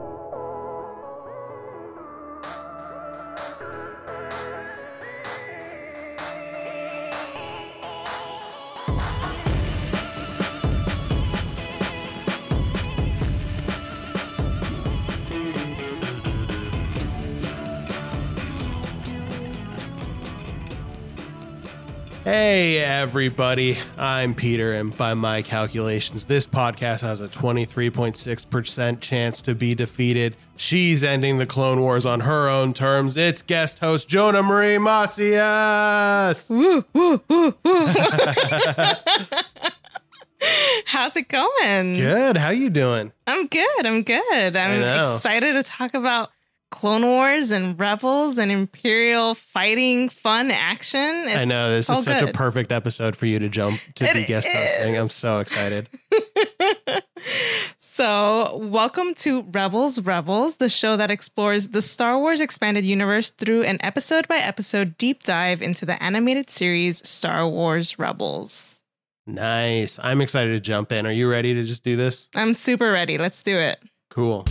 Thank 0.00 0.32
you. 0.32 0.49
Hey, 22.32 22.78
everybody. 22.78 23.76
I'm 23.98 24.36
Peter, 24.36 24.72
and 24.72 24.96
by 24.96 25.14
my 25.14 25.42
calculations, 25.42 26.26
this 26.26 26.46
podcast 26.46 27.00
has 27.00 27.20
a 27.20 27.26
23.6% 27.26 29.00
chance 29.00 29.42
to 29.42 29.52
be 29.52 29.74
defeated. 29.74 30.36
She's 30.54 31.02
ending 31.02 31.38
the 31.38 31.46
Clone 31.46 31.80
Wars 31.80 32.06
on 32.06 32.20
her 32.20 32.48
own 32.48 32.72
terms. 32.72 33.16
It's 33.16 33.42
guest 33.42 33.80
host 33.80 34.08
Jonah 34.08 34.44
Marie 34.44 34.78
Macias. 34.78 36.48
Woo, 36.48 36.84
woo, 36.92 37.20
woo, 37.28 37.56
woo. 37.64 37.86
How's 40.86 41.16
it 41.16 41.28
going? 41.28 41.94
Good. 41.94 42.36
How 42.36 42.50
you 42.50 42.70
doing? 42.70 43.12
I'm 43.26 43.48
good. 43.48 43.84
I'm 43.84 44.04
good. 44.04 44.56
I'm 44.56 45.14
excited 45.14 45.54
to 45.54 45.64
talk 45.64 45.94
about 45.94 46.30
Clone 46.70 47.04
Wars 47.04 47.50
and 47.50 47.78
Rebels 47.78 48.38
and 48.38 48.50
Imperial 48.50 49.34
fighting 49.34 50.08
fun 50.08 50.50
action. 50.50 51.00
It's, 51.00 51.36
I 51.36 51.44
know 51.44 51.70
this 51.70 51.90
is 51.90 52.04
such 52.04 52.22
a 52.22 52.32
perfect 52.32 52.72
episode 52.72 53.16
for 53.16 53.26
you 53.26 53.38
to 53.38 53.48
jump 53.48 53.80
to 53.96 54.04
It 54.04 54.14
be 54.14 54.24
guest 54.24 54.48
hosting. 54.50 54.96
I'm 54.96 55.10
so 55.10 55.40
excited. 55.40 55.88
So, 58.00 58.56
welcome 58.56 59.12
to 59.16 59.42
Rebels 59.42 60.00
Rebels, 60.00 60.56
the 60.56 60.70
show 60.70 60.96
that 60.96 61.10
explores 61.10 61.68
the 61.68 61.82
Star 61.82 62.18
Wars 62.18 62.40
expanded 62.40 62.82
universe 62.82 63.28
through 63.28 63.64
an 63.64 63.76
episode 63.80 64.26
by 64.26 64.38
episode 64.38 64.96
deep 64.96 65.22
dive 65.22 65.60
into 65.60 65.84
the 65.84 66.02
animated 66.02 66.48
series 66.48 67.06
Star 67.06 67.46
Wars 67.46 67.98
Rebels. 67.98 68.80
Nice. 69.26 69.98
I'm 70.02 70.22
excited 70.22 70.52
to 70.52 70.60
jump 70.60 70.92
in. 70.92 71.06
Are 71.06 71.12
you 71.12 71.28
ready 71.28 71.52
to 71.52 71.62
just 71.62 71.84
do 71.84 71.94
this? 71.94 72.30
I'm 72.34 72.54
super 72.54 72.90
ready. 72.90 73.18
Let's 73.18 73.42
do 73.42 73.58
it. 73.58 73.82
Cool. 74.08 74.46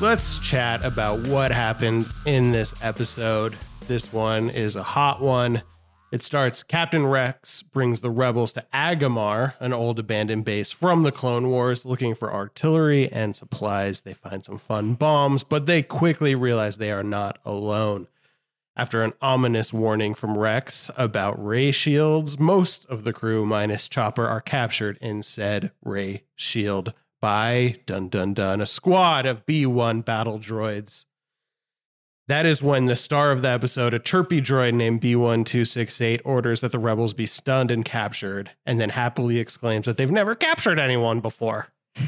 Let's 0.00 0.38
chat 0.38 0.84
about 0.84 1.20
what 1.20 1.52
happened 1.52 2.12
in 2.26 2.50
this 2.50 2.74
episode. 2.82 3.56
This 3.86 4.12
one 4.12 4.50
is 4.50 4.74
a 4.74 4.82
hot 4.82 5.20
one. 5.20 5.62
It 6.10 6.20
starts 6.20 6.64
Captain 6.64 7.06
Rex 7.06 7.62
brings 7.62 8.00
the 8.00 8.10
rebels 8.10 8.52
to 8.54 8.66
Agamar, 8.74 9.54
an 9.60 9.72
old 9.72 10.00
abandoned 10.00 10.44
base 10.44 10.72
from 10.72 11.04
the 11.04 11.12
Clone 11.12 11.48
Wars, 11.48 11.84
looking 11.84 12.16
for 12.16 12.32
artillery 12.32 13.10
and 13.10 13.36
supplies. 13.36 14.00
They 14.00 14.14
find 14.14 14.44
some 14.44 14.58
fun 14.58 14.94
bombs, 14.94 15.44
but 15.44 15.66
they 15.66 15.82
quickly 15.82 16.34
realize 16.34 16.76
they 16.76 16.90
are 16.90 17.04
not 17.04 17.38
alone. 17.44 18.08
After 18.76 19.02
an 19.02 19.12
ominous 19.22 19.72
warning 19.72 20.14
from 20.14 20.36
Rex 20.36 20.90
about 20.96 21.42
ray 21.42 21.70
shields, 21.70 22.36
most 22.38 22.84
of 22.86 23.04
the 23.04 23.12
crew, 23.12 23.46
minus 23.46 23.88
Chopper, 23.88 24.26
are 24.26 24.40
captured 24.40 24.98
in 25.00 25.22
said 25.22 25.70
ray 25.84 26.24
shield 26.34 26.92
by 27.24 27.74
dun 27.86 28.10
dun 28.10 28.34
dun 28.34 28.60
a 28.60 28.66
squad 28.66 29.24
of 29.24 29.46
B1 29.46 30.04
battle 30.04 30.38
droids. 30.38 31.06
That 32.28 32.44
is 32.44 32.62
when 32.62 32.84
the 32.84 32.96
star 32.96 33.30
of 33.30 33.40
the 33.40 33.48
episode, 33.48 33.94
a 33.94 33.98
chirpy 33.98 34.42
droid 34.42 34.74
named 34.74 35.00
B1268, 35.00 36.20
orders 36.22 36.60
that 36.60 36.70
the 36.70 36.78
rebels 36.78 37.14
be 37.14 37.24
stunned 37.24 37.70
and 37.70 37.82
captured, 37.82 38.50
and 38.66 38.78
then 38.78 38.90
happily 38.90 39.38
exclaims 39.38 39.86
that 39.86 39.96
they've 39.96 40.10
never 40.10 40.34
captured 40.34 40.78
anyone 40.78 41.20
before. 41.20 41.68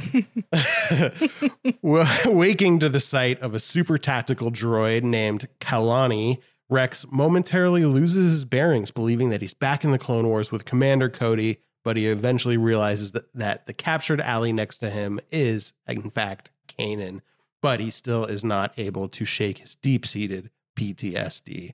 Waking 1.82 2.78
to 2.80 2.90
the 2.90 3.00
sight 3.00 3.40
of 3.40 3.54
a 3.54 3.58
super 3.58 3.96
tactical 3.96 4.50
droid 4.50 5.02
named 5.02 5.48
Kalani, 5.62 6.42
Rex 6.68 7.06
momentarily 7.10 7.86
loses 7.86 8.32
his 8.32 8.44
bearings, 8.44 8.90
believing 8.90 9.30
that 9.30 9.40
he's 9.40 9.54
back 9.54 9.82
in 9.82 9.92
the 9.92 9.98
Clone 9.98 10.26
Wars 10.26 10.52
with 10.52 10.66
Commander 10.66 11.08
Cody, 11.08 11.60
but 11.86 11.96
he 11.96 12.08
eventually 12.08 12.58
realizes 12.58 13.12
that, 13.12 13.32
that 13.32 13.66
the 13.66 13.72
captured 13.72 14.20
alley 14.20 14.52
next 14.52 14.78
to 14.78 14.90
him 14.90 15.20
is, 15.30 15.72
in 15.86 16.10
fact, 16.10 16.50
Kanan 16.68 17.20
but 17.66 17.80
he 17.80 17.90
still 17.90 18.24
is 18.24 18.44
not 18.44 18.72
able 18.76 19.08
to 19.08 19.24
shake 19.24 19.58
his 19.58 19.74
deep 19.74 20.06
seated 20.06 20.50
PTSD. 20.76 21.72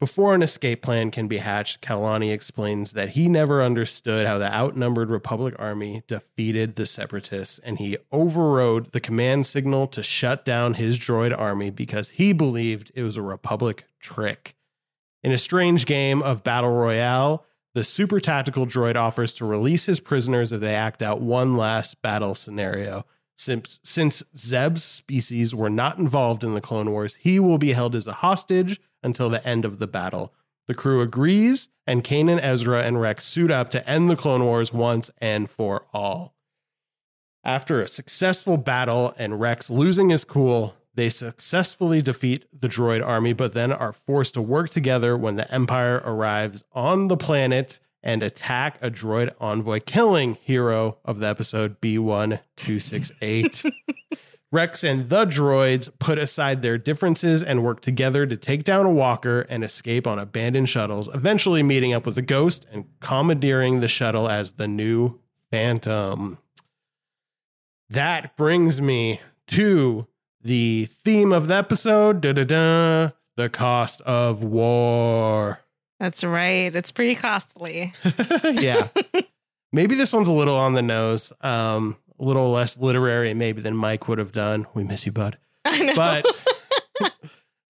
Before 0.00 0.34
an 0.34 0.42
escape 0.42 0.82
plan 0.82 1.12
can 1.12 1.28
be 1.28 1.38
hatched, 1.38 1.82
Kalani 1.82 2.32
explains 2.32 2.94
that 2.94 3.10
he 3.10 3.28
never 3.28 3.62
understood 3.62 4.26
how 4.26 4.38
the 4.38 4.52
outnumbered 4.52 5.08
Republic 5.08 5.54
army 5.56 6.02
defeated 6.08 6.74
the 6.74 6.84
Separatists, 6.84 7.60
and 7.60 7.78
he 7.78 7.96
overrode 8.10 8.90
the 8.90 9.00
command 9.00 9.46
signal 9.46 9.86
to 9.86 10.02
shut 10.02 10.44
down 10.44 10.74
his 10.74 10.98
droid 10.98 11.36
army 11.36 11.70
because 11.70 12.10
he 12.10 12.32
believed 12.32 12.90
it 12.96 13.04
was 13.04 13.16
a 13.16 13.22
Republic 13.22 13.84
trick. 14.00 14.56
In 15.22 15.30
a 15.30 15.38
strange 15.38 15.86
game 15.86 16.22
of 16.22 16.42
Battle 16.42 16.70
Royale, 16.70 17.44
the 17.74 17.84
super 17.84 18.20
tactical 18.20 18.66
droid 18.66 18.96
offers 18.96 19.32
to 19.34 19.44
release 19.44 19.84
his 19.84 20.00
prisoners 20.00 20.52
if 20.52 20.60
they 20.60 20.74
act 20.74 21.02
out 21.02 21.20
one 21.20 21.56
last 21.56 22.00
battle 22.02 22.34
scenario. 22.34 23.04
Since, 23.36 23.78
since 23.84 24.22
Zeb's 24.36 24.82
species 24.82 25.54
were 25.54 25.70
not 25.70 25.98
involved 25.98 26.42
in 26.42 26.54
the 26.54 26.60
Clone 26.60 26.90
Wars, 26.90 27.14
he 27.16 27.38
will 27.38 27.58
be 27.58 27.72
held 27.72 27.94
as 27.94 28.06
a 28.06 28.14
hostage 28.14 28.80
until 29.02 29.30
the 29.30 29.46
end 29.46 29.64
of 29.64 29.78
the 29.78 29.86
battle. 29.86 30.34
The 30.66 30.74
crew 30.74 31.00
agrees, 31.00 31.68
and 31.86 32.02
Kanan, 32.02 32.40
Ezra, 32.42 32.82
and 32.82 33.00
Rex 33.00 33.24
suit 33.24 33.50
up 33.50 33.70
to 33.70 33.88
end 33.88 34.10
the 34.10 34.16
Clone 34.16 34.44
Wars 34.44 34.72
once 34.72 35.10
and 35.18 35.48
for 35.48 35.86
all. 35.94 36.34
After 37.44 37.80
a 37.80 37.88
successful 37.88 38.56
battle 38.56 39.14
and 39.16 39.40
Rex 39.40 39.70
losing 39.70 40.10
his 40.10 40.24
cool, 40.24 40.74
they 40.98 41.08
successfully 41.08 42.02
defeat 42.02 42.44
the 42.52 42.68
droid 42.68 43.06
army, 43.06 43.32
but 43.32 43.52
then 43.52 43.70
are 43.70 43.92
forced 43.92 44.34
to 44.34 44.42
work 44.42 44.68
together 44.68 45.16
when 45.16 45.36
the 45.36 45.48
Empire 45.54 46.02
arrives 46.04 46.64
on 46.72 47.06
the 47.06 47.16
planet 47.16 47.78
and 48.02 48.20
attack 48.20 48.78
a 48.82 48.90
droid 48.90 49.32
envoy, 49.38 49.78
killing 49.78 50.34
hero 50.42 50.98
of 51.04 51.20
the 51.20 51.26
episode 51.28 51.80
B1268. 51.80 53.72
Rex 54.50 54.82
and 54.82 55.08
the 55.08 55.24
droids 55.24 55.88
put 56.00 56.18
aside 56.18 56.62
their 56.62 56.76
differences 56.76 57.44
and 57.44 57.62
work 57.62 57.80
together 57.80 58.26
to 58.26 58.36
take 58.36 58.64
down 58.64 58.84
a 58.84 58.90
walker 58.90 59.42
and 59.42 59.62
escape 59.62 60.04
on 60.04 60.18
abandoned 60.18 60.68
shuttles, 60.68 61.08
eventually 61.14 61.62
meeting 61.62 61.92
up 61.92 62.06
with 62.06 62.16
the 62.16 62.22
ghost 62.22 62.66
and 62.72 62.86
commandeering 62.98 63.78
the 63.78 63.86
shuttle 63.86 64.28
as 64.28 64.52
the 64.52 64.66
new 64.66 65.20
Phantom. 65.52 66.38
That 67.88 68.36
brings 68.36 68.82
me 68.82 69.20
to 69.48 70.08
the 70.42 70.86
theme 70.86 71.32
of 71.32 71.48
the 71.48 71.54
episode 71.54 72.20
da, 72.20 72.32
da, 72.32 72.44
da, 72.44 73.10
the 73.36 73.48
cost 73.48 74.00
of 74.02 74.42
war. 74.42 75.60
That's 75.98 76.22
right. 76.22 76.74
It's 76.74 76.92
pretty 76.92 77.14
costly. 77.14 77.92
yeah. 78.44 78.88
Maybe 79.72 79.94
this 79.94 80.12
one's 80.12 80.28
a 80.28 80.32
little 80.32 80.56
on 80.56 80.74
the 80.74 80.82
nose, 80.82 81.32
um, 81.42 81.96
a 82.18 82.24
little 82.24 82.50
less 82.50 82.78
literary, 82.78 83.34
maybe 83.34 83.60
than 83.60 83.76
Mike 83.76 84.08
would 84.08 84.16
have 84.16 84.32
done. 84.32 84.66
We 84.72 84.82
miss 84.82 85.04
you, 85.04 85.12
bud. 85.12 85.36
I 85.66 85.82
know. 85.82 85.94
But 85.94 86.24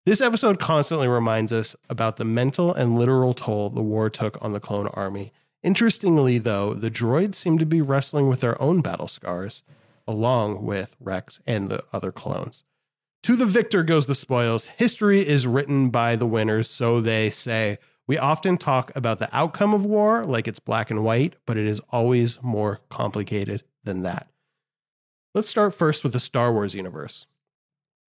this 0.06 0.20
episode 0.20 0.60
constantly 0.60 1.08
reminds 1.08 1.52
us 1.52 1.74
about 1.90 2.16
the 2.16 2.24
mental 2.24 2.72
and 2.72 2.96
literal 2.96 3.34
toll 3.34 3.68
the 3.68 3.82
war 3.82 4.08
took 4.08 4.40
on 4.40 4.52
the 4.52 4.60
clone 4.60 4.86
army. 4.94 5.32
Interestingly, 5.64 6.38
though, 6.38 6.72
the 6.72 6.90
droids 6.90 7.34
seem 7.34 7.58
to 7.58 7.66
be 7.66 7.82
wrestling 7.82 8.28
with 8.28 8.40
their 8.40 8.60
own 8.62 8.80
battle 8.80 9.08
scars, 9.08 9.64
along 10.08 10.64
with 10.64 10.96
Rex 10.98 11.38
and 11.46 11.68
the 11.68 11.84
other 11.92 12.10
clones. 12.10 12.64
To 13.24 13.36
the 13.36 13.46
victor 13.46 13.82
goes 13.82 14.06
the 14.06 14.14
spoils. 14.14 14.64
History 14.64 15.26
is 15.26 15.46
written 15.46 15.90
by 15.90 16.16
the 16.16 16.26
winners, 16.26 16.68
so 16.68 17.00
they 17.00 17.30
say. 17.30 17.78
We 18.06 18.16
often 18.16 18.56
talk 18.56 18.90
about 18.96 19.18
the 19.18 19.28
outcome 19.36 19.74
of 19.74 19.84
war 19.84 20.24
like 20.24 20.48
it's 20.48 20.60
black 20.60 20.90
and 20.90 21.04
white, 21.04 21.36
but 21.44 21.58
it 21.58 21.66
is 21.66 21.82
always 21.90 22.42
more 22.42 22.80
complicated 22.88 23.64
than 23.84 24.00
that. 24.02 24.28
Let's 25.34 25.48
start 25.48 25.74
first 25.74 26.02
with 26.02 26.14
the 26.14 26.18
Star 26.18 26.50
Wars 26.50 26.74
universe. 26.74 27.26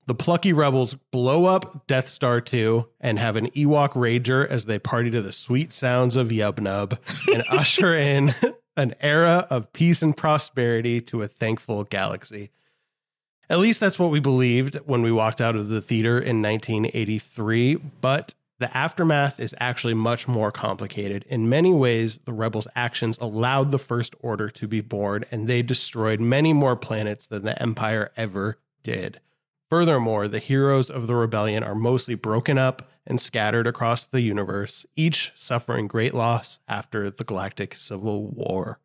The 0.07 0.15
plucky 0.15 0.53
rebels 0.53 0.95
blow 1.11 1.47
up 1.47 1.87
Death 1.87 2.09
Star 2.09 2.41
2 2.41 2.89
and 3.01 3.19
have 3.19 3.37
an 3.37 3.51
Ewok 3.51 3.91
Rager 3.91 4.49
as 4.49 4.65
they 4.65 4.79
party 4.79 5.11
to 5.11 5.21
the 5.21 5.33
sweet 5.33 5.73
sounds 5.73 6.17
of 6.17 6.29
Yub 6.29 6.61
Nub 6.61 6.99
and 7.31 7.45
usher 7.51 7.95
in 7.95 8.35
an 8.79 8.95
era 9.01 9.47
of 9.51 9.73
peace 9.75 10.01
and 10.01 10.17
prosperity 10.17 11.03
to 11.03 11.21
a 11.21 11.29
thankful 11.29 11.85
galaxy. 11.85 12.51
At 13.51 13.59
least 13.59 13.81
that's 13.81 13.99
what 13.99 14.11
we 14.11 14.21
believed 14.21 14.77
when 14.87 15.03
we 15.03 15.11
walked 15.11 15.41
out 15.41 15.57
of 15.57 15.69
the 15.69 15.83
theater 15.83 16.19
in 16.19 16.41
1983, 16.41 17.77
but 18.01 18.35
The 18.61 18.77
aftermath 18.77 19.39
is 19.39 19.55
actually 19.61 19.95
much 19.95 20.27
more 20.27 20.51
complicated. 20.51 21.25
In 21.29 21.49
many 21.49 21.73
ways, 21.73 22.19
the 22.25 22.33
rebels' 22.33 22.67
actions 22.75 23.17
allowed 23.21 23.71
the 23.71 23.79
First 23.79 24.17
Order 24.21 24.51
to 24.51 24.67
be 24.67 24.81
born, 24.81 25.25
and 25.31 25.47
they 25.47 25.63
destroyed 25.63 26.21
many 26.21 26.53
more 26.53 26.75
planets 26.75 27.29
than 27.29 27.45
the 27.45 27.61
Empire 27.63 28.11
ever 28.17 28.59
did. 28.83 29.21
Furthermore, 29.71 30.27
the 30.27 30.41
heroes 30.41 30.91
of 30.91 31.07
the 31.07 31.15
rebellion 31.15 31.63
are 31.63 31.75
mostly 31.75 32.17
broken 32.17 32.59
up 32.59 32.88
and 33.09 33.21
scattered 33.21 33.67
across 33.67 34.05
the 34.05 34.21
universe, 34.21 34.87
each 34.95 35.33
suffering 35.35 35.89
great 35.89 36.15
loss 36.15 36.61
after 36.69 37.11
the 37.11 37.25
Galactic 37.25 37.75
Civil 37.75 38.29
War. 38.29 38.79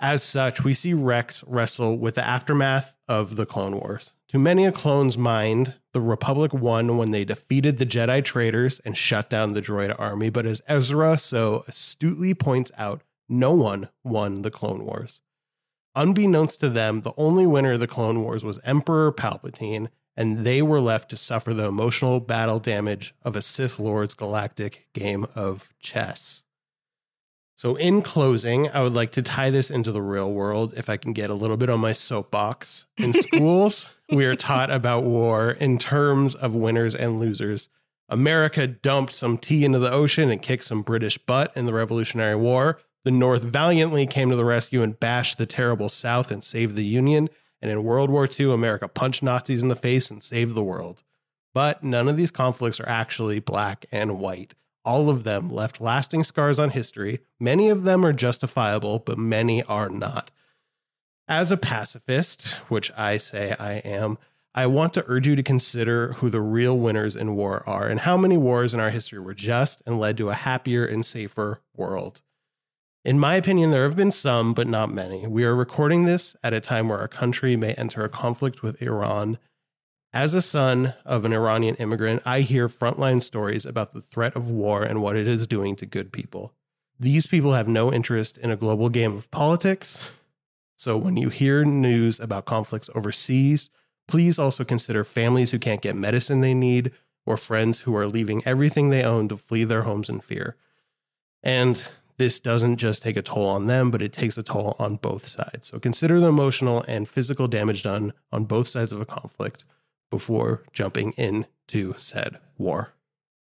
As 0.00 0.24
such, 0.24 0.64
we 0.64 0.74
see 0.74 0.92
Rex 0.92 1.44
wrestle 1.46 1.96
with 1.96 2.16
the 2.16 2.26
aftermath 2.26 2.96
of 3.06 3.36
the 3.36 3.46
Clone 3.46 3.76
Wars. 3.76 4.12
To 4.30 4.38
many 4.38 4.66
a 4.66 4.72
clone's 4.72 5.16
mind, 5.16 5.74
the 5.92 6.00
Republic 6.00 6.52
won 6.52 6.96
when 6.96 7.12
they 7.12 7.24
defeated 7.24 7.78
the 7.78 7.86
Jedi 7.86 8.24
traitors 8.24 8.80
and 8.80 8.96
shut 8.96 9.30
down 9.30 9.52
the 9.52 9.62
droid 9.62 9.94
army, 9.96 10.28
but 10.28 10.44
as 10.44 10.60
Ezra 10.66 11.16
so 11.18 11.64
astutely 11.68 12.34
points 12.34 12.72
out, 12.76 13.02
no 13.28 13.52
one 13.52 13.90
won 14.02 14.42
the 14.42 14.50
Clone 14.50 14.84
Wars. 14.84 15.20
Unbeknownst 15.94 16.58
to 16.60 16.68
them, 16.68 17.02
the 17.02 17.12
only 17.16 17.46
winner 17.46 17.72
of 17.72 17.80
the 17.80 17.86
Clone 17.86 18.22
Wars 18.22 18.44
was 18.44 18.58
Emperor 18.64 19.12
Palpatine, 19.12 19.88
and 20.16 20.44
they 20.44 20.62
were 20.62 20.80
left 20.80 21.08
to 21.10 21.16
suffer 21.16 21.54
the 21.54 21.66
emotional 21.66 22.20
battle 22.20 22.58
damage 22.58 23.14
of 23.22 23.36
a 23.36 23.42
Sith 23.42 23.78
Lord's 23.78 24.14
galactic 24.14 24.86
game 24.92 25.26
of 25.34 25.70
chess. 25.80 26.42
So, 27.54 27.76
in 27.76 28.02
closing, 28.02 28.68
I 28.70 28.82
would 28.82 28.94
like 28.94 29.12
to 29.12 29.22
tie 29.22 29.50
this 29.50 29.70
into 29.70 29.92
the 29.92 30.02
real 30.02 30.32
world 30.32 30.74
if 30.76 30.88
I 30.88 30.96
can 30.96 31.12
get 31.12 31.30
a 31.30 31.34
little 31.34 31.56
bit 31.56 31.70
on 31.70 31.80
my 31.80 31.92
soapbox. 31.92 32.86
In 32.96 33.12
schools, 33.22 33.86
we 34.10 34.24
are 34.24 34.34
taught 34.34 34.70
about 34.70 35.04
war 35.04 35.52
in 35.52 35.78
terms 35.78 36.34
of 36.34 36.54
winners 36.54 36.94
and 36.94 37.20
losers. 37.20 37.68
America 38.08 38.66
dumped 38.66 39.12
some 39.12 39.38
tea 39.38 39.64
into 39.64 39.78
the 39.78 39.92
ocean 39.92 40.28
and 40.28 40.42
kicked 40.42 40.64
some 40.64 40.82
British 40.82 41.18
butt 41.18 41.52
in 41.56 41.66
the 41.66 41.72
Revolutionary 41.72 42.36
War. 42.36 42.80
The 43.04 43.10
North 43.10 43.42
valiantly 43.42 44.06
came 44.06 44.28
to 44.30 44.36
the 44.36 44.44
rescue 44.44 44.82
and 44.82 44.98
bashed 44.98 45.38
the 45.38 45.46
terrible 45.46 45.88
South 45.88 46.30
and 46.30 46.42
saved 46.42 46.76
the 46.76 46.84
Union. 46.84 47.28
And 47.62 47.70
in 47.70 47.84
World 47.84 48.10
War 48.10 48.28
II, 48.28 48.52
America 48.52 48.88
punched 48.88 49.22
Nazis 49.22 49.62
in 49.62 49.68
the 49.68 49.76
face 49.76 50.10
and 50.10 50.22
saved 50.22 50.54
the 50.54 50.64
world. 50.64 51.02
But 51.54 51.84
none 51.84 52.08
of 52.08 52.16
these 52.16 52.32
conflicts 52.32 52.80
are 52.80 52.88
actually 52.88 53.38
black 53.38 53.86
and 53.92 54.18
white. 54.18 54.54
All 54.84 55.08
of 55.08 55.22
them 55.22 55.48
left 55.48 55.80
lasting 55.80 56.24
scars 56.24 56.58
on 56.58 56.70
history. 56.70 57.20
Many 57.38 57.68
of 57.68 57.84
them 57.84 58.04
are 58.04 58.12
justifiable, 58.12 58.98
but 58.98 59.16
many 59.16 59.62
are 59.62 59.88
not. 59.88 60.32
As 61.28 61.52
a 61.52 61.56
pacifist, 61.56 62.48
which 62.68 62.90
I 62.96 63.16
say 63.16 63.54
I 63.60 63.74
am, 63.74 64.18
I 64.54 64.66
want 64.66 64.92
to 64.94 65.04
urge 65.06 65.28
you 65.28 65.36
to 65.36 65.42
consider 65.42 66.14
who 66.14 66.28
the 66.28 66.40
real 66.40 66.76
winners 66.76 67.14
in 67.14 67.36
war 67.36 67.62
are 67.66 67.86
and 67.86 68.00
how 68.00 68.16
many 68.16 68.36
wars 68.36 68.74
in 68.74 68.80
our 68.80 68.90
history 68.90 69.18
were 69.18 69.34
just 69.34 69.82
and 69.86 70.00
led 70.00 70.16
to 70.18 70.30
a 70.30 70.34
happier 70.34 70.84
and 70.84 71.06
safer 71.06 71.62
world. 71.74 72.20
In 73.04 73.18
my 73.18 73.34
opinion, 73.34 73.72
there 73.72 73.82
have 73.82 73.96
been 73.96 74.12
some, 74.12 74.54
but 74.54 74.68
not 74.68 74.88
many. 74.88 75.26
We 75.26 75.42
are 75.44 75.56
recording 75.56 76.04
this 76.04 76.36
at 76.44 76.52
a 76.52 76.60
time 76.60 76.88
where 76.88 77.00
our 77.00 77.08
country 77.08 77.56
may 77.56 77.74
enter 77.74 78.04
a 78.04 78.08
conflict 78.08 78.62
with 78.62 78.80
Iran. 78.80 79.38
As 80.12 80.34
a 80.34 80.42
son 80.42 80.94
of 81.04 81.24
an 81.24 81.32
Iranian 81.32 81.74
immigrant, 81.76 82.22
I 82.24 82.42
hear 82.42 82.68
frontline 82.68 83.20
stories 83.20 83.66
about 83.66 83.92
the 83.92 84.00
threat 84.00 84.36
of 84.36 84.48
war 84.48 84.84
and 84.84 85.02
what 85.02 85.16
it 85.16 85.26
is 85.26 85.48
doing 85.48 85.74
to 85.76 85.86
good 85.86 86.12
people. 86.12 86.52
These 87.00 87.26
people 87.26 87.54
have 87.54 87.66
no 87.66 87.92
interest 87.92 88.38
in 88.38 88.52
a 88.52 88.56
global 88.56 88.88
game 88.88 89.16
of 89.16 89.28
politics. 89.32 90.10
So 90.76 90.96
when 90.96 91.16
you 91.16 91.28
hear 91.28 91.64
news 91.64 92.20
about 92.20 92.44
conflicts 92.44 92.90
overseas, 92.94 93.68
please 94.06 94.38
also 94.38 94.62
consider 94.62 95.02
families 95.02 95.50
who 95.50 95.58
can't 95.58 95.82
get 95.82 95.96
medicine 95.96 96.40
they 96.40 96.54
need 96.54 96.92
or 97.26 97.36
friends 97.36 97.80
who 97.80 97.96
are 97.96 98.06
leaving 98.06 98.46
everything 98.46 98.90
they 98.90 99.02
own 99.02 99.26
to 99.28 99.36
flee 99.36 99.64
their 99.64 99.82
homes 99.82 100.08
in 100.08 100.20
fear. 100.20 100.54
And 101.42 101.88
this 102.18 102.38
doesn't 102.40 102.76
just 102.76 103.02
take 103.02 103.16
a 103.16 103.22
toll 103.22 103.46
on 103.46 103.66
them, 103.66 103.90
but 103.90 104.02
it 104.02 104.12
takes 104.12 104.36
a 104.38 104.42
toll 104.42 104.76
on 104.78 104.96
both 104.96 105.26
sides. 105.26 105.68
So 105.68 105.78
consider 105.78 106.20
the 106.20 106.28
emotional 106.28 106.84
and 106.86 107.08
physical 107.08 107.48
damage 107.48 107.82
done 107.82 108.12
on 108.30 108.44
both 108.44 108.68
sides 108.68 108.92
of 108.92 109.00
a 109.00 109.06
conflict 109.06 109.64
before 110.10 110.62
jumping 110.72 111.12
into 111.12 111.94
said 111.98 112.38
war. 112.58 112.92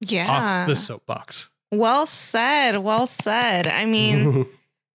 Yeah. 0.02 0.30
Off 0.62 0.68
the 0.68 0.76
soapbox. 0.76 1.50
Well 1.72 2.06
said. 2.06 2.78
Well 2.78 3.08
said. 3.08 3.68
I 3.68 3.86
mean, 3.86 4.46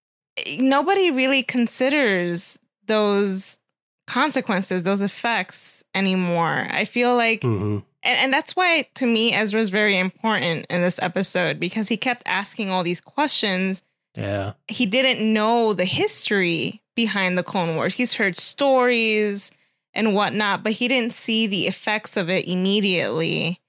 nobody 0.58 1.10
really 1.10 1.42
considers 1.42 2.58
those 2.86 3.58
consequences, 4.06 4.82
those 4.82 5.00
effects 5.00 5.82
anymore. 5.94 6.66
I 6.70 6.84
feel 6.84 7.14
like, 7.16 7.40
Mhm. 7.42 7.84
And, 8.04 8.18
and 8.18 8.32
that's 8.32 8.54
why 8.54 8.86
to 8.94 9.06
me, 9.06 9.32
Ezra 9.32 9.60
Ezra's 9.60 9.70
very 9.70 9.98
important 9.98 10.66
in 10.70 10.80
this 10.80 10.98
episode 11.00 11.58
because 11.58 11.88
he 11.88 11.96
kept 11.96 12.22
asking 12.26 12.70
all 12.70 12.84
these 12.84 13.00
questions. 13.00 13.82
Yeah. 14.14 14.52
He 14.68 14.86
didn't 14.86 15.32
know 15.32 15.72
the 15.72 15.84
history 15.84 16.82
behind 16.94 17.36
the 17.36 17.42
Clone 17.42 17.74
Wars. 17.74 17.94
He's 17.94 18.14
heard 18.14 18.36
stories 18.36 19.50
and 19.92 20.14
whatnot, 20.14 20.62
but 20.62 20.72
he 20.72 20.86
didn't 20.86 21.12
see 21.12 21.46
the 21.46 21.66
effects 21.66 22.16
of 22.16 22.30
it 22.30 22.46
immediately 22.46 23.60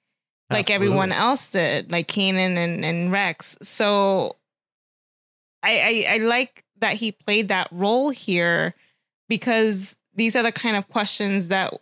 like 0.49 0.69
everyone 0.69 1.11
else 1.11 1.51
did, 1.51 1.91
like 1.91 2.07
Kanan 2.07 2.57
and, 2.57 2.85
and 2.85 3.11
Rex. 3.11 3.57
So 3.61 4.37
I, 5.63 6.05
I 6.09 6.13
I 6.13 6.17
like 6.17 6.63
that 6.79 6.93
he 6.93 7.11
played 7.11 7.47
that 7.47 7.67
role 7.71 8.09
here 8.09 8.75
because 9.27 9.97
these 10.13 10.35
are 10.35 10.43
the 10.43 10.51
kind 10.51 10.77
of 10.77 10.87
questions 10.87 11.47
that 11.47 11.73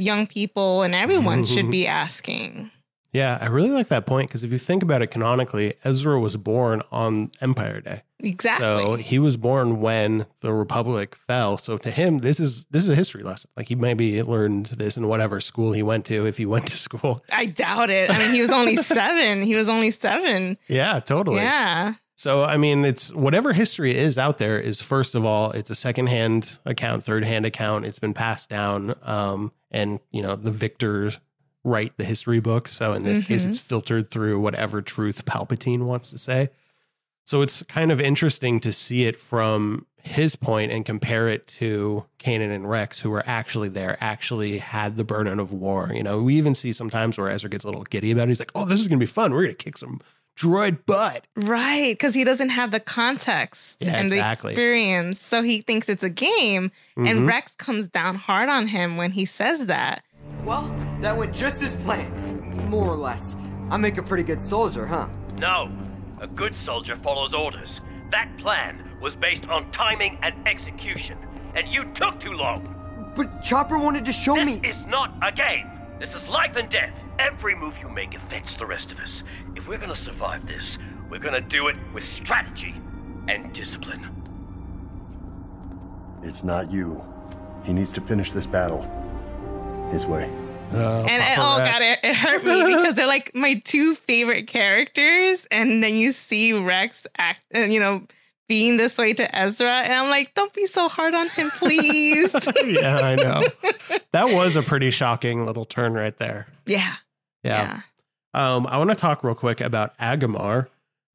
young 0.00 0.26
people 0.26 0.82
and 0.82 0.94
everyone 0.94 1.44
should 1.44 1.70
be 1.78 1.86
asking. 1.86 2.70
Yeah, 3.12 3.38
I 3.40 3.46
really 3.46 3.70
like 3.70 3.88
that 3.88 4.06
point 4.06 4.28
because 4.28 4.44
if 4.44 4.52
you 4.52 4.58
think 4.58 4.84
about 4.84 5.02
it 5.02 5.08
canonically, 5.08 5.74
Ezra 5.84 6.20
was 6.20 6.36
born 6.36 6.82
on 6.92 7.32
Empire 7.40 7.80
Day. 7.80 8.02
Exactly. 8.20 8.64
So 8.64 8.94
he 8.94 9.18
was 9.18 9.36
born 9.36 9.80
when 9.80 10.26
the 10.42 10.52
Republic 10.52 11.16
fell. 11.16 11.58
So 11.58 11.76
to 11.78 11.90
him, 11.90 12.18
this 12.18 12.38
is 12.38 12.66
this 12.66 12.84
is 12.84 12.90
a 12.90 12.94
history 12.94 13.24
lesson. 13.24 13.50
Like 13.56 13.66
he 13.68 13.74
maybe 13.74 14.22
learned 14.22 14.66
this 14.66 14.96
in 14.96 15.08
whatever 15.08 15.40
school 15.40 15.72
he 15.72 15.82
went 15.82 16.04
to, 16.06 16.26
if 16.26 16.36
he 16.36 16.46
went 16.46 16.66
to 16.68 16.76
school. 16.86 17.24
I 17.32 17.46
doubt 17.46 17.90
it. 17.90 18.10
I 18.10 18.18
mean, 18.18 18.30
he 18.32 18.42
was 18.42 18.50
only 18.52 18.76
seven. 18.82 19.42
He 19.42 19.56
was 19.56 19.68
only 19.68 19.90
seven. 19.90 20.56
Yeah, 20.68 21.00
totally. 21.00 21.38
Yeah. 21.38 21.94
So 22.20 22.44
I 22.44 22.58
mean, 22.58 22.84
it's 22.84 23.10
whatever 23.14 23.54
history 23.54 23.96
is 23.96 24.18
out 24.18 24.36
there 24.36 24.60
is 24.60 24.82
first 24.82 25.14
of 25.14 25.24
all, 25.24 25.52
it's 25.52 25.70
a 25.70 25.74
secondhand 25.74 26.58
account, 26.66 27.02
third 27.02 27.24
hand 27.24 27.46
account. 27.46 27.86
It's 27.86 27.98
been 27.98 28.12
passed 28.12 28.50
down, 28.50 28.94
um, 29.04 29.52
and 29.70 30.00
you 30.10 30.20
know 30.20 30.36
the 30.36 30.50
victors 30.50 31.18
write 31.64 31.96
the 31.96 32.04
history 32.04 32.38
book. 32.38 32.68
So 32.68 32.92
in 32.92 33.04
this 33.04 33.22
case, 33.22 33.46
Mhm. 33.46 33.48
it's 33.48 33.58
filtered 33.58 34.10
through 34.10 34.38
whatever 34.38 34.82
truth 34.82 35.24
Palpatine 35.24 35.84
wants 35.84 36.10
to 36.10 36.18
say. 36.18 36.50
So 37.24 37.40
it's 37.40 37.62
kind 37.62 37.90
of 37.90 38.02
interesting 38.02 38.60
to 38.60 38.70
see 38.70 39.06
it 39.06 39.18
from 39.18 39.86
his 40.02 40.36
point 40.36 40.72
and 40.72 40.84
compare 40.84 41.26
it 41.26 41.46
to 41.60 42.04
Kanan 42.18 42.54
and 42.54 42.68
Rex, 42.68 43.00
who 43.00 43.08
were 43.08 43.24
actually 43.26 43.70
there, 43.70 43.96
actually 43.98 44.58
had 44.58 44.98
the 44.98 45.04
burden 45.04 45.40
of 45.40 45.54
war. 45.54 45.90
You 45.94 46.02
know, 46.02 46.20
we 46.20 46.34
even 46.34 46.54
see 46.54 46.74
sometimes 46.74 47.16
where 47.16 47.30
Ezra 47.30 47.48
gets 47.48 47.64
a 47.64 47.68
little 47.68 47.84
giddy 47.84 48.10
about 48.10 48.24
it. 48.24 48.28
He's 48.28 48.40
like, 48.40 48.52
"Oh, 48.54 48.66
this 48.66 48.78
is 48.78 48.88
gonna 48.88 48.98
be 48.98 49.06
fun. 49.06 49.32
We're 49.32 49.44
gonna 49.44 49.54
kick 49.54 49.78
some 49.78 50.02
droid 50.40 50.86
butt." 50.86 51.26
Right. 51.36 51.92
Because 51.92 52.14
he 52.14 52.24
doesn't 52.24 52.48
have 52.50 52.70
the 52.70 52.80
context 52.80 53.76
Yeah, 53.80 53.96
and 53.96 54.06
exactly. 54.12 54.48
the 54.48 54.52
experience. 54.54 55.20
So 55.20 55.42
he 55.42 55.60
thinks 55.60 55.88
it's 55.88 56.02
a 56.02 56.08
game. 56.08 56.70
Mhm. 56.96 57.08
And 57.10 57.26
Rex 57.26 57.52
comes 57.58 57.88
down 57.88 58.14
hard 58.16 58.48
on 58.48 58.68
him 58.68 58.96
when 58.96 59.12
he 59.12 59.24
says 59.24 59.66
that. 59.66 60.02
Well, 60.44 60.74
that 61.00 61.16
went 61.16 61.34
just 61.34 61.60
as 61.62 61.76
planned, 61.76 62.68
more 62.70 62.88
or 62.88 62.96
less. 62.96 63.36
I 63.70 63.76
make 63.76 63.98
a 63.98 64.02
pretty 64.02 64.22
good 64.22 64.40
soldier, 64.42 64.86
huh? 64.86 65.06
No. 65.38 65.70
A 66.20 66.26
good 66.26 66.54
soldier 66.54 66.96
follows 66.96 67.34
orders. 67.34 67.80
That 68.10 68.28
plan 68.36 68.82
was 69.00 69.16
based 69.16 69.48
on 69.48 69.70
timing 69.70 70.18
and 70.22 70.34
execution, 70.46 71.16
and 71.54 71.66
you 71.68 71.84
took 71.94 72.18
too 72.20 72.32
long. 72.32 72.74
But 73.16 73.42
Chopper 73.42 73.78
wanted 73.78 74.04
to 74.04 74.12
show 74.12 74.34
This 74.34 74.46
me. 74.46 74.60
is 74.64 74.86
not 74.86 75.14
a 75.22 75.32
game. 75.32 75.66
This 76.00 76.14
is 76.14 76.26
life 76.30 76.56
and 76.56 76.66
death. 76.70 76.98
Every 77.18 77.54
move 77.54 77.78
you 77.78 77.90
make 77.90 78.14
affects 78.14 78.56
the 78.56 78.64
rest 78.64 78.90
of 78.90 79.00
us. 79.00 79.22
If 79.54 79.68
we're 79.68 79.76
gonna 79.76 79.94
survive 79.94 80.46
this, 80.46 80.78
we're 81.10 81.18
gonna 81.18 81.42
do 81.42 81.68
it 81.68 81.76
with 81.92 82.04
strategy 82.04 82.74
and 83.28 83.52
discipline. 83.52 84.08
It's 86.22 86.42
not 86.42 86.70
you. 86.72 87.04
He 87.64 87.74
needs 87.74 87.92
to 87.92 88.00
finish 88.00 88.32
this 88.32 88.46
battle. 88.46 88.80
His 89.92 90.06
way. 90.06 90.24
Uh, 90.72 91.02
and 91.02 91.22
and 91.22 91.36
Papa 91.36 91.42
oh 91.42 91.58
Rex. 91.58 91.72
god, 91.72 91.82
it, 91.82 91.98
it 92.02 92.16
hurt 92.16 92.44
me 92.44 92.64
because 92.76 92.94
they're 92.94 93.06
like 93.06 93.34
my 93.34 93.60
two 93.66 93.94
favorite 93.94 94.46
characters, 94.46 95.46
and 95.50 95.82
then 95.82 95.96
you 95.96 96.12
see 96.12 96.54
Rex 96.54 97.06
act, 97.18 97.42
uh, 97.54 97.58
you 97.58 97.78
know, 97.78 98.06
being 98.50 98.76
this 98.78 98.98
way 98.98 99.12
to 99.14 99.36
Ezra, 99.36 99.70
and 99.82 99.92
I'm 99.94 100.10
like, 100.10 100.34
don't 100.34 100.52
be 100.52 100.66
so 100.66 100.88
hard 100.88 101.14
on 101.14 101.28
him, 101.28 101.50
please. 101.52 102.34
yeah, 102.64 102.96
I 102.96 103.14
know. 103.14 103.42
That 104.12 104.34
was 104.34 104.56
a 104.56 104.62
pretty 104.62 104.90
shocking 104.90 105.46
little 105.46 105.64
turn 105.64 105.94
right 105.94 106.16
there. 106.18 106.48
yeah, 106.66 106.94
Yeah. 107.44 107.80
yeah, 108.34 108.56
Um, 108.56 108.66
I 108.66 108.76
want 108.76 108.90
to 108.90 108.96
talk 108.96 109.22
real 109.22 109.36
quick 109.36 109.60
about 109.60 109.96
Agamar. 109.98 110.66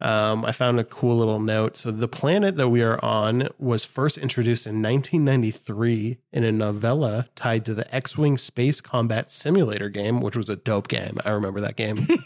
Um, 0.01 0.45
I 0.45 0.53
found 0.53 0.79
a 0.79 0.83
cool 0.85 1.17
little 1.17 1.39
note. 1.39 1.75
So 1.77 1.91
the 1.91 2.07
planet 2.07 2.55
that 2.55 2.69
we 2.69 2.81
are 2.81 3.03
on 3.03 3.49
was 3.59 3.83
first 3.83 4.17
introduced 4.17 4.65
in 4.65 4.81
1993 4.81 6.17
in 6.31 6.43
a 6.45 6.51
novella 6.53 7.27
tied 7.35 7.65
to 7.65 7.73
the 7.73 7.93
X-wing 7.93 8.37
space 8.37 8.79
combat 8.81 9.29
simulator 9.29 9.89
game, 9.89 10.21
which 10.21 10.35
was 10.37 10.47
a 10.49 10.55
dope 10.55 10.87
game. 10.87 11.17
I 11.25 11.31
remember 11.31 11.59
that 11.61 11.75
game. 11.75 12.07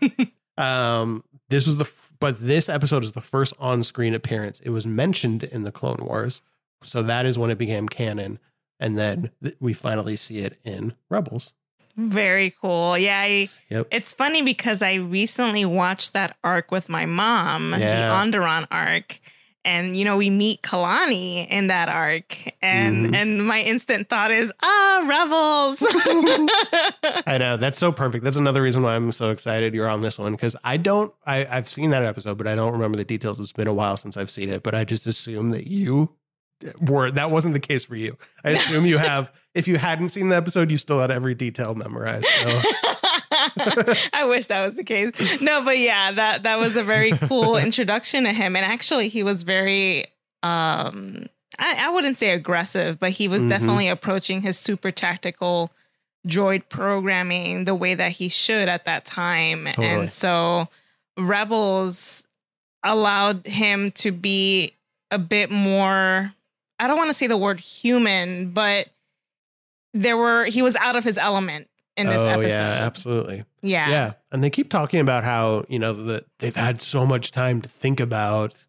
Um, 0.57 1.23
this 1.47 1.65
was 1.65 1.77
the 1.77 1.85
but 2.19 2.39
this 2.39 2.67
episode 2.69 3.03
is 3.03 3.13
the 3.13 3.21
first 3.21 3.53
on-screen 3.59 4.13
appearance. 4.13 4.59
It 4.61 4.69
was 4.69 4.85
mentioned 4.85 5.43
in 5.43 5.63
the 5.63 5.71
Clone 5.71 5.99
Wars, 6.05 6.41
so 6.83 7.01
that 7.03 7.25
is 7.25 7.37
when 7.39 7.49
it 7.51 7.57
became 7.57 7.87
canon, 7.89 8.39
and 8.79 8.97
then 8.97 9.31
we 9.59 9.73
finally 9.73 10.15
see 10.15 10.39
it 10.39 10.59
in 10.63 10.93
Rebels. 11.09 11.53
Very 11.97 12.55
cool. 12.61 12.97
Yeah, 12.97 13.19
I, 13.19 13.49
Yep. 13.69 13.87
it's 13.91 14.13
funny 14.13 14.41
because 14.41 14.81
I 14.81 14.93
recently 14.95 15.65
watched 15.65 16.13
that 16.13 16.37
arc 16.43 16.71
with 16.71 16.87
my 16.87 17.05
mom, 17.05 17.71
Yeah. 17.77 18.07
the 18.07 18.15
Onderon 18.37 18.67
arc. 18.71 19.19
And 19.65 19.97
you 19.97 20.05
know, 20.05 20.15
we 20.17 20.29
meet 20.29 20.61
Kalani 20.61 21.47
in 21.49 21.67
that 21.67 21.89
arc. 21.89 22.35
And 22.61 23.07
Mhm. 23.07 23.15
and 23.15 23.45
my 23.45 23.61
instant 23.61 24.07
thought 24.09 24.31
is, 24.31 24.51
ah, 24.63 25.03
rebels. 25.05 25.77
I 27.27 27.37
know 27.39 27.57
that's 27.57 27.77
so 27.77 27.91
perfect. 27.91 28.23
That's 28.23 28.37
another 28.37 28.61
reason 28.61 28.83
why 28.83 28.95
I'm 28.95 29.11
so 29.11 29.29
excited 29.31 29.73
you're 29.73 29.87
on 29.89 30.01
this 30.01 30.17
one 30.17 30.31
because 30.33 30.55
I 30.63 30.77
don't. 30.77 31.13
I, 31.25 31.45
I've 31.49 31.67
seen 31.69 31.89
that 31.91 32.03
episode, 32.03 32.37
but 32.37 32.47
I 32.47 32.55
don't 32.55 32.71
remember 32.73 32.97
the 32.97 33.03
details. 33.03 33.39
It's 33.39 33.51
been 33.53 33.67
a 33.67 33.73
while 33.73 33.97
since 33.97 34.15
I've 34.17 34.29
seen 34.29 34.49
it, 34.49 34.63
but 34.63 34.73
I 34.75 34.85
just 34.85 35.05
assume 35.05 35.51
that 35.51 35.67
you 35.67 36.15
were. 36.81 37.11
That 37.11 37.29
wasn't 37.31 37.53
the 37.53 37.59
case 37.59 37.85
for 37.85 37.95
you. 37.95 38.17
I 38.43 38.51
assume 38.51 38.85
you 38.85 38.97
have. 39.09 39.31
If 39.53 39.67
you 39.67 39.77
hadn't 39.77 40.09
seen 40.09 40.29
the 40.29 40.35
episode, 40.35 40.71
you 40.71 40.77
still 40.77 41.01
had 41.01 41.11
every 41.11 41.35
detail 41.35 41.75
memorized. 41.75 42.25
So. 42.25 42.61
I 44.13 44.25
wish 44.25 44.47
that 44.47 44.65
was 44.65 44.75
the 44.75 44.83
case. 44.83 45.41
No, 45.41 45.61
but 45.63 45.77
yeah, 45.77 46.11
that 46.11 46.43
that 46.43 46.59
was 46.59 46.75
a 46.75 46.83
very 46.83 47.11
cool 47.11 47.57
introduction 47.67 48.23
to 48.25 48.33
him. 48.33 48.55
And 48.55 48.65
actually 48.65 49.09
he 49.09 49.23
was 49.23 49.43
very 49.43 50.05
um 50.43 51.27
I, 51.57 51.87
I 51.87 51.89
wouldn't 51.89 52.17
say 52.17 52.29
aggressive, 52.31 52.99
but 52.99 53.09
he 53.11 53.27
was 53.27 53.41
Mhm. 53.41 53.49
definitely 53.49 53.87
approaching 53.89 54.41
his 54.41 54.57
super 54.57 54.91
tactical 54.91 55.71
droid 56.27 56.63
programming 56.69 57.65
the 57.65 57.75
way 57.75 57.95
that 57.95 58.11
he 58.13 58.29
should 58.29 58.67
at 58.69 58.85
that 58.85 59.05
time. 59.05 59.65
Totally. 59.65 59.87
And 59.87 60.11
so 60.11 60.67
Rebels 61.17 62.25
allowed 62.83 63.45
him 63.45 63.91
to 63.91 64.11
be 64.11 64.73
a 65.11 65.17
bit 65.19 65.51
more 65.51 66.33
I 66.81 66.87
don't 66.87 66.97
want 66.97 67.09
to 67.09 67.13
say 67.13 67.27
the 67.27 67.35
word 67.37 67.59
human, 67.59 68.51
but 68.51 68.87
there 69.93 70.15
were 70.15 70.45
he 70.45 70.61
was 70.61 70.75
out 70.77 70.95
of 70.95 71.03
his 71.03 71.17
element 71.17 71.67
in 71.99 72.07
this 72.07 72.21
oh 72.21 72.27
episode. 72.27 72.57
yeah, 72.57 72.85
absolutely. 72.85 73.43
Yeah. 73.61 73.89
Yeah, 73.89 74.13
and 74.31 74.43
they 74.43 74.49
keep 74.49 74.69
talking 74.69 74.99
about 74.99 75.23
how 75.23 75.65
you 75.67 75.79
know 75.79 75.93
that 76.05 76.25
they've 76.39 76.55
had 76.55 76.81
so 76.81 77.05
much 77.05 77.31
time 77.31 77.61
to 77.61 77.69
think 77.69 77.99
about 77.99 78.63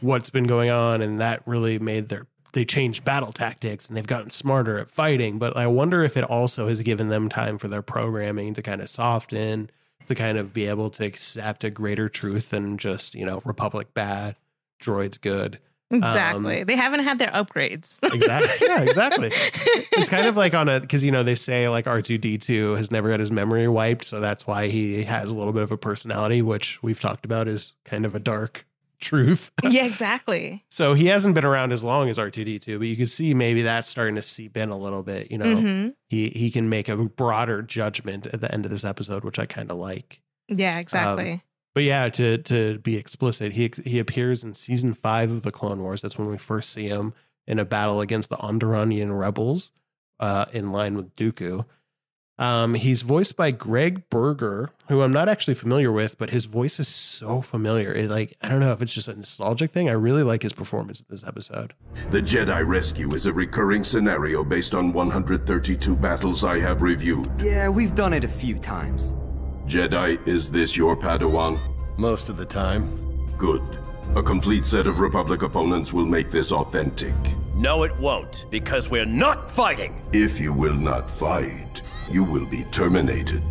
what's 0.00 0.30
been 0.30 0.44
going 0.46 0.70
on, 0.70 1.00
and 1.00 1.20
that 1.20 1.42
really 1.46 1.78
made 1.78 2.08
their 2.08 2.26
they 2.52 2.64
changed 2.64 3.04
battle 3.04 3.32
tactics 3.32 3.88
and 3.88 3.96
they've 3.96 4.06
gotten 4.06 4.30
smarter 4.30 4.78
at 4.78 4.90
fighting. 4.90 5.38
But 5.38 5.56
I 5.56 5.66
wonder 5.66 6.04
if 6.04 6.16
it 6.16 6.24
also 6.24 6.68
has 6.68 6.82
given 6.82 7.08
them 7.08 7.28
time 7.28 7.56
for 7.58 7.68
their 7.68 7.82
programming 7.82 8.54
to 8.54 8.62
kind 8.62 8.82
of 8.82 8.90
soften, 8.90 9.70
to 10.06 10.14
kind 10.14 10.36
of 10.36 10.52
be 10.52 10.66
able 10.66 10.90
to 10.90 11.04
accept 11.06 11.64
a 11.64 11.70
greater 11.70 12.08
truth 12.08 12.50
than 12.50 12.78
just 12.78 13.14
you 13.14 13.24
know 13.24 13.42
Republic 13.44 13.94
bad, 13.94 14.36
droids 14.82 15.20
good. 15.20 15.58
Exactly. 15.92 16.64
they 16.64 16.76
haven't 16.76 17.00
had 17.04 17.18
their 17.18 17.30
upgrades. 17.30 17.96
Exactly. 18.14 18.66
yeah, 18.66 18.80
exactly. 18.82 19.30
It's 19.92 20.08
kind 20.08 20.26
of 20.26 20.36
like 20.36 20.54
on 20.54 20.68
a 20.68 20.80
because 20.80 21.04
you 21.04 21.10
know 21.10 21.22
they 21.22 21.34
say 21.34 21.68
like 21.68 21.86
R 21.86 22.00
two 22.02 22.18
D 22.18 22.38
two 22.38 22.72
has 22.76 22.90
never 22.90 23.10
had 23.10 23.20
his 23.20 23.30
memory 23.30 23.68
wiped, 23.68 24.04
so 24.04 24.20
that's 24.20 24.46
why 24.46 24.68
he 24.68 25.04
has 25.04 25.30
a 25.30 25.36
little 25.36 25.52
bit 25.52 25.62
of 25.62 25.72
a 25.72 25.76
personality, 25.78 26.40
which 26.42 26.82
we've 26.82 27.00
talked 27.00 27.24
about 27.24 27.48
is 27.48 27.74
kind 27.84 28.04
of 28.04 28.14
a 28.14 28.18
dark 28.18 28.66
truth. 29.00 29.50
yeah, 29.68 29.84
exactly. 29.84 30.64
So 30.70 30.94
he 30.94 31.06
hasn't 31.06 31.34
been 31.34 31.44
around 31.44 31.72
as 31.72 31.82
long 31.82 32.08
as 32.08 32.18
R 32.18 32.30
two 32.30 32.44
D 32.44 32.58
two, 32.58 32.78
but 32.78 32.86
you 32.88 32.96
can 32.96 33.06
see 33.06 33.34
maybe 33.34 33.62
that's 33.62 33.88
starting 33.88 34.14
to 34.14 34.22
seep 34.22 34.56
in 34.56 34.70
a 34.70 34.76
little 34.76 35.02
bit. 35.02 35.30
You 35.30 35.38
know, 35.38 35.56
hmm 35.56 35.88
he 36.08 36.28
he 36.30 36.50
can 36.50 36.68
make 36.68 36.88
a 36.88 36.96
broader 36.96 37.62
judgment 37.62 38.26
at 38.28 38.40
the 38.40 38.52
end 38.52 38.64
of 38.64 38.70
this 38.70 38.84
episode, 38.84 39.24
which 39.24 39.38
I 39.38 39.46
kind 39.46 39.70
of 39.70 39.78
like. 39.78 40.20
Yeah, 40.48 40.78
exactly. 40.78 41.42
But 41.74 41.84
yeah, 41.84 42.08
to 42.10 42.38
to 42.38 42.78
be 42.78 42.96
explicit, 42.96 43.52
he 43.52 43.70
he 43.84 43.98
appears 43.98 44.44
in 44.44 44.54
season 44.54 44.94
five 44.94 45.30
of 45.30 45.42
the 45.42 45.52
Clone 45.52 45.82
Wars. 45.82 46.02
That's 46.02 46.18
when 46.18 46.28
we 46.28 46.38
first 46.38 46.70
see 46.70 46.88
him 46.88 47.14
in 47.46 47.58
a 47.58 47.64
battle 47.64 48.00
against 48.00 48.28
the 48.30 48.36
Onderonian 48.36 49.18
rebels, 49.18 49.72
uh, 50.20 50.44
in 50.52 50.70
line 50.70 50.96
with 50.96 51.14
Dooku. 51.16 51.64
Um, 52.38 52.74
he's 52.74 53.02
voiced 53.02 53.36
by 53.36 53.50
Greg 53.50 54.08
Berger, 54.10 54.70
who 54.88 55.02
I'm 55.02 55.12
not 55.12 55.28
actually 55.28 55.54
familiar 55.54 55.92
with, 55.92 56.18
but 56.18 56.30
his 56.30 56.46
voice 56.46 56.80
is 56.80 56.88
so 56.88 57.40
familiar. 57.40 57.92
It, 57.92 58.10
like 58.10 58.36
I 58.40 58.48
don't 58.48 58.60
know 58.60 58.72
if 58.72 58.82
it's 58.82 58.92
just 58.92 59.08
a 59.08 59.14
nostalgic 59.14 59.70
thing. 59.72 59.88
I 59.88 59.92
really 59.92 60.22
like 60.22 60.42
his 60.42 60.52
performance 60.52 61.00
in 61.00 61.06
this 61.08 61.24
episode. 61.24 61.74
The 62.10 62.20
Jedi 62.20 62.66
Rescue 62.66 63.12
is 63.14 63.26
a 63.26 63.32
recurring 63.32 63.84
scenario 63.84 64.42
based 64.42 64.74
on 64.74 64.92
132 64.92 65.94
battles 65.96 66.42
I 66.42 66.58
have 66.58 66.82
reviewed. 66.82 67.30
Yeah, 67.38 67.68
we've 67.68 67.94
done 67.94 68.12
it 68.12 68.24
a 68.24 68.28
few 68.28 68.58
times. 68.58 69.14
Jedi, 69.72 70.28
is 70.28 70.50
this 70.50 70.76
your 70.76 70.94
Padawan? 70.94 71.58
Most 71.96 72.28
of 72.28 72.36
the 72.36 72.44
time. 72.44 73.26
Good. 73.38 73.62
A 74.14 74.22
complete 74.22 74.66
set 74.66 74.86
of 74.86 75.00
Republic 75.00 75.40
opponents 75.40 75.94
will 75.94 76.04
make 76.04 76.30
this 76.30 76.52
authentic. 76.52 77.14
No, 77.54 77.82
it 77.82 77.96
won't, 77.98 78.44
because 78.50 78.90
we're 78.90 79.06
not 79.06 79.50
fighting. 79.50 79.98
If 80.12 80.38
you 80.38 80.52
will 80.52 80.74
not 80.74 81.08
fight, 81.08 81.80
you 82.10 82.22
will 82.22 82.44
be 82.44 82.64
terminated. 82.64 83.42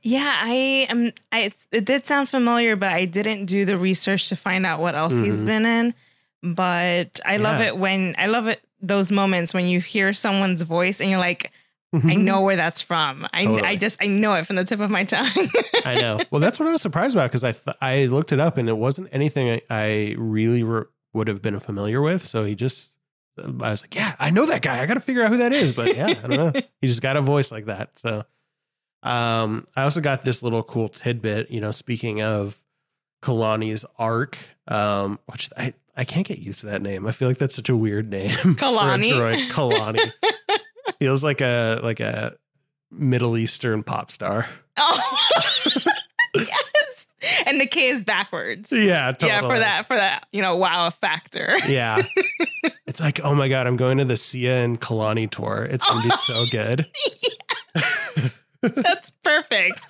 Yeah, 0.00 0.40
I 0.44 0.86
am. 0.88 1.12
I 1.30 1.52
it 1.70 1.84
did 1.84 2.06
sound 2.06 2.30
familiar, 2.30 2.74
but 2.74 2.94
I 2.94 3.04
didn't 3.04 3.44
do 3.44 3.66
the 3.66 3.76
research 3.76 4.30
to 4.30 4.36
find 4.36 4.64
out 4.64 4.80
what 4.80 4.94
else 4.94 5.12
he's 5.12 5.36
mm-hmm. 5.36 5.46
been 5.46 5.66
in. 5.66 5.94
But 6.42 7.20
I 7.26 7.36
love 7.36 7.60
it 7.60 7.76
when 7.76 8.14
I 8.16 8.28
love 8.28 8.46
it 8.46 8.62
those 8.80 9.12
moments 9.12 9.52
when 9.52 9.66
you 9.66 9.80
hear 9.80 10.14
someone's 10.14 10.62
voice 10.62 11.02
and 11.02 11.10
you're 11.10 11.18
like, 11.18 11.52
I 12.04 12.14
know 12.14 12.42
where 12.42 12.56
that's 12.56 12.82
from. 12.82 13.26
I 13.32 13.44
Totally. 13.44 13.62
I 13.68 13.76
just 13.76 13.96
I 14.00 14.06
know 14.06 14.34
it 14.34 14.46
from 14.46 14.56
the 14.56 14.64
tip 14.64 14.80
of 14.80 14.90
my 14.90 15.04
tongue. 15.04 15.26
I 15.84 15.94
know. 15.94 16.20
Well, 16.30 16.40
that's 16.40 16.58
what 16.58 16.68
I 16.68 16.72
was 16.72 16.82
surprised 16.82 17.14
about 17.14 17.30
because 17.30 17.44
I 17.44 17.52
th- 17.52 17.76
I 17.80 18.06
looked 18.06 18.32
it 18.32 18.40
up 18.40 18.56
and 18.58 18.68
it 18.68 18.76
wasn't 18.76 19.08
anything 19.12 19.48
I, 19.50 19.62
I 19.70 20.14
really 20.18 20.62
re- 20.62 20.84
would 21.14 21.28
have 21.28 21.40
been 21.40 21.58
familiar 21.60 22.00
with. 22.02 22.24
So 22.24 22.44
he 22.44 22.54
just, 22.54 22.96
I 23.38 23.70
was 23.70 23.82
like, 23.82 23.94
yeah, 23.94 24.14
I 24.18 24.30
know 24.30 24.44
that 24.46 24.62
guy. 24.62 24.82
I 24.82 24.86
got 24.86 24.94
to 24.94 25.00
figure 25.00 25.22
out 25.22 25.30
who 25.30 25.38
that 25.38 25.52
is. 25.52 25.72
But 25.72 25.96
yeah, 25.96 26.08
I 26.08 26.26
don't 26.26 26.30
know. 26.54 26.60
he 26.80 26.88
just 26.88 27.00
got 27.00 27.16
a 27.16 27.22
voice 27.22 27.50
like 27.52 27.66
that. 27.66 27.98
So, 27.98 28.24
um, 29.02 29.66
I 29.76 29.82
also 29.84 30.00
got 30.00 30.22
this 30.22 30.42
little 30.42 30.62
cool 30.62 30.88
tidbit. 30.88 31.50
You 31.50 31.60
know, 31.60 31.70
speaking 31.70 32.22
of 32.22 32.62
Kalani's 33.22 33.84
arc, 33.98 34.36
um, 34.68 35.18
which 35.26 35.50
I 35.56 35.74
I 35.96 36.04
can't 36.04 36.26
get 36.26 36.38
used 36.38 36.60
to 36.60 36.66
that 36.66 36.82
name. 36.82 37.06
I 37.06 37.12
feel 37.12 37.28
like 37.28 37.38
that's 37.38 37.54
such 37.54 37.68
a 37.68 37.76
weird 37.76 38.10
name. 38.10 38.30
Kalani? 38.56 39.48
Kalani 39.50 40.12
feels 40.98 41.24
like 41.24 41.40
a 41.40 41.80
like 41.82 42.00
a 42.00 42.36
Middle 42.90 43.36
Eastern 43.36 43.82
pop 43.82 44.10
star. 44.10 44.48
oh, 44.76 45.18
yes. 46.34 47.06
And 47.44 47.60
the 47.60 47.66
K 47.66 47.88
is 47.88 48.04
backwards. 48.04 48.70
Yeah, 48.70 49.12
totally. 49.12 49.30
Yeah, 49.30 49.40
for 49.40 49.58
that 49.58 49.86
for 49.86 49.96
that 49.96 50.26
you 50.32 50.42
know 50.42 50.56
wow 50.56 50.90
factor. 50.90 51.58
Yeah. 51.66 52.02
it's 52.86 53.00
like, 53.00 53.20
oh 53.24 53.34
my 53.34 53.48
God, 53.48 53.66
I'm 53.66 53.76
going 53.76 53.98
to 53.98 54.04
the 54.04 54.16
Sia 54.16 54.62
and 54.62 54.80
Kalani 54.80 55.30
tour. 55.30 55.66
It's 55.70 55.88
going 55.88 56.02
to 56.02 56.08
be 56.08 56.16
so 56.16 56.44
good. 56.50 56.86
That's 58.62 59.10
perfect. 59.22 59.80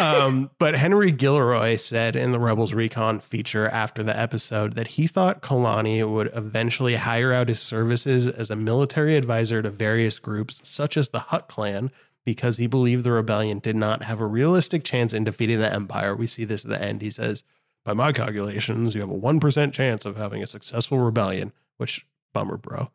Um, 0.00 0.50
but 0.58 0.74
Henry 0.74 1.10
Gilroy 1.10 1.76
said 1.76 2.16
in 2.16 2.32
the 2.32 2.38
Rebels 2.38 2.72
Recon 2.72 3.20
feature 3.20 3.68
after 3.68 4.02
the 4.02 4.18
episode 4.18 4.74
that 4.74 4.88
he 4.88 5.06
thought 5.06 5.42
Kalani 5.42 6.08
would 6.08 6.30
eventually 6.34 6.96
hire 6.96 7.32
out 7.32 7.48
his 7.48 7.60
services 7.60 8.26
as 8.26 8.50
a 8.50 8.56
military 8.56 9.16
advisor 9.16 9.62
to 9.62 9.70
various 9.70 10.18
groups, 10.18 10.60
such 10.62 10.96
as 10.96 11.08
the 11.08 11.18
Hutt 11.20 11.48
Clan, 11.48 11.90
because 12.24 12.56
he 12.58 12.66
believed 12.66 13.04
the 13.04 13.12
rebellion 13.12 13.58
did 13.58 13.76
not 13.76 14.04
have 14.04 14.20
a 14.20 14.26
realistic 14.26 14.84
chance 14.84 15.12
in 15.12 15.24
defeating 15.24 15.58
the 15.58 15.72
Empire. 15.72 16.14
We 16.14 16.26
see 16.26 16.44
this 16.44 16.64
at 16.64 16.70
the 16.70 16.80
end. 16.82 17.02
He 17.02 17.10
says, 17.10 17.44
By 17.84 17.92
my 17.94 18.12
calculations, 18.12 18.94
you 18.94 19.00
have 19.00 19.10
a 19.10 19.14
1% 19.18 19.72
chance 19.72 20.04
of 20.04 20.16
having 20.16 20.42
a 20.42 20.46
successful 20.46 20.98
rebellion, 20.98 21.52
which, 21.76 22.06
bummer, 22.32 22.56
bro. 22.56 22.90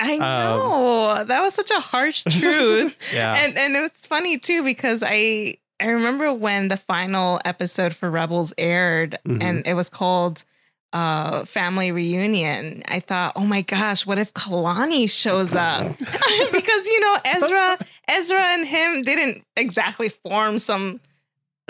I 0.00 0.16
know 0.16 1.24
that 1.24 1.40
was 1.40 1.54
such 1.54 1.70
a 1.72 1.80
harsh 1.80 2.22
truth. 2.28 2.96
Yeah. 3.12 3.34
and 3.34 3.58
and 3.58 3.74
it's 3.76 4.06
funny 4.06 4.38
too 4.38 4.62
because 4.62 5.02
I 5.04 5.56
I 5.80 5.86
remember 5.86 6.32
when 6.32 6.68
the 6.68 6.76
final 6.76 7.40
episode 7.44 7.94
for 7.94 8.10
Rebels 8.10 8.52
aired 8.58 9.18
Mhm. 9.26 9.42
and 9.42 9.66
it 9.66 9.74
was 9.74 9.88
called 9.90 10.44
uh 10.94 11.44
family 11.44 11.92
reunion 11.92 12.82
i 12.88 12.98
thought 12.98 13.34
oh 13.36 13.44
my 13.44 13.60
gosh 13.60 14.06
what 14.06 14.16
if 14.16 14.32
kalani 14.32 15.04
shows 15.06 15.54
up 15.54 15.82
because 15.98 16.86
you 16.86 17.00
know 17.00 17.16
ezra 17.26 17.78
ezra 18.08 18.40
and 18.40 18.66
him 18.66 19.02
didn't 19.02 19.44
exactly 19.54 20.08
form 20.08 20.58
some 20.58 20.98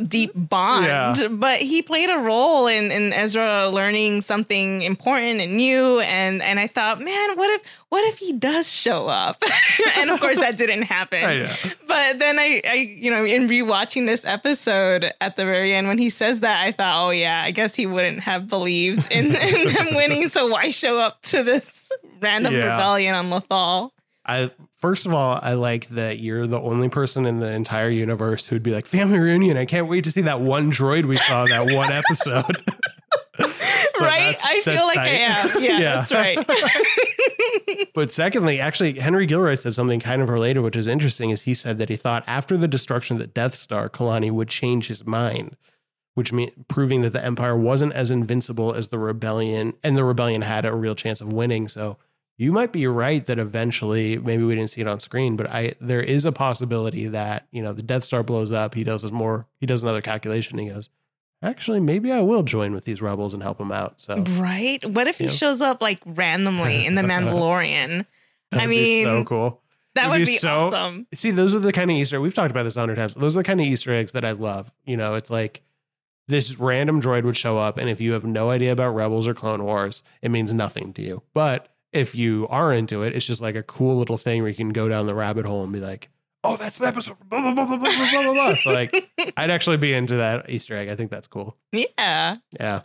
deep 0.07 0.31
bond 0.35 0.85
Yeah. 0.87 1.29
but 1.29 1.59
he 1.61 1.83
played 1.83 2.09
a 2.09 2.19
role 2.19 2.67
in 2.69 2.93
in 2.93 3.13
ezra 3.13 3.69
learning 3.69 4.21
something 4.23 4.83
important 4.83 5.41
and 5.41 5.57
new 5.57 5.99
and 6.01 6.41
and 6.43 6.61
i 6.61 6.69
thought 6.69 7.01
man 7.01 7.37
what 7.37 7.51
if 7.51 7.63
what 7.89 8.05
if 8.09 8.19
he 8.19 8.33
does 8.33 8.71
show 8.73 9.09
up 9.09 9.43
and 9.97 10.11
of 10.11 10.21
course 10.21 10.39
that 10.39 10.57
didn't 10.57 10.83
happen 10.83 11.25
I 11.25 11.39
know. 11.41 11.53
but 11.89 12.19
then 12.19 12.39
I, 12.39 12.61
I, 12.69 12.75
you 12.75 13.11
know, 13.11 13.25
in 13.25 13.49
rewatching 13.49 14.07
this 14.07 14.25
episode 14.27 15.11
at 15.23 15.37
the 15.37 15.45
very 15.45 15.75
end, 15.75 15.89
when 15.89 15.97
he 15.99 16.11
says 16.11 16.41
that, 16.41 16.63
I 16.65 16.73
thought, 16.73 17.07
oh 17.07 17.11
yeah, 17.11 17.43
I 17.43 17.51
guess 17.51 17.75
he 17.75 17.87
wouldn't 17.87 18.21
have 18.21 18.47
believed 18.47 19.11
in, 19.11 19.27
in 19.35 19.73
them 19.73 19.95
winning. 19.95 20.29
So 20.29 20.47
why 20.49 20.69
show 20.69 21.01
up 21.01 21.23
to 21.33 21.43
this 21.43 21.91
random 22.21 22.53
Yeah. 22.53 22.73
rebellion 22.75 23.15
on 23.15 23.31
Lothal? 23.31 23.91
I 24.29 24.51
first 24.77 25.07
of 25.07 25.15
all, 25.15 25.41
I 25.43 25.55
like 25.55 25.89
that 25.89 26.19
you're 26.19 26.47
the 26.47 26.61
only 26.61 26.89
person 26.89 27.25
in 27.27 27.41
the 27.41 27.51
entire 27.51 27.89
universe 27.89 28.47
who'd 28.47 28.63
be 28.63 28.71
like, 28.73 28.87
family 28.87 29.19
reunion. 29.19 29.57
I 29.57 29.65
can't 29.65 29.89
wait 29.89 30.05
to 30.05 30.11
see 30.13 30.21
that 30.23 30.41
one 30.41 30.71
droid 30.71 31.07
we 31.07 31.17
saw 31.17 31.47
that 31.47 31.73
one 31.75 31.91
episode. 31.91 32.45
right? 34.01 34.37
I 34.45 34.61
feel 34.65 34.87
like 34.87 34.99
I 34.99 35.09
am. 35.09 35.51
Yeah, 35.63 35.79
Yeah. 35.79 35.95
that's 35.97 36.13
right. 36.13 36.39
But 37.95 38.11
secondly, 38.13 38.61
actually, 38.61 38.99
Henry 39.01 39.27
Gilroy 39.27 39.55
said 39.57 39.75
something 39.75 39.99
kind 39.99 40.23
of 40.23 40.29
related, 40.29 40.61
which 40.61 40.77
is 40.77 40.87
interesting. 40.87 41.31
Is 41.31 41.43
he 41.43 41.55
said 41.55 41.79
that 41.79 41.89
he 41.89 41.97
thought 41.97 42.23
after 42.27 42.57
the 42.57 42.69
destruction 42.69 43.17
of 43.17 43.21
the 43.21 43.27
Death 43.27 43.55
Star, 43.57 43.89
Kalani 43.89 44.31
would 44.31 44.49
change 44.49 44.87
his 44.87 45.05
mind, 45.05 45.57
which 46.15 46.33
mean 46.33 46.65
proving 46.69 47.03
that 47.03 47.13
the 47.13 47.25
Empire 47.25 47.57
wasn't 47.57 47.93
as 47.95 48.11
invincible 48.13 48.73
as 48.73 48.89
the 48.89 48.99
rebellion, 48.99 49.75
and 49.83 49.97
the 49.97 50.05
rebellion 50.05 50.43
had 50.43 50.65
a 50.65 50.75
real 50.75 50.95
chance 50.95 51.21
of 51.21 51.33
winning. 51.33 51.67
So 51.67 51.99
you 52.39 52.53
might 52.53 52.73
be 52.73 52.87
right 52.87 53.27
that 53.27 53.39
eventually, 53.39 54.17
maybe 54.17 54.45
we 54.45 54.55
didn't 54.55 54.71
see 54.71 54.81
it 54.81 54.87
on 54.87 55.01
screen, 55.01 55.37
but 55.37 55.51
I 55.51 55.75
there 55.81 56.01
is 56.01 56.25
a 56.25 56.33
possibility 56.33 57.07
that 57.09 57.47
you 57.51 57.63
know 57.63 57.73
the 57.75 57.83
Death 57.83 58.05
Star 58.05 58.23
blows 58.23 58.51
up. 58.53 58.75
He 58.75 58.85
does 58.85 59.03
his 59.03 59.13
more. 59.13 59.47
He 59.61 59.67
does 59.67 59.83
another 59.83 60.01
calculation. 60.01 60.57
He 60.59 60.69
goes, 60.71 60.89
actually, 61.43 61.81
maybe 61.81 62.11
I 62.13 62.21
will 62.21 62.43
join 62.45 62.73
with 62.73 62.85
these 62.85 63.03
rebels 63.03 63.35
and 63.35 63.43
help 63.43 63.59
them 63.59 63.73
out. 63.73 64.01
So 64.01 64.23
right? 64.39 64.83
What 64.89 65.07
if 65.09 65.19
he 65.19 65.25
Yeah. 65.25 65.31
shows 65.31 65.61
up 65.61 65.83
like 65.83 66.01
randomly 66.07 66.87
in 66.87 66.95
The 66.95 67.03
Mandalorian? 67.13 68.07
I 68.53 68.67
be 68.67 69.03
so 69.05 69.25
cool. 69.25 69.61
That 69.95 70.03
It'd 70.07 70.11
would 70.13 70.19
be 70.27 70.33
be, 70.33 70.37
so- 70.39 70.69
awesome. 70.69 71.07
See, 71.13 71.33
those 71.33 71.55
are 71.57 71.59
the 71.59 71.73
kind 71.73 71.91
of 71.91 71.97
Easter 71.97 72.21
we've 72.21 72.35
talked 72.35 72.51
about 72.53 72.63
this 72.63 72.77
a 72.77 72.81
hundred 72.81 72.97
times. 72.97 73.15
Those 73.15 73.37
are 73.37 73.41
the 73.41 73.45
kind 73.45 73.61
of 73.61 73.67
Easter 73.67 73.93
eggs 73.93 74.13
that 74.13 74.25
I 74.25 74.31
love. 74.33 74.73
You 74.87 74.97
know, 74.97 75.15
it's 75.15 75.29
like 75.31 75.63
this 76.29 76.57
random 76.59 77.01
droid 77.03 77.25
would 77.25 77.37
show 77.37 77.59
up, 77.59 77.79
and 77.79 77.89
if 77.89 78.01
you 78.01 78.13
have 78.13 78.25
no 78.25 78.51
idea 78.51 78.71
about 78.73 78.91
Rebels 78.95 79.27
or 79.27 79.35
Clone 79.35 79.65
Wars, 79.65 80.03
it 80.23 80.31
means 80.31 80.53
nothing 80.53 80.93
to 80.93 81.03
you. 81.03 81.23
But 81.35 81.69
if 81.93 82.15
you 82.15 82.47
are 82.51 82.73
into 82.73 83.03
it, 83.03 83.15
it's 83.15 83.27
just 83.27 83.41
like 83.41 83.55
a 83.57 83.63
cool 83.63 83.97
little 83.97 84.19
thing 84.19 84.43
where 84.43 84.49
you 84.51 84.55
can 84.57 84.71
go 84.71 84.89
down 84.89 85.07
the 85.07 85.15
rabbit 85.15 85.47
hole 85.47 85.63
and 85.65 85.73
be 85.73 85.81
like, 85.81 86.11
"Oh, 86.45 86.57
that's 86.57 86.79
the 86.79 86.87
episode." 86.87 87.17
Blah 87.29 87.41
blah 87.41 87.53
blah 87.53 87.65
blah 87.67 87.77
blah 87.79 88.11
blah 88.11 88.23
blah. 88.23 88.33
blah. 88.33 88.55
So 88.57 88.71
like, 88.71 89.11
I'd 89.37 89.51
actually 89.51 89.77
be 89.79 89.93
into 89.95 90.17
that 90.17 90.51
Easter 90.51 90.77
egg. 90.77 90.89
I 90.89 90.97
think 90.97 91.11
that's 91.11 91.27
cool. 91.27 91.57
Yeah. 91.73 92.37
Yeah. 92.59 92.81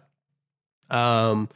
Um, 0.90 1.50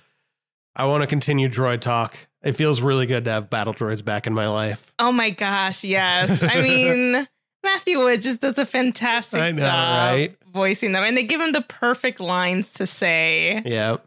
I 0.75 0.85
want 0.85 1.03
to 1.03 1.07
continue 1.07 1.49
droid 1.49 1.81
talk. 1.81 2.15
It 2.43 2.53
feels 2.53 2.81
really 2.81 3.05
good 3.07 3.25
to 3.25 3.31
have 3.31 3.49
battle 3.49 3.73
droids 3.73 4.03
back 4.05 4.27
in 4.27 4.33
my 4.33 4.47
life. 4.47 4.93
Oh 4.99 5.11
my 5.11 5.29
gosh, 5.31 5.83
yes. 5.83 6.41
I 6.43 6.61
mean, 6.61 7.27
Matthew 7.63 7.99
Wood 7.99 8.21
just 8.21 8.39
does 8.41 8.57
a 8.57 8.65
fantastic 8.65 9.41
I 9.41 9.51
know, 9.51 9.61
job 9.61 9.97
right? 10.11 10.37
voicing 10.53 10.91
them, 10.91 11.03
and 11.03 11.17
they 11.17 11.23
give 11.23 11.41
him 11.41 11.51
the 11.51 11.61
perfect 11.61 12.19
lines 12.19 12.71
to 12.73 12.87
say. 12.87 13.61
Yeah. 13.65 13.97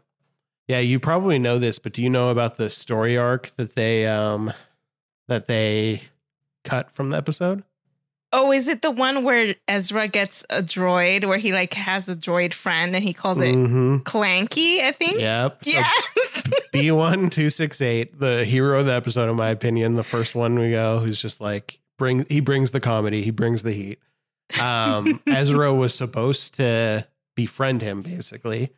Yeah, 0.71 0.79
you 0.79 1.01
probably 1.01 1.37
know 1.37 1.59
this, 1.59 1.79
but 1.79 1.91
do 1.91 2.01
you 2.01 2.09
know 2.09 2.29
about 2.29 2.55
the 2.55 2.69
story 2.69 3.17
arc 3.17 3.49
that 3.57 3.75
they 3.75 4.07
um 4.07 4.53
that 5.27 5.47
they 5.47 6.03
cut 6.63 6.93
from 6.93 7.09
the 7.09 7.17
episode? 7.17 7.63
Oh, 8.31 8.53
is 8.53 8.69
it 8.69 8.81
the 8.81 8.89
one 8.91 9.25
where 9.25 9.55
Ezra 9.67 10.07
gets 10.07 10.45
a 10.49 10.63
droid, 10.63 11.25
where 11.25 11.37
he 11.37 11.51
like 11.51 11.73
has 11.73 12.07
a 12.07 12.15
droid 12.15 12.53
friend, 12.53 12.95
and 12.95 13.03
he 13.03 13.11
calls 13.11 13.41
it 13.41 13.53
Mm-hmm. 13.53 13.97
Clanky? 14.03 14.81
I 14.81 14.93
think. 14.93 15.19
Yep. 15.19 15.65
So 15.65 15.71
Yes. 15.71 16.47
B1268, 16.73 18.17
the 18.19 18.45
hero 18.45 18.79
of 18.79 18.85
the 18.85 18.93
episode, 18.93 19.29
in 19.29 19.35
my 19.35 19.49
opinion, 19.49 19.95
the 19.95 20.03
first 20.03 20.35
one 20.35 20.57
we 20.57 20.71
go, 20.71 20.99
who's 20.99 21.21
just 21.21 21.41
like 21.41 21.79
bring 21.97 22.25
he 22.29 22.39
brings 22.39 22.71
the 22.71 22.79
comedy, 22.79 23.23
he 23.23 23.31
brings 23.31 23.63
the 23.63 23.73
heat. 23.73 23.99
Um 24.57 25.21
Ezra 25.27 25.73
was 25.73 25.93
supposed 25.93 26.53
to 26.53 27.05
befriend 27.35 27.81
him 27.81 28.01
basically. 28.03 28.71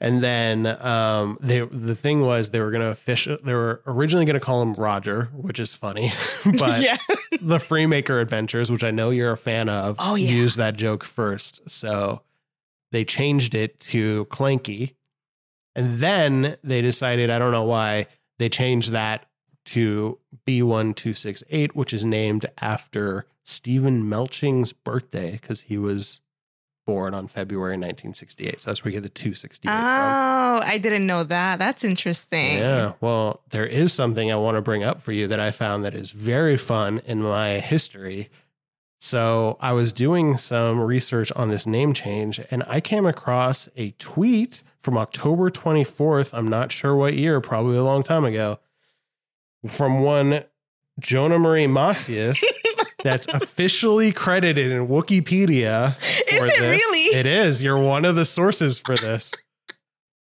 And 0.00 0.22
then 0.22 0.66
um 0.66 1.38
they 1.40 1.60
the 1.60 1.94
thing 1.94 2.22
was 2.22 2.50
they 2.50 2.60
were 2.60 2.70
gonna 2.70 2.88
official 2.88 3.38
they 3.44 3.54
were 3.54 3.82
originally 3.86 4.24
gonna 4.24 4.40
call 4.40 4.62
him 4.62 4.74
Roger, 4.74 5.28
which 5.32 5.58
is 5.60 5.74
funny. 5.74 6.12
but 6.58 6.80
yeah. 6.82 6.98
the 7.40 7.58
Freemaker 7.58 8.20
Adventures, 8.20 8.70
which 8.70 8.84
I 8.84 8.90
know 8.90 9.10
you're 9.10 9.32
a 9.32 9.36
fan 9.36 9.68
of, 9.68 9.96
Oh, 9.98 10.14
yeah. 10.14 10.30
used 10.30 10.56
that 10.58 10.76
joke 10.76 11.04
first. 11.04 11.68
So 11.70 12.22
they 12.90 13.04
changed 13.04 13.54
it 13.54 13.80
to 13.80 14.26
Clanky. 14.26 14.94
And 15.74 15.98
then 15.98 16.56
they 16.62 16.82
decided, 16.82 17.30
I 17.30 17.38
don't 17.38 17.52
know 17.52 17.64
why, 17.64 18.06
they 18.38 18.50
changed 18.50 18.92
that 18.92 19.26
to 19.66 20.18
B1268, 20.46 21.72
which 21.74 21.92
is 21.92 22.04
named 22.04 22.46
after 22.60 23.26
Steven 23.44 24.02
Melching's 24.02 24.72
birthday 24.72 25.32
because 25.32 25.62
he 25.62 25.78
was 25.78 26.20
born 26.84 27.14
on 27.14 27.28
February 27.28 27.74
1968. 27.74 28.60
So 28.60 28.70
that's 28.70 28.82
where 28.84 28.90
we 28.90 28.92
get 28.92 29.02
the 29.02 29.08
268 29.08 29.70
from. 29.70 29.80
Oh, 29.80 30.60
I 30.64 30.78
didn't 30.78 31.06
know 31.06 31.24
that. 31.24 31.58
That's 31.58 31.84
interesting. 31.84 32.58
Yeah. 32.58 32.92
Well, 33.00 33.40
there 33.50 33.66
is 33.66 33.92
something 33.92 34.30
I 34.30 34.36
want 34.36 34.56
to 34.56 34.62
bring 34.62 34.82
up 34.82 35.00
for 35.00 35.12
you 35.12 35.26
that 35.28 35.40
I 35.40 35.50
found 35.50 35.84
that 35.84 35.94
is 35.94 36.10
very 36.10 36.56
fun 36.56 37.00
in 37.06 37.22
my 37.22 37.60
history. 37.60 38.30
So 38.98 39.56
I 39.60 39.72
was 39.72 39.92
doing 39.92 40.36
some 40.36 40.80
research 40.80 41.32
on 41.32 41.50
this 41.50 41.66
name 41.66 41.92
change 41.92 42.40
and 42.50 42.62
I 42.68 42.80
came 42.80 43.06
across 43.06 43.68
a 43.76 43.90
tweet 43.92 44.62
from 44.80 44.96
October 44.98 45.50
24th. 45.50 46.36
I'm 46.36 46.48
not 46.48 46.72
sure 46.72 46.94
what 46.94 47.14
year, 47.14 47.40
probably 47.40 47.76
a 47.76 47.84
long 47.84 48.02
time 48.02 48.24
ago, 48.24 48.58
from 49.66 50.02
one 50.02 50.44
Jonah 51.00 51.38
Marie 51.38 51.66
Macias 51.66 52.42
that's 53.02 53.26
officially 53.28 54.12
credited 54.12 54.70
in 54.70 54.88
Wikipedia. 54.88 55.96
Is 56.00 56.22
it 56.26 56.40
this. 56.40 56.58
really? 56.58 57.18
It 57.18 57.26
is. 57.26 57.62
You're 57.62 57.78
one 57.78 58.04
of 58.04 58.16
the 58.16 58.24
sources 58.24 58.78
for 58.78 58.96
this. 58.96 59.32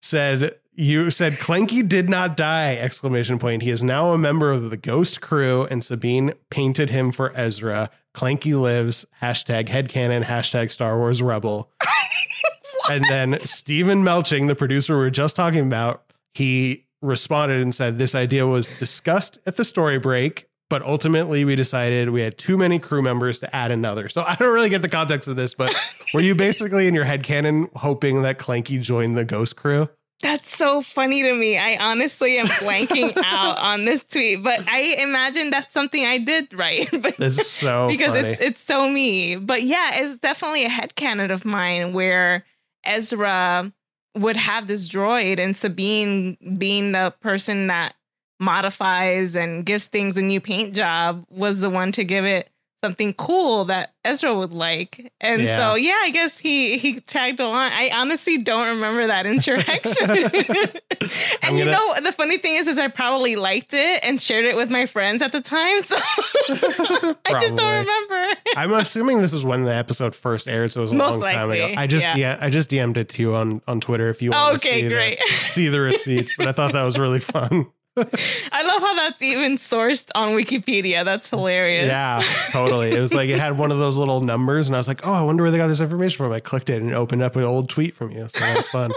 said 0.01 0.55
you 0.79 1.09
said 1.09 1.33
Clanky 1.39 1.87
did 1.87 2.07
not 2.07 2.37
die! 2.37 2.75
Exclamation 2.75 3.39
point. 3.39 3.63
He 3.63 3.71
is 3.71 3.81
now 3.81 4.11
a 4.11 4.17
member 4.17 4.51
of 4.51 4.69
the 4.69 4.77
Ghost 4.77 5.21
Crew, 5.21 5.65
and 5.65 5.83
Sabine 5.83 6.33
painted 6.51 6.91
him 6.91 7.11
for 7.11 7.35
Ezra. 7.35 7.89
Clanky 8.13 8.59
lives. 8.59 9.05
Hashtag 9.21 9.69
headcanon. 9.69 10.25
Hashtag 10.25 10.69
Star 10.69 10.97
Wars 10.97 11.21
Rebel. 11.21 11.71
and 12.91 13.03
then 13.09 13.39
Steven 13.39 14.03
Melching, 14.03 14.47
the 14.47 14.55
producer 14.55 14.93
we 14.93 14.99
were 14.99 15.09
just 15.09 15.35
talking 15.35 15.65
about, 15.65 16.03
he 16.35 16.85
responded 17.01 17.59
and 17.59 17.73
said 17.73 17.97
this 17.97 18.13
idea 18.13 18.45
was 18.45 18.67
discussed 18.73 19.39
at 19.47 19.57
the 19.57 19.63
story 19.63 19.97
break, 19.97 20.46
but 20.69 20.81
ultimately 20.83 21.45
we 21.45 21.55
decided 21.55 22.09
we 22.09 22.21
had 22.21 22.37
too 22.37 22.57
many 22.57 22.79
crew 22.79 23.01
members 23.01 23.39
to 23.39 23.55
add 23.55 23.71
another. 23.71 24.09
So 24.09 24.23
I 24.23 24.35
don't 24.35 24.53
really 24.53 24.69
get 24.69 24.81
the 24.81 24.89
context 24.89 25.27
of 25.27 25.35
this, 25.35 25.53
but 25.53 25.73
were 26.13 26.21
you 26.21 26.35
basically 26.35 26.87
in 26.87 26.93
your 26.93 27.05
head 27.05 27.23
canon 27.23 27.69
hoping 27.75 28.21
that 28.23 28.37
Clanky 28.37 28.81
joined 28.81 29.17
the 29.17 29.25
Ghost 29.25 29.55
Crew? 29.55 29.89
That's 30.21 30.55
so 30.55 30.81
funny 30.81 31.21
to 31.21 31.33
me. 31.33 31.59
I 31.59 31.77
honestly 31.77 32.39
am 32.39 32.47
blanking 32.47 33.15
out 33.23 33.59
on 33.59 33.85
this 33.85 34.03
tweet, 34.03 34.43
but 34.43 34.67
I 34.67 34.95
imagine 34.99 35.51
that's 35.51 35.71
something 35.73 36.05
I 36.05 36.17
did 36.17 36.53
right. 36.53 36.89
But 37.01 37.17
That's 37.17 37.47
so 37.47 37.87
because 37.87 38.15
funny. 38.15 38.29
it's 38.29 38.41
it's 38.41 38.61
so 38.61 38.89
me. 38.89 39.35
But 39.35 39.61
yeah, 39.61 39.91
it's 39.93 40.17
definitely 40.17 40.65
a 40.65 40.69
head 40.69 40.95
headcanon 40.95 41.31
of 41.31 41.45
mine 41.45 41.93
where 41.93 42.45
Ezra 42.83 43.71
would 44.15 44.35
have 44.35 44.67
this 44.67 44.89
droid 44.89 45.39
and 45.39 45.55
Sabine 45.55 46.35
being 46.57 46.93
the 46.93 47.13
person 47.21 47.67
that 47.67 47.93
modifies 48.39 49.35
and 49.35 49.65
gives 49.65 49.87
things 49.87 50.17
a 50.17 50.21
new 50.21 50.39
paint 50.41 50.75
job 50.75 51.25
was 51.29 51.59
the 51.59 51.69
one 51.69 51.91
to 51.93 52.03
give 52.03 52.25
it 52.25 52.49
something 52.83 53.11
cool 53.15 53.65
that 53.65 53.91
Ezra 54.05 54.33
would 54.35 54.51
like. 54.53 55.11
And 55.19 55.41
Yeah. 55.41 55.57
so 55.57 55.75
yeah, 55.75 55.97
I 56.03 56.11
guess 56.11 56.37
he 56.37 56.77
he 56.77 56.99
tagged 57.01 57.39
along. 57.39 57.71
I 57.73 57.89
honestly 57.91 58.37
don't 58.37 58.67
remember 58.67 59.07
that 59.07 59.25
interaction. 59.33 60.09
and 60.11 60.77
I'm 61.41 61.57
you 61.57 61.65
know 61.65 61.95
the 62.03 62.11
funny 62.11 62.37
thing 62.37 62.55
is 62.55 62.67
is 62.67 62.77
I 62.77 62.87
probably 62.87 63.35
liked 63.35 63.73
it 63.73 63.99
and 64.03 64.21
shared 64.21 64.45
it 64.45 64.55
with 64.55 64.69
my 64.69 64.85
friends 64.85 65.23
at 65.23 65.31
the 65.31 65.41
time. 65.41 65.81
So 65.81 65.95
I 67.25 67.37
just 67.39 67.55
don't 67.55 67.79
remember. 67.85 68.39
I'm 68.55 68.73
assuming 68.73 69.21
this 69.21 69.33
is 69.33 69.43
when 69.43 69.63
the 69.63 69.73
episode 69.73 70.13
first 70.13 70.47
aired, 70.47 70.71
so 70.71 70.81
it 70.81 70.83
was 70.83 70.91
a 70.91 70.95
Most 70.95 71.19
long 71.19 71.29
time 71.29 71.51
ago. 71.51 71.73
I 71.75 71.87
just 71.87 72.05
yeah. 72.15 72.37
I 72.39 72.51
just 72.51 72.69
DM'd 72.69 72.97
it 72.97 73.09
to 73.09 73.21
you 73.23 73.35
on 73.35 73.61
on 73.67 73.81
Twitter 73.81 74.09
if 74.09 74.21
you 74.21 74.29
want 74.31 74.61
to 74.61 74.67
Okay, 74.69 74.81
see 74.83 74.87
great. 74.87 75.17
the 75.19 75.45
see 75.47 75.67
the 75.67 75.79
receipts. 75.81 76.33
But 76.37 76.47
I 76.47 76.51
thought 76.51 76.73
that 76.73 76.83
was 76.83 76.99
really 76.99 77.19
fun. 77.19 77.71
I 77.97 78.63
love 78.63 78.81
how 78.81 78.93
that's 78.95 79.21
even 79.21 79.57
sourced 79.57 80.09
on 80.13 80.29
Wikipedia. 80.29 81.03
That's 81.03 81.29
hilarious. 81.29 81.87
Yeah, 81.87 82.21
totally. 82.51 82.91
It 82.91 82.99
was 82.99 83.13
like 83.13 83.29
it 83.29 83.39
had 83.39 83.57
one 83.57 83.71
of 83.71 83.79
those 83.79 83.97
little 83.97 84.21
numbers, 84.21 84.67
and 84.67 84.75
I 84.75 84.79
was 84.79 84.87
like, 84.87 85.05
"Oh, 85.05 85.13
I 85.13 85.21
wonder 85.23 85.43
where 85.43 85.51
they 85.51 85.57
got 85.57 85.67
this 85.67 85.81
information 85.81 86.17
from." 86.17 86.31
I 86.31 86.39
clicked 86.39 86.69
it 86.69 86.81
and 86.81 86.91
it 86.91 86.93
opened 86.93 87.23
up 87.23 87.35
an 87.35 87.43
old 87.43 87.69
tweet 87.69 87.95
from 87.95 88.11
you, 88.11 88.27
so 88.29 88.39
that 88.39 88.55
was 88.55 88.67
fun. 88.67 88.91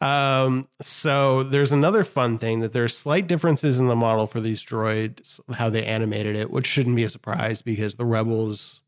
um, 0.00 0.66
so 0.80 1.42
there's 1.42 1.72
another 1.72 2.04
fun 2.04 2.38
thing 2.38 2.60
that 2.60 2.72
there's 2.72 2.96
slight 2.96 3.26
differences 3.26 3.78
in 3.78 3.86
the 3.86 3.96
model 3.96 4.26
for 4.26 4.40
these 4.40 4.64
droids, 4.64 5.40
how 5.54 5.70
they 5.70 5.84
animated 5.84 6.36
it, 6.36 6.50
which 6.50 6.66
shouldn't 6.66 6.96
be 6.96 7.04
a 7.04 7.08
surprise 7.08 7.62
because 7.62 7.94
the 7.94 8.04
Rebels 8.04 8.82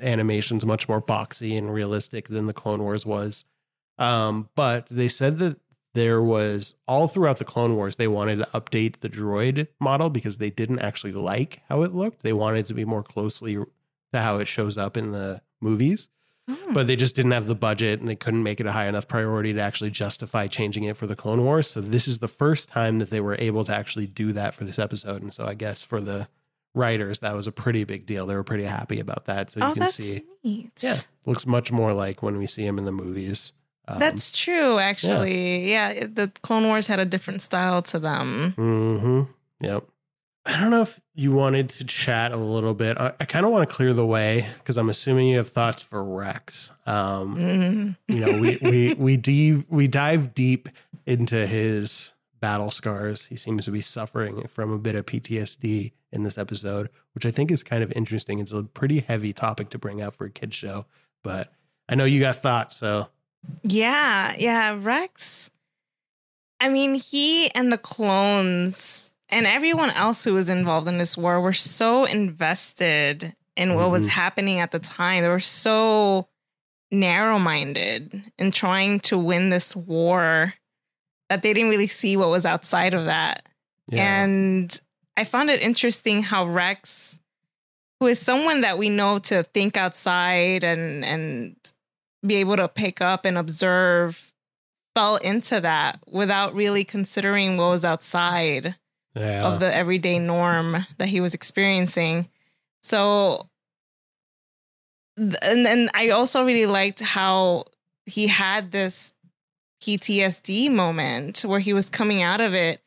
animation's 0.00 0.66
much 0.66 0.88
more 0.88 1.00
boxy 1.00 1.56
and 1.56 1.72
realistic 1.72 2.28
than 2.28 2.46
the 2.46 2.52
Clone 2.52 2.82
Wars 2.82 3.06
was. 3.06 3.44
Um, 3.98 4.48
but 4.56 4.88
they 4.90 5.08
said 5.08 5.38
that 5.38 5.58
there 5.94 6.22
was 6.22 6.74
all 6.86 7.08
throughout 7.08 7.38
the 7.38 7.44
Clone 7.44 7.76
Wars, 7.76 7.96
they 7.96 8.08
wanted 8.08 8.36
to 8.36 8.48
update 8.52 9.00
the 9.00 9.08
droid 9.08 9.68
model 9.80 10.10
because 10.10 10.38
they 10.38 10.50
didn't 10.50 10.80
actually 10.80 11.12
like 11.12 11.62
how 11.68 11.82
it 11.82 11.94
looked. 11.94 12.22
They 12.22 12.32
wanted 12.32 12.60
it 12.60 12.66
to 12.66 12.74
be 12.74 12.84
more 12.84 13.02
closely 13.02 13.54
to 13.54 14.20
how 14.20 14.38
it 14.38 14.46
shows 14.46 14.76
up 14.76 14.96
in 14.96 15.12
the 15.12 15.40
movies. 15.60 16.08
Hmm. 16.46 16.74
but 16.74 16.86
they 16.86 16.96
just 16.96 17.16
didn't 17.16 17.30
have 17.30 17.46
the 17.46 17.54
budget 17.54 18.00
and 18.00 18.08
they 18.08 18.16
couldn't 18.16 18.42
make 18.42 18.60
it 18.60 18.66
a 18.66 18.72
high 18.72 18.86
enough 18.86 19.08
priority 19.08 19.54
to 19.54 19.60
actually 19.60 19.90
justify 19.90 20.46
changing 20.46 20.84
it 20.84 20.94
for 20.94 21.06
the 21.06 21.16
Clone 21.16 21.42
Wars. 21.42 21.70
So 21.70 21.80
this 21.80 22.06
is 22.06 22.18
the 22.18 22.28
first 22.28 22.68
time 22.68 22.98
that 22.98 23.08
they 23.08 23.20
were 23.20 23.36
able 23.38 23.64
to 23.64 23.74
actually 23.74 24.06
do 24.06 24.30
that 24.34 24.52
for 24.52 24.64
this 24.64 24.78
episode. 24.78 25.22
And 25.22 25.32
so 25.32 25.46
I 25.46 25.54
guess 25.54 25.82
for 25.82 26.02
the 26.02 26.28
writers, 26.74 27.20
that 27.20 27.34
was 27.34 27.46
a 27.46 27.52
pretty 27.52 27.84
big 27.84 28.04
deal. 28.04 28.26
They 28.26 28.34
were 28.34 28.44
pretty 28.44 28.64
happy 28.64 29.00
about 29.00 29.24
that. 29.24 29.50
So 29.50 29.60
you 29.60 29.66
oh, 29.66 29.72
can 29.72 29.86
see, 29.86 30.24
neat. 30.42 30.72
yeah, 30.82 30.96
looks 31.24 31.46
much 31.46 31.72
more 31.72 31.94
like 31.94 32.22
when 32.22 32.36
we 32.36 32.46
see 32.46 32.66
him 32.66 32.76
in 32.76 32.84
the 32.84 32.92
movies. 32.92 33.54
Um, 33.86 33.98
That's 33.98 34.30
true, 34.36 34.78
actually. 34.78 35.70
Yeah. 35.70 35.88
it- 35.90 36.14
the 36.14 36.32
Clone 36.42 36.64
Wars 36.64 36.86
had 36.86 36.98
a 36.98 37.04
different 37.04 37.42
style 37.42 37.82
to 37.82 37.98
them. 37.98 38.52
hmm 38.56 39.22
Yep. 39.60 39.84
I 40.46 40.60
don't 40.60 40.70
know 40.70 40.82
if 40.82 41.00
you 41.14 41.32
wanted 41.32 41.70
to 41.70 41.84
chat 41.84 42.32
a 42.32 42.36
little 42.36 42.74
bit. 42.74 42.98
I, 42.98 43.12
I 43.18 43.24
kind 43.24 43.46
of 43.46 43.52
want 43.52 43.66
to 43.66 43.74
clear 43.74 43.94
the 43.94 44.04
way 44.04 44.46
because 44.58 44.76
I'm 44.76 44.90
assuming 44.90 45.28
you 45.28 45.38
have 45.38 45.48
thoughts 45.48 45.80
for 45.80 46.04
Rex. 46.04 46.70
Um, 46.84 47.36
Mhm. 47.36 47.96
you 48.08 48.20
know, 48.20 48.38
we 48.38 48.58
we 48.62 48.94
we 48.94 49.16
dive 49.16 49.64
we 49.70 49.88
dive 49.88 50.34
deep 50.34 50.68
into 51.06 51.46
his 51.46 52.12
battle 52.40 52.70
scars. 52.70 53.24
He 53.26 53.36
seems 53.36 53.64
to 53.64 53.70
be 53.70 53.80
suffering 53.80 54.46
from 54.48 54.70
a 54.70 54.78
bit 54.78 54.94
of 54.94 55.06
PTSD 55.06 55.92
in 56.12 56.24
this 56.24 56.36
episode, 56.36 56.90
which 57.14 57.24
I 57.24 57.30
think 57.30 57.50
is 57.50 57.62
kind 57.62 57.82
of 57.82 57.90
interesting. 57.92 58.38
It's 58.38 58.52
a 58.52 58.64
pretty 58.64 59.00
heavy 59.00 59.32
topic 59.32 59.70
to 59.70 59.78
bring 59.78 60.02
out 60.02 60.14
for 60.14 60.26
a 60.26 60.30
kid 60.30 60.52
show, 60.52 60.84
but 61.22 61.52
I 61.88 61.94
know 61.94 62.04
you 62.04 62.20
got 62.20 62.36
thoughts, 62.36 62.76
so 62.76 63.08
Yeah, 63.62 64.34
yeah. 64.38 64.78
Rex. 64.80 65.50
I 66.60 66.68
mean, 66.68 66.94
he 66.94 67.50
and 67.54 67.70
the 67.72 67.78
clones 67.78 69.12
and 69.28 69.46
everyone 69.46 69.90
else 69.90 70.24
who 70.24 70.34
was 70.34 70.48
involved 70.48 70.86
in 70.88 70.98
this 70.98 71.16
war 71.16 71.40
were 71.40 71.52
so 71.52 72.04
invested 72.04 73.34
in 73.56 73.74
what 73.74 73.90
was 73.90 74.06
Mhm. 74.06 74.10
happening 74.10 74.58
at 74.60 74.70
the 74.70 74.78
time. 74.78 75.22
They 75.22 75.28
were 75.28 75.40
so 75.40 76.28
narrow 76.90 77.38
minded 77.38 78.30
in 78.38 78.50
trying 78.52 79.00
to 79.00 79.18
win 79.18 79.50
this 79.50 79.74
war 79.74 80.54
that 81.28 81.42
they 81.42 81.52
didn't 81.52 81.70
really 81.70 81.86
see 81.86 82.16
what 82.16 82.28
was 82.28 82.46
outside 82.46 82.94
of 82.94 83.06
that. 83.06 83.46
yeah. 83.88 84.22
And 84.22 84.80
I 85.16 85.24
found 85.24 85.50
it 85.50 85.60
interesting 85.60 86.22
how 86.22 86.46
Rex, 86.46 87.18
who 88.00 88.06
is 88.06 88.18
someone 88.18 88.62
that 88.62 88.78
we 88.78 88.88
know 88.88 89.18
to 89.20 89.42
think 89.42 89.76
outside 89.76 90.64
and 90.64 91.04
and 91.04 91.56
be 92.24 92.36
able 92.36 92.56
to 92.56 92.68
pick 92.68 93.00
up 93.00 93.24
and 93.24 93.36
observe, 93.36 94.32
fell 94.94 95.16
into 95.16 95.60
that 95.60 96.00
without 96.06 96.54
really 96.54 96.84
considering 96.84 97.56
what 97.56 97.68
was 97.68 97.84
outside 97.84 98.76
yeah. 99.14 99.46
of 99.46 99.60
the 99.60 99.74
everyday 99.74 100.18
norm 100.18 100.86
that 100.98 101.08
he 101.08 101.20
was 101.20 101.34
experiencing. 101.34 102.28
So, 102.82 103.48
and 105.16 105.64
then 105.64 105.90
I 105.94 106.10
also 106.10 106.44
really 106.44 106.66
liked 106.66 107.00
how 107.00 107.64
he 108.06 108.26
had 108.26 108.72
this 108.72 109.14
PTSD 109.82 110.70
moment 110.70 111.42
where 111.42 111.60
he 111.60 111.72
was 111.72 111.90
coming 111.90 112.22
out 112.22 112.40
of 112.40 112.54
it. 112.54 112.80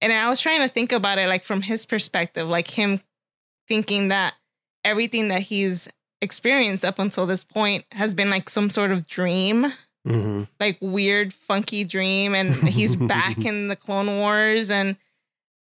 And 0.00 0.12
I 0.12 0.28
was 0.28 0.40
trying 0.40 0.60
to 0.60 0.68
think 0.68 0.92
about 0.92 1.18
it 1.18 1.28
like 1.28 1.44
from 1.44 1.62
his 1.62 1.86
perspective, 1.86 2.48
like 2.48 2.68
him 2.68 3.00
thinking 3.68 4.08
that 4.08 4.34
everything 4.84 5.28
that 5.28 5.42
he's 5.42 5.88
experienced 6.22 6.84
up 6.84 6.98
until 6.98 7.26
this 7.26 7.44
point 7.44 7.84
has 7.92 8.14
been 8.14 8.30
like 8.30 8.48
some 8.48 8.70
sort 8.70 8.90
of 8.92 9.06
dream. 9.06 9.72
Mhm. 10.04 10.48
like 10.58 10.78
weird 10.80 11.32
funky 11.32 11.84
dream 11.84 12.34
and 12.34 12.52
he's 12.68 12.96
back 13.14 13.44
in 13.44 13.68
the 13.68 13.76
clone 13.76 14.08
wars 14.18 14.68
and 14.68 14.96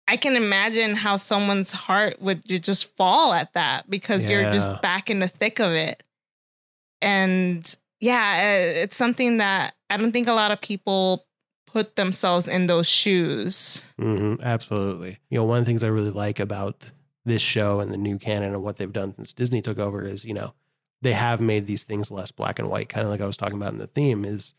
i 0.08 0.16
can 0.16 0.38
imagine 0.38 0.96
how 0.96 1.18
someone's 1.18 1.74
heart 1.74 2.22
would 2.22 2.42
just 2.64 2.96
fall 2.96 3.34
at 3.34 3.52
that 3.52 3.90
because 3.90 4.26
you're 4.30 4.44
just 4.54 4.82
back 4.82 5.10
in 5.10 5.20
the 5.20 5.28
thick 5.28 5.60
of 5.60 5.74
it. 5.74 6.04
And 7.02 7.76
yeah 8.00 8.40
uh, 8.40 8.84
it's 8.84 8.96
something 8.96 9.40
that 9.40 9.74
i 9.90 9.98
don't 9.98 10.14
think 10.14 10.30
a 10.30 10.34
lot 10.34 10.52
of 10.52 10.62
people 10.62 11.26
put 11.66 11.98
themselves 11.98 12.48
in 12.48 12.68
those 12.68 12.88
shoes. 12.88 13.86
Hmm 14.00 14.36
absolutely. 14.42 15.18
You 15.30 15.40
know, 15.40 15.44
one 15.44 15.60
of 15.60 15.66
the 15.66 15.70
things 15.70 15.84
I 15.84 15.88
really 15.88 16.12
like 16.12 16.40
about 16.40 16.92
this 17.26 17.42
show 17.42 17.80
and 17.80 17.92
the 17.92 17.98
new 17.98 18.18
canon 18.18 18.54
and 18.54 18.64
what 18.64 18.78
they've 18.78 18.92
done 18.94 19.14
since 19.14 19.34
Disney 19.34 19.62
took 19.62 19.80
over 19.80 20.06
is, 20.06 20.26
you 20.26 20.34
know, 20.34 20.54
they 21.02 21.14
have 21.14 21.42
made 21.42 21.68
these 21.68 21.84
things 21.84 22.12
less 22.12 22.32
black 22.32 22.60
and 22.60 22.70
white, 22.70 22.90
kind 22.90 23.04
of 23.06 23.12
like 23.12 23.22
I 23.22 23.26
was 23.28 23.38
talking 23.38 23.58
about 23.58 23.74
in 23.74 23.80
the 23.80 23.88
theme 23.88 24.24
is, 24.26 24.54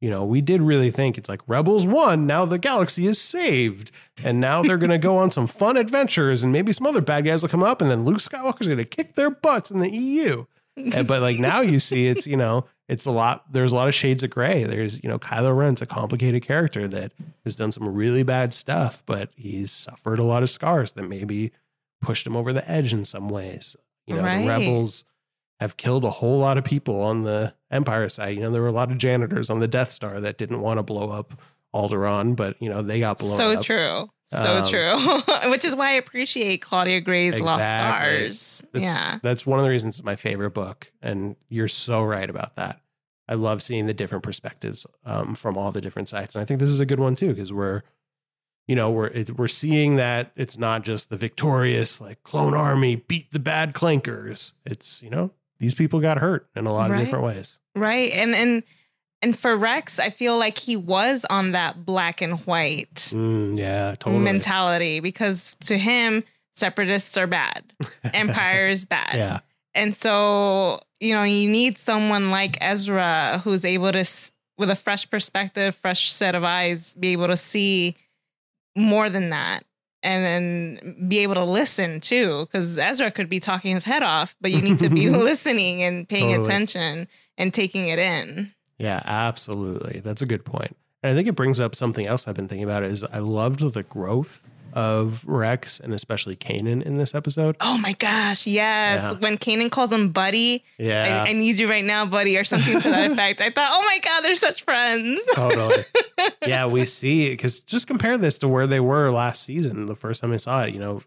you 0.00 0.10
know, 0.10 0.24
we 0.24 0.40
did 0.40 0.60
really 0.60 0.90
think 0.90 1.16
it's 1.16 1.28
like 1.28 1.40
Rebels 1.46 1.86
won, 1.86 2.26
now 2.26 2.44
the 2.44 2.58
galaxy 2.58 3.06
is 3.06 3.20
saved. 3.20 3.90
And 4.22 4.40
now 4.40 4.62
they're 4.62 4.76
going 4.76 4.90
to 4.90 4.98
go 4.98 5.16
on 5.18 5.30
some 5.30 5.46
fun 5.46 5.76
adventures 5.76 6.42
and 6.42 6.52
maybe 6.52 6.72
some 6.72 6.86
other 6.86 7.00
bad 7.00 7.24
guys 7.24 7.42
will 7.42 7.48
come 7.48 7.62
up 7.62 7.80
and 7.80 7.90
then 7.90 8.04
Luke 8.04 8.18
Skywalker's 8.18 8.66
going 8.66 8.78
to 8.78 8.84
kick 8.84 9.14
their 9.14 9.30
butts 9.30 9.70
in 9.70 9.78
the 9.80 9.90
EU. 9.90 10.44
And- 10.76 11.06
but 11.06 11.22
like 11.22 11.38
now 11.38 11.60
you 11.60 11.78
see 11.80 12.08
it's, 12.08 12.26
you 12.26 12.36
know, 12.36 12.66
it's 12.88 13.06
a 13.06 13.10
lot, 13.10 13.50
there's 13.52 13.72
a 13.72 13.76
lot 13.76 13.88
of 13.88 13.94
shades 13.94 14.22
of 14.24 14.30
gray. 14.30 14.64
There's, 14.64 15.02
you 15.02 15.08
know, 15.08 15.18
Kylo 15.18 15.56
Ren's 15.56 15.80
a 15.80 15.86
complicated 15.86 16.42
character 16.42 16.86
that 16.88 17.12
has 17.44 17.54
done 17.56 17.70
some 17.72 17.94
really 17.94 18.24
bad 18.24 18.52
stuff, 18.52 19.02
but 19.06 19.30
he's 19.36 19.70
suffered 19.70 20.18
a 20.18 20.24
lot 20.24 20.42
of 20.42 20.50
scars 20.50 20.92
that 20.92 21.08
maybe 21.08 21.52
pushed 22.04 22.26
him 22.26 22.36
over 22.36 22.52
the 22.52 22.68
edge 22.70 22.92
in 22.92 23.04
some 23.04 23.28
ways. 23.30 23.74
You 24.06 24.16
know, 24.16 24.22
Right. 24.22 24.42
the 24.42 24.48
rebels 24.48 25.04
have 25.60 25.76
killed 25.76 26.04
a 26.04 26.10
whole 26.10 26.38
lot 26.38 26.58
of 26.58 26.64
people 26.64 27.00
on 27.00 27.22
the 27.24 27.54
Empire 27.70 28.08
side. 28.08 28.36
You 28.36 28.42
know, 28.42 28.50
there 28.50 28.62
were 28.62 28.68
a 28.68 28.72
lot 28.72 28.90
of 28.92 28.98
janitors 28.98 29.48
on 29.50 29.60
the 29.60 29.68
Death 29.68 29.90
Star 29.90 30.20
that 30.20 30.36
didn't 30.38 30.60
want 30.60 30.78
to 30.78 30.82
blow 30.82 31.10
up 31.10 31.40
Alderaan, 31.74 32.36
but 32.36 32.60
you 32.60 32.68
know, 32.68 32.82
they 32.82 33.00
got 33.00 33.18
blown 33.18 33.32
up. 33.32 33.36
so 33.36 33.52
up. 33.52 33.62
true 33.64 34.10
so 34.26 34.56
Um, 34.58 34.68
true 34.68 35.50
which 35.50 35.66
is 35.66 35.76
why 35.76 35.90
i 35.90 35.92
appreciate 35.92 36.62
claudia 36.62 37.02
gray's 37.02 37.38
lost 37.40 37.60
stars 37.62 38.62
That's, 38.72 38.82
yeah 38.84 39.18
That's 39.22 39.44
one 39.44 39.58
of 39.58 39.64
the 39.64 39.70
reasons 39.70 39.98
it's 39.98 40.04
my 40.04 40.16
favorite 40.16 40.52
book. 40.52 40.90
And 41.02 41.36
you're 41.50 41.68
so 41.68 42.02
right 42.02 42.28
about 42.28 42.56
that. 42.56 42.80
I 43.28 43.34
love 43.34 43.62
seeing 43.62 43.86
the 43.86 43.92
different 43.94 44.24
perspectives 44.24 44.86
um, 45.04 45.34
from 45.34 45.58
all 45.58 45.72
the 45.72 45.80
different 45.82 46.08
sides. 46.08 46.34
And 46.34 46.42
I 46.42 46.46
think 46.46 46.58
this 46.60 46.70
is 46.70 46.80
a 46.80 46.86
good 46.86 47.00
one 47.00 47.14
too, 47.14 47.34
because 47.34 47.52
we're, 47.52 47.82
you 48.66 48.74
know, 48.76 48.90
we're, 48.90 49.06
it, 49.08 49.36
we're 49.38 49.48
seeing 49.48 49.96
that 49.96 50.32
it's 50.36 50.56
not 50.58 50.82
just 50.82 51.10
the 51.10 51.16
victorious, 51.16 52.00
like 52.00 52.22
clone 52.22 52.54
army 52.54 52.96
beat 52.96 53.30
the 53.32 53.38
bad 53.38 53.74
clankers. 53.74 54.52
It's, 54.64 55.02
you 55.02 55.10
know, 55.10 55.30
these 55.58 55.74
people 55.74 56.00
got 56.00 56.18
hurt 56.18 56.48
in 56.56 56.66
a 56.66 56.72
lot 56.72 56.90
Right. 56.90 57.00
of 57.00 57.04
different 57.06 57.24
ways. 57.24 57.58
Right. 57.76 58.12
And 58.12 58.34
and 58.34 58.62
and 59.22 59.38
for 59.38 59.56
Rex, 59.56 59.98
I 59.98 60.10
feel 60.10 60.38
like 60.38 60.58
he 60.58 60.76
was 60.76 61.24
on 61.30 61.52
that 61.52 61.84
black 61.86 62.20
and 62.20 62.40
white 62.46 62.94
Mm, 63.14 63.56
yeah, 63.56 63.94
totally. 63.98 64.22
mentality 64.22 65.00
because 65.00 65.56
to 65.64 65.78
him, 65.78 66.24
separatists 66.54 67.16
are 67.16 67.26
bad. 67.26 67.64
Empire 68.14 68.68
is 68.68 68.84
bad. 68.84 69.14
yeah. 69.14 69.40
And 69.74 69.94
so, 69.94 70.80
you 71.00 71.14
know, 71.14 71.24
you 71.24 71.50
need 71.50 71.78
someone 71.78 72.30
like 72.30 72.56
Ezra 72.60 73.40
who's 73.44 73.64
able 73.64 73.90
to 73.92 74.04
with 74.56 74.70
a 74.70 74.76
fresh 74.76 75.08
perspective, 75.10 75.74
fresh 75.74 76.12
set 76.12 76.34
of 76.36 76.44
eyes, 76.44 76.94
be 76.94 77.08
able 77.08 77.26
to 77.26 77.36
see 77.36 77.96
more 78.76 79.08
than 79.10 79.30
that. 79.30 79.64
And 80.02 80.22
then 80.22 81.06
be 81.08 81.20
able 81.20 81.34
to 81.36 81.44
listen 81.44 81.98
too, 82.00 82.44
because 82.44 82.76
Ezra 82.76 83.10
could 83.10 83.30
be 83.30 83.40
talking 83.40 83.72
his 83.74 83.84
head 83.84 84.02
off, 84.02 84.36
but 84.38 84.50
you 84.50 84.60
need 84.60 84.78
to 84.80 84.90
be 84.90 85.08
listening 85.30 85.82
and 85.82 86.06
paying 86.06 86.28
Totally. 86.28 86.44
attention 86.44 87.08
and 87.38 87.54
taking 87.54 87.88
it 87.88 87.98
in. 87.98 88.52
Yeah, 88.78 89.00
absolutely. 89.04 90.00
That's 90.00 90.20
a 90.20 90.26
good 90.26 90.44
point. 90.44 90.76
And 91.02 91.12
I 91.12 91.14
think 91.14 91.26
it 91.28 91.36
brings 91.36 91.58
up 91.58 91.74
something 91.74 92.06
else 92.06 92.28
I've 92.28 92.34
been 92.34 92.48
thinking 92.48 92.64
about 92.64 92.82
is 92.82 93.02
I 93.04 93.18
loved 93.18 93.60
the 93.72 93.82
growth 93.82 94.42
of 94.74 95.24
Rex 95.26 95.78
and 95.78 95.94
especially 95.94 96.34
Kanan 96.34 96.82
in 96.82 96.98
this 96.98 97.14
episode. 97.14 97.56
Oh 97.60 97.78
my 97.78 97.92
gosh, 97.92 98.46
yes. 98.46 99.02
Yeah. 99.02 99.12
When 99.20 99.38
Kanan 99.38 99.70
calls 99.70 99.92
him 99.92 100.10
buddy, 100.10 100.64
Yeah. 100.78 101.22
I, 101.24 101.28
I 101.28 101.32
need 101.32 101.58
you 101.60 101.68
right 101.70 101.84
now, 101.84 102.04
buddy, 102.04 102.36
or 102.36 102.42
something 102.44 102.80
to 102.80 102.90
that 102.90 103.10
effect. 103.12 103.40
I 103.40 103.50
thought, 103.50 103.70
oh 103.72 103.82
my 103.82 104.00
God, 104.00 104.22
they're 104.22 104.34
such 104.34 104.62
friends. 104.64 105.20
totally. 105.34 105.84
Yeah, 106.46 106.66
we 106.66 106.84
see 106.84 107.30
because 107.30 107.60
just 107.60 107.86
compare 107.86 108.18
this 108.18 108.38
to 108.38 108.48
where 108.48 108.66
they 108.66 108.80
were 108.80 109.10
last 109.10 109.42
season. 109.44 109.86
The 109.86 109.96
first 109.96 110.20
time 110.20 110.32
I 110.32 110.36
saw 110.36 110.64
it, 110.64 110.74
you 110.74 110.80
know, 110.80 111.02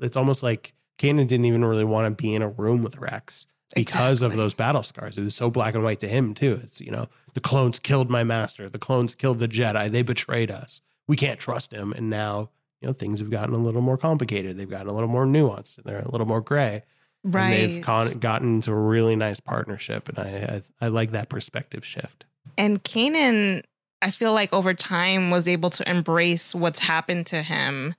it's 0.00 0.16
almost 0.16 0.42
like 0.42 0.72
Kanan 0.98 1.26
didn't 1.28 1.46
even 1.46 1.64
really 1.64 1.84
want 1.84 2.06
to 2.16 2.22
be 2.22 2.34
in 2.34 2.42
a 2.42 2.48
room 2.48 2.82
with 2.82 2.96
Rex 2.98 3.46
because 3.74 4.22
of 4.22 4.36
those 4.36 4.54
battle 4.54 4.82
scars. 4.82 5.16
It 5.18 5.22
was 5.24 5.34
so 5.34 5.50
black 5.50 5.74
and 5.74 5.82
white 5.84 6.00
to 6.00 6.08
him 6.08 6.34
too. 6.34 6.60
It's 6.62 6.80
you 6.80 6.90
know, 6.90 7.08
the 7.34 7.40
clones 7.40 7.78
killed 7.78 8.10
my 8.10 8.24
master. 8.24 8.68
The 8.68 8.78
clones 8.78 9.14
killed 9.14 9.38
the 9.38 9.48
Jedi. 9.48 9.90
They 9.90 10.02
betrayed 10.02 10.50
us. 10.50 10.80
We 11.06 11.16
can't 11.16 11.38
trust 11.40 11.72
him. 11.72 11.92
And 11.92 12.08
now 12.10 12.50
you 12.80 12.86
know 12.88 12.92
things 12.92 13.18
have 13.20 13.30
gotten 13.30 13.54
a 13.54 13.58
little 13.58 13.80
more 13.82 13.96
complicated. 13.96 14.56
They've 14.56 14.68
gotten 14.70 14.88
a 14.88 14.92
little 14.92 15.08
more 15.08 15.26
nuanced. 15.26 15.76
And 15.78 15.84
they're 15.86 16.00
a 16.00 16.10
little 16.10 16.26
more 16.26 16.40
gray. 16.40 16.82
And 17.24 17.34
Right. 17.34 17.56
they've 17.66 17.82
con- 17.84 18.18
gotten 18.20 18.60
to 18.62 18.72
a 18.72 18.76
really 18.76 19.16
nice 19.16 19.40
partnership, 19.40 20.08
and 20.08 20.18
I, 20.18 20.62
I 20.80 20.86
I 20.86 20.88
like 20.88 21.10
that 21.10 21.28
perspective 21.28 21.84
shift. 21.84 22.24
And 22.56 22.82
Kanan, 22.84 23.64
I 24.00 24.10
feel 24.12 24.32
like 24.32 24.52
over 24.52 24.72
time 24.74 25.30
was 25.30 25.48
able 25.48 25.70
to 25.70 25.90
embrace 25.90 26.54
what's 26.54 26.78
happened 26.78 27.26
to 27.26 27.42
him. 27.42 27.94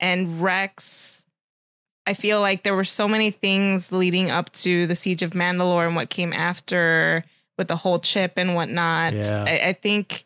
And 0.00 0.40
Rex, 0.40 1.24
I 2.06 2.14
feel 2.14 2.40
like 2.40 2.62
there 2.62 2.74
were 2.76 2.84
so 2.84 3.08
many 3.08 3.30
things 3.32 3.90
leading 3.90 4.30
up 4.30 4.52
to 4.52 4.86
the 4.86 4.94
siege 4.94 5.22
of 5.22 5.30
Mandalore 5.30 5.86
and 5.86 5.96
what 5.96 6.10
came 6.10 6.32
after 6.32 7.24
with 7.58 7.68
the 7.68 7.76
whole 7.76 7.98
chip 7.98 8.34
and 8.36 8.54
whatnot. 8.54 9.14
Yeah. 9.14 9.44
I, 9.46 9.68
I 9.68 9.72
think 9.72 10.24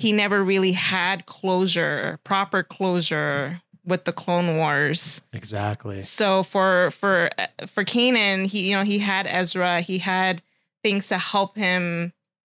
he 0.00 0.12
never 0.12 0.42
really 0.42 0.72
had 0.72 1.26
closure, 1.26 2.18
proper 2.24 2.62
closure 2.62 3.60
with 3.84 4.04
the 4.04 4.12
Clone 4.12 4.56
Wars. 4.56 5.22
Exactly. 5.32 6.02
So 6.02 6.42
for 6.42 6.90
for 6.90 7.30
for 7.66 7.84
Kanan, 7.84 8.46
he 8.46 8.70
you 8.70 8.76
know 8.76 8.82
he 8.84 8.98
had 9.00 9.26
Ezra, 9.26 9.80
he 9.80 9.98
had 9.98 10.42
things 10.82 11.08
to 11.08 11.18
help 11.18 11.56
him 11.56 12.12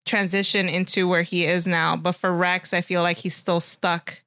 transition 0.07 0.69
into 0.69 1.07
where 1.09 1.23
he 1.23 1.45
is 1.45 1.67
now. 1.67 1.97
But 1.97 2.13
for 2.13 2.33
Rex, 2.33 2.73
I 2.75 2.81
feel 2.81 3.03
like 3.03 3.19
he's 3.19 3.35
still 3.37 3.61
stuck 3.61 4.23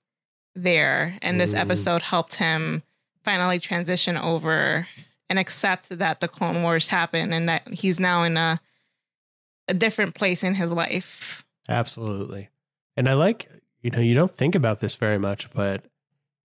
there. 0.56 1.18
And 1.22 1.40
this 1.40 1.54
Mm. 1.54 1.60
episode 1.60 2.02
helped 2.04 2.36
him 2.36 2.84
finally 3.24 3.60
transition 3.60 4.16
over 4.18 4.88
and 5.30 5.40
accept 5.40 5.90
that 5.90 6.20
the 6.20 6.28
Clone 6.28 6.62
Wars 6.64 6.88
happened 6.90 7.34
and 7.34 7.50
that 7.50 7.68
he's 7.74 8.00
now 8.00 8.24
in 8.24 8.38
a 8.38 8.60
a 9.68 9.74
different 9.74 10.14
place 10.14 10.44
in 10.44 10.56
his 10.56 10.72
life. 10.74 11.44
Absolutely. 11.70 12.50
And 12.96 13.10
I 13.10 13.14
like, 13.14 13.50
you 13.82 13.92
know, 13.92 14.00
you 14.00 14.14
don't 14.14 14.32
think 14.32 14.56
about 14.56 14.80
this 14.80 14.96
very 14.96 15.18
much, 15.18 15.52
but 15.54 15.86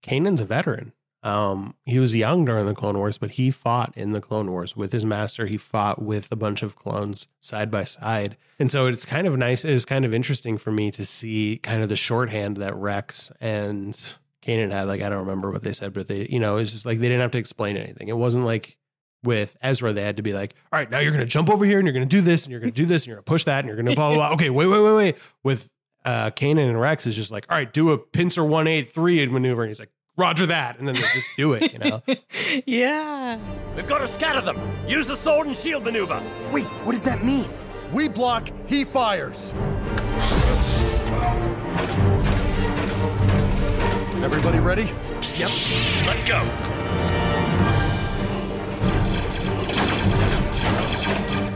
Kanan's 0.03 0.41
a 0.41 0.45
veteran. 0.45 0.93
Um, 1.21 1.75
he 1.85 1.99
was 1.99 2.15
young 2.15 2.45
during 2.45 2.65
the 2.65 2.73
Clone 2.73 2.97
Wars, 2.97 3.17
but 3.17 3.31
he 3.31 3.51
fought 3.51 3.91
in 3.97 4.13
the 4.13 4.21
Clone 4.21 4.51
Wars 4.51 4.77
with 4.77 4.93
his 4.93 5.03
master. 5.03 5.47
He 5.47 5.57
fought 5.57 6.01
with 6.01 6.31
a 6.31 6.37
bunch 6.37 6.63
of 6.63 6.77
clones 6.77 7.27
side 7.41 7.69
by 7.69 7.83
side. 7.83 8.37
And 8.57 8.71
so 8.71 8.87
it's 8.87 9.05
kind 9.05 9.27
of 9.27 9.37
nice. 9.37 9.65
It 9.65 9.73
was 9.73 9.85
kind 9.85 10.05
of 10.05 10.13
interesting 10.13 10.57
for 10.57 10.71
me 10.71 10.91
to 10.91 11.05
see 11.05 11.59
kind 11.61 11.83
of 11.83 11.89
the 11.89 11.97
shorthand 11.97 12.57
that 12.57 12.73
Rex 12.75 13.33
and 13.41 13.93
Kanan 14.41 14.71
had. 14.71 14.87
Like, 14.87 15.01
I 15.01 15.09
don't 15.09 15.19
remember 15.19 15.51
what 15.51 15.63
they 15.63 15.73
said, 15.73 15.91
but 15.91 16.07
they, 16.07 16.25
you 16.29 16.39
know, 16.39 16.55
it's 16.55 16.71
just 16.71 16.85
like 16.85 16.99
they 16.99 17.09
didn't 17.09 17.21
have 17.21 17.31
to 17.31 17.37
explain 17.37 17.75
anything. 17.75 18.07
It 18.07 18.17
wasn't 18.17 18.45
like 18.45 18.77
with 19.23 19.57
Ezra, 19.61 19.91
they 19.91 20.03
had 20.03 20.15
to 20.17 20.23
be 20.23 20.31
like, 20.31 20.55
all 20.71 20.79
right, 20.79 20.89
now 20.89 20.99
you're 20.99 21.11
going 21.11 21.25
to 21.25 21.29
jump 21.29 21.49
over 21.49 21.65
here 21.65 21.79
and 21.79 21.85
you're 21.85 21.93
going 21.93 22.07
to 22.07 22.15
do 22.15 22.21
this 22.21 22.45
and 22.45 22.51
you're 22.51 22.61
going 22.61 22.71
to 22.71 22.81
do 22.81 22.85
this 22.85 23.03
and 23.03 23.07
you're 23.07 23.17
going 23.17 23.25
to 23.25 23.29
push 23.29 23.43
that 23.43 23.59
and 23.59 23.67
you're 23.67 23.75
going 23.75 23.87
to 23.87 23.95
blah, 23.95 24.09
blah, 24.09 24.27
blah. 24.27 24.33
Okay, 24.35 24.49
wait, 24.49 24.67
wait, 24.67 24.79
wait, 24.81 24.93
wait. 24.93 25.17
With 25.43 25.69
uh, 26.05 26.31
Kanan 26.31 26.69
and 26.69 26.79
Rex 26.79 27.05
is 27.07 27.15
just 27.15 27.31
like, 27.31 27.45
all 27.49 27.57
right, 27.57 27.71
do 27.71 27.91
a 27.91 27.97
pincer 27.97 28.43
183 28.43 29.23
and 29.23 29.31
maneuver. 29.31 29.63
And 29.63 29.69
he's 29.69 29.79
like, 29.79 29.91
roger 30.17 30.45
that. 30.47 30.77
And 30.79 30.87
then 30.87 30.95
they 30.95 31.01
just 31.01 31.29
do 31.37 31.53
it, 31.53 31.73
you 31.73 31.79
know? 31.79 32.01
Yeah. 32.65 33.37
We've 33.75 33.87
got 33.87 33.99
to 33.99 34.07
scatter 34.07 34.41
them. 34.41 34.59
Use 34.87 35.07
the 35.07 35.15
sword 35.15 35.47
and 35.47 35.55
shield 35.55 35.83
maneuver. 35.83 36.21
Wait, 36.51 36.65
what 36.83 36.93
does 36.93 37.03
that 37.03 37.23
mean? 37.23 37.47
We 37.93 38.07
block, 38.07 38.49
he 38.67 38.83
fires. 38.83 39.53
Everybody 44.23 44.59
ready? 44.59 44.83
Yep. 44.83 45.51
Let's 46.05 46.23
go. 46.23 46.39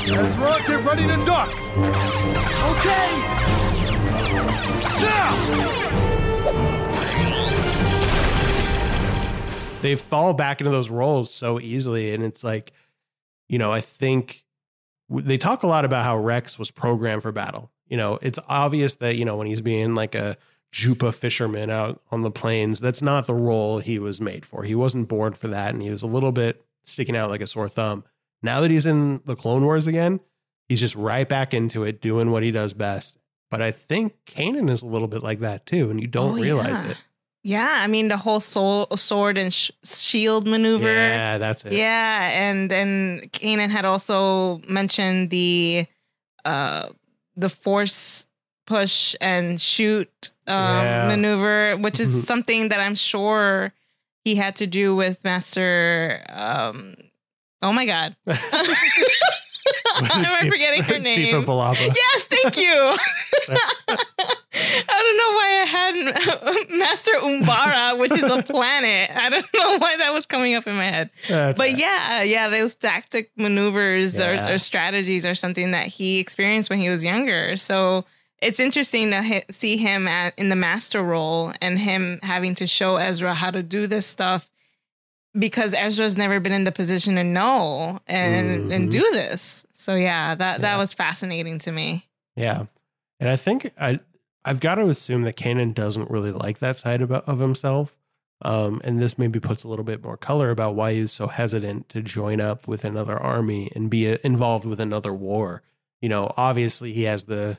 Ezra, 0.05 0.57
get 0.67 0.85
ready 0.85 1.07
to 1.07 1.25
duck. 1.25 1.49
Okay! 2.69 3.72
They 9.83 9.95
fall 9.97 10.33
back 10.33 10.61
into 10.61 10.71
those 10.71 10.89
roles 10.89 11.33
so 11.33 11.59
easily. 11.59 12.13
And 12.13 12.23
it's 12.23 12.43
like, 12.43 12.71
you 13.49 13.59
know, 13.59 13.73
I 13.73 13.81
think 13.81 14.45
they 15.09 15.37
talk 15.37 15.63
a 15.63 15.67
lot 15.67 15.83
about 15.83 16.05
how 16.05 16.17
Rex 16.17 16.57
was 16.57 16.71
programmed 16.71 17.21
for 17.21 17.33
battle. 17.33 17.69
You 17.87 17.97
know, 17.97 18.17
it's 18.21 18.39
obvious 18.47 18.95
that, 18.95 19.17
you 19.17 19.25
know, 19.25 19.35
when 19.35 19.47
he's 19.47 19.59
being 19.59 19.93
like 19.93 20.15
a 20.15 20.37
Joopa 20.73 21.13
fisherman 21.13 21.69
out 21.69 22.01
on 22.11 22.21
the 22.21 22.31
plains, 22.31 22.79
that's 22.79 23.01
not 23.01 23.27
the 23.27 23.33
role 23.33 23.79
he 23.79 23.99
was 23.99 24.21
made 24.21 24.45
for. 24.45 24.63
He 24.63 24.73
wasn't 24.73 25.09
born 25.09 25.33
for 25.33 25.49
that. 25.49 25.73
And 25.73 25.83
he 25.83 25.89
was 25.89 26.01
a 26.01 26.07
little 26.07 26.31
bit 26.31 26.63
sticking 26.83 27.17
out 27.17 27.29
like 27.29 27.41
a 27.41 27.47
sore 27.47 27.67
thumb. 27.67 28.05
Now 28.41 28.61
that 28.61 28.71
he's 28.71 28.85
in 28.85 29.21
the 29.25 29.35
Clone 29.35 29.65
Wars 29.65 29.85
again, 29.85 30.21
he's 30.69 30.79
just 30.79 30.95
right 30.95 31.27
back 31.27 31.53
into 31.53 31.83
it, 31.83 32.01
doing 32.01 32.31
what 32.31 32.41
he 32.41 32.51
does 32.51 32.73
best. 32.73 33.17
But 33.53 33.61
I 33.61 33.69
think 33.71 34.13
Kanan 34.25 34.67
is 34.67 34.81
a 34.81 34.87
little 34.87 35.07
bit 35.07 35.21
like 35.21 35.39
that 35.41 35.67
too, 35.67 35.91
and 35.91 36.01
you 36.01 36.07
don't 36.07 36.31
Oh, 36.39 36.41
realize 36.41 36.81
yeah. 36.81 36.91
it. 36.91 36.97
Yeah. 37.43 37.69
I 37.83 37.87
mean, 37.87 38.07
the 38.07 38.17
whole 38.17 38.39
soul, 38.39 38.87
sword 38.97 39.37
and 39.37 39.53
sh- 39.53 39.69
shield 39.85 40.47
maneuver. 40.47 40.89
Yeah, 40.91 41.37
that's 41.37 41.63
it. 41.65 41.73
Yeah, 41.73 42.29
and 42.33 42.71
then 42.71 43.21
Kanan 43.31 43.69
had 43.69 43.85
also 43.85 44.57
mentioned 44.67 45.29
the 45.29 45.85
uh 46.45 46.89
the 47.35 47.49
force 47.49 48.25
push 48.65 49.15
and 49.21 49.61
shoot 49.61 50.09
um 50.47 50.55
Yeah. 50.85 51.07
maneuver, 51.09 51.77
which 51.77 51.99
is 51.99 52.25
something 52.25 52.69
that 52.69 52.79
I'm 52.79 52.95
sure 52.95 53.71
he 54.25 54.33
had 54.35 54.55
to 54.55 54.65
do 54.65 54.95
with 54.95 55.23
Master 55.23 56.23
um 56.29 56.95
oh 57.61 57.71
my 57.73 57.85
god. 57.85 58.15
Am 59.95 60.25
I 60.25 60.47
forgetting 60.49 60.83
her 60.83 60.99
name? 60.99 61.17
Depa 61.17 61.45
Billaba. 61.45 61.95
Yes, 61.95 62.25
thank 62.25 62.57
you. 62.57 62.97
I 64.55 65.01
don't 65.01 65.17
know 65.17 65.31
why 65.35 65.61
I 65.61 65.65
had 65.65 66.69
Master 66.77 67.11
Umbara, 67.13 67.97
which 67.99 68.11
is 68.13 68.23
a 68.23 68.43
planet. 68.43 69.09
I 69.15 69.29
don't 69.29 69.45
know 69.53 69.77
why 69.77 69.97
that 69.97 70.13
was 70.13 70.25
coming 70.25 70.55
up 70.55 70.67
in 70.67 70.75
my 70.75 70.85
head. 70.85 71.09
That's 71.27 71.57
But 71.57 71.69
right. 71.69 71.77
yeah, 71.77 72.23
yeah, 72.23 72.49
those 72.49 72.75
tactic 72.75 73.31
maneuvers 73.37 74.15
Yeah. 74.15 74.49
or, 74.51 74.55
or 74.55 74.57
strategies 74.57 75.25
are 75.25 75.35
something 75.35 75.71
that 75.71 75.87
he 75.87 76.19
experienced 76.19 76.69
when 76.69 76.79
he 76.79 76.89
was 76.89 77.03
younger. 77.03 77.55
So 77.57 78.05
it's 78.41 78.59
interesting 78.59 79.11
to 79.11 79.43
see 79.49 79.77
him 79.77 80.07
at, 80.07 80.33
in 80.37 80.49
the 80.49 80.55
master 80.55 81.01
role 81.01 81.53
and 81.61 81.79
him 81.79 82.19
having 82.23 82.55
to 82.55 82.67
show 82.67 82.97
Ezra 82.97 83.33
how 83.33 83.51
to 83.51 83.63
do 83.63 83.87
this 83.87 84.05
stuff 84.05 84.49
because 85.37 85.73
Ezra's 85.73 86.17
never 86.17 86.39
been 86.39 86.51
in 86.53 86.63
the 86.63 86.71
position 86.71 87.15
to 87.15 87.23
know 87.23 87.99
and 88.07 88.71
and 88.71 88.85
Mhm. 88.87 88.91
do 88.91 89.09
this. 89.11 89.65
So 89.73 89.95
yeah, 89.95 90.35
that 90.35 90.61
that 90.61 90.73
Yeah. 90.73 90.77
was 90.77 90.93
fascinating 90.93 91.59
to 91.59 91.71
me. 91.71 92.07
Yeah. 92.35 92.65
And 93.19 93.29
I 93.29 93.35
think 93.35 93.71
I 93.79 93.99
I've 94.45 94.59
got 94.59 94.75
to 94.75 94.89
assume 94.89 95.21
that 95.23 95.37
Kanan 95.37 95.73
doesn't 95.73 96.09
really 96.11 96.31
like 96.33 96.59
that 96.59 96.77
side 96.77 97.01
of, 97.01 97.11
of 97.11 97.39
himself. 97.39 97.97
Um, 98.41 98.81
and 98.83 98.99
this 98.99 99.17
maybe 99.17 99.39
puts 99.39 99.63
a 99.63 99.69
little 99.69 99.85
bit 99.85 100.03
more 100.03 100.17
color 100.17 100.49
about 100.49 100.75
why 100.75 100.91
he's 100.93 101.13
so 101.13 101.27
hesitant 101.27 101.87
to 101.89 102.01
join 102.01 102.41
up 102.41 102.67
with 102.67 102.83
another 102.83 103.17
army 103.17 103.71
and 103.73 103.89
be 103.89 104.11
uh, 104.11 104.17
involved 104.21 104.65
with 104.65 104.81
another 104.81 105.13
war. 105.13 105.61
You 106.01 106.09
know, 106.09 106.33
obviously 106.35 106.91
he 106.91 107.03
has 107.03 107.23
the 107.25 107.57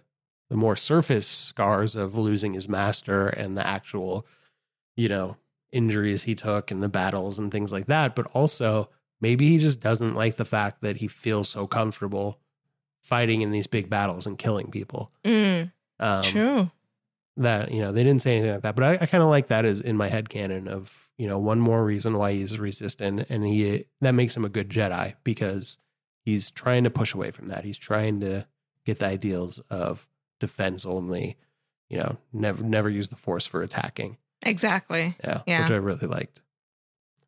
the 0.51 0.57
more 0.57 0.77
surface 0.77 1.27
scars 1.27 1.97
of 1.97 2.19
losing 2.19 2.53
his 2.53 2.69
master 2.69 3.29
and 3.29 3.57
the 3.57 3.67
actual, 3.67 4.27
you 4.95 5.09
know, 5.09 5.39
injuries 5.75 6.23
he 6.23 6.35
took 6.35 6.71
and 6.71 6.83
the 6.83 6.89
battles 6.89 7.39
and 7.39 7.51
things 7.51 7.73
like 7.73 7.87
that. 7.87 8.15
But 8.15 8.27
also 8.33 8.89
maybe 9.21 9.49
he 9.49 9.59
just 9.59 9.81
doesn't 9.81 10.15
like 10.15 10.37
the 10.37 10.45
fact 10.45 10.81
that 10.83 10.99
he 10.99 11.09
feels 11.09 11.49
so 11.49 11.67
comfortable 11.67 12.39
fighting 13.03 13.43
in 13.43 13.51
these 13.51 13.67
big 13.67 13.91
battles 13.91 14.27
and 14.27 14.39
killing 14.39 14.71
people. 14.71 15.11
Mm, 15.25 15.73
Um, 15.99 16.23
true. 16.23 16.71
That 17.37 17.73
you 17.73 17.81
know 17.81 17.91
they 17.91 18.05
didn't 18.05 18.23
say 18.23 18.37
anything 18.37 18.53
like 18.53 18.63
that, 18.63 18.77
but 18.77 18.85
I, 18.85 18.93
I 19.01 19.07
kind 19.07 19.23
of 19.25 19.29
like 19.29 19.49
that 19.49 19.65
as 19.65 19.81
in 19.81 19.97
my 19.97 20.09
head 20.09 20.29
canon 20.29 20.69
of 20.69 21.11
you 21.19 21.27
know 21.27 21.37
one 21.39 21.59
more 21.59 21.85
reason 21.85 22.17
why 22.17 22.33
he's 22.33 22.61
resistant, 22.61 23.27
and 23.29 23.45
he 23.45 23.87
that 24.01 24.15
makes 24.15 24.37
him 24.37 24.45
a 24.45 24.49
good 24.49 24.69
Jedi 24.69 25.15
because 25.25 25.81
he's 26.25 26.53
trying 26.53 26.85
to 26.85 26.91
push 26.91 27.13
away 27.13 27.33
from 27.33 27.49
that. 27.49 27.65
He's 27.65 27.77
trying 27.77 28.21
to 28.21 28.47
get 28.87 29.01
the 29.01 29.07
ideals 29.07 29.59
of 29.69 30.07
defense 30.39 30.87
only. 30.87 31.37
You 31.91 31.99
know, 31.99 32.19
never 32.33 32.63
never 32.63 32.89
use 32.89 33.09
the 33.09 33.17
force 33.17 33.47
for 33.47 33.63
attacking. 33.63 34.17
Exactly. 34.45 35.17
Yeah, 35.23 35.41
Yeah. 35.47 35.63
which 35.63 35.71
I 35.71 35.77
really 35.77 36.07
liked. 36.07 36.41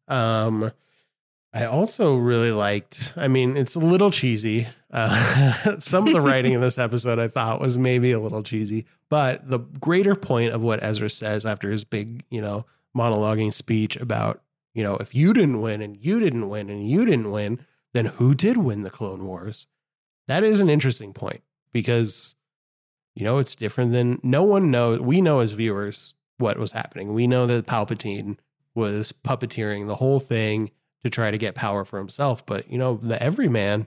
Um, 0.08 0.72
I 1.52 1.64
also 1.64 2.16
really 2.16 2.50
liked. 2.50 3.14
I 3.16 3.28
mean, 3.28 3.56
it's 3.56 3.74
a 3.74 3.80
little 3.80 4.10
cheesy. 4.10 4.68
Uh, 4.92 5.76
some 5.78 6.06
of 6.06 6.12
the 6.12 6.20
writing 6.20 6.52
in 6.52 6.60
this 6.60 6.78
episode 6.86 7.18
I 7.18 7.28
thought 7.28 7.60
was 7.60 7.78
maybe 7.78 8.12
a 8.12 8.20
little 8.20 8.42
cheesy, 8.42 8.84
but 9.08 9.48
the 9.48 9.58
greater 9.58 10.14
point 10.14 10.52
of 10.52 10.62
what 10.62 10.82
Ezra 10.82 11.08
says 11.08 11.46
after 11.46 11.70
his 11.70 11.84
big, 11.84 12.24
you 12.30 12.40
know, 12.40 12.66
monologuing 12.96 13.52
speech 13.52 13.96
about, 13.96 14.42
you 14.74 14.82
know, 14.82 14.96
if 14.96 15.14
you 15.14 15.32
didn't 15.32 15.60
win 15.62 15.80
and 15.80 15.96
you 15.96 16.20
didn't 16.20 16.48
win 16.48 16.68
and 16.68 16.88
you 16.90 17.04
didn't 17.04 17.30
win, 17.30 17.60
then 17.94 18.06
who 18.06 18.34
did 18.34 18.58
win 18.58 18.82
the 18.82 18.90
Clone 18.90 19.24
Wars? 19.24 19.66
That 20.28 20.44
is 20.44 20.60
an 20.60 20.68
interesting 20.68 21.14
point 21.14 21.42
because, 21.72 22.34
you 23.14 23.24
know, 23.24 23.38
it's 23.38 23.54
different 23.56 23.92
than 23.92 24.18
no 24.22 24.42
one 24.42 24.70
knows. 24.70 25.00
We 25.00 25.22
know 25.22 25.40
as 25.40 25.52
viewers 25.52 26.15
what 26.38 26.58
was 26.58 26.72
happening. 26.72 27.14
We 27.14 27.26
know 27.26 27.46
that 27.46 27.66
Palpatine 27.66 28.38
was 28.74 29.12
puppeteering 29.24 29.86
the 29.86 29.96
whole 29.96 30.20
thing 30.20 30.70
to 31.02 31.10
try 31.10 31.30
to 31.30 31.38
get 31.38 31.54
power 31.54 31.84
for 31.84 31.98
himself. 31.98 32.44
But, 32.44 32.70
you 32.70 32.78
know, 32.78 32.96
the 32.96 33.20
everyman, 33.22 33.86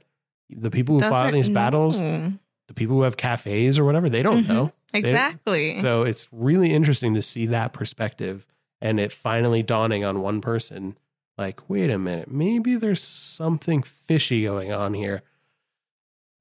the 0.49 0.71
people 0.71 0.99
who 0.99 1.07
fought 1.07 1.31
these 1.33 1.49
battles, 1.49 1.99
the 1.99 2.73
people 2.75 2.95
who 2.95 3.01
have 3.03 3.17
cafes 3.17 3.77
or 3.77 3.83
whatever, 3.85 4.09
they 4.09 4.23
don't 4.23 4.45
Mhm. 4.45 4.47
know. 4.47 4.73
Exactly. 4.93 5.77
So 5.77 6.03
it's 6.03 6.27
really 6.31 6.73
interesting 6.73 7.13
to 7.13 7.21
see 7.21 7.45
that 7.47 7.73
perspective 7.73 8.45
and 8.81 8.99
it 8.99 9.11
finally 9.11 9.61
dawning 9.61 10.03
on 10.03 10.21
one 10.21 10.41
person 10.41 10.97
like, 11.37 11.69
wait 11.69 11.89
a 11.91 11.97
minute, 11.99 12.31
maybe 12.31 12.75
there's 12.75 13.01
something 13.01 13.83
fishy 13.83 14.43
going 14.43 14.71
on 14.71 14.93
here. 14.95 15.21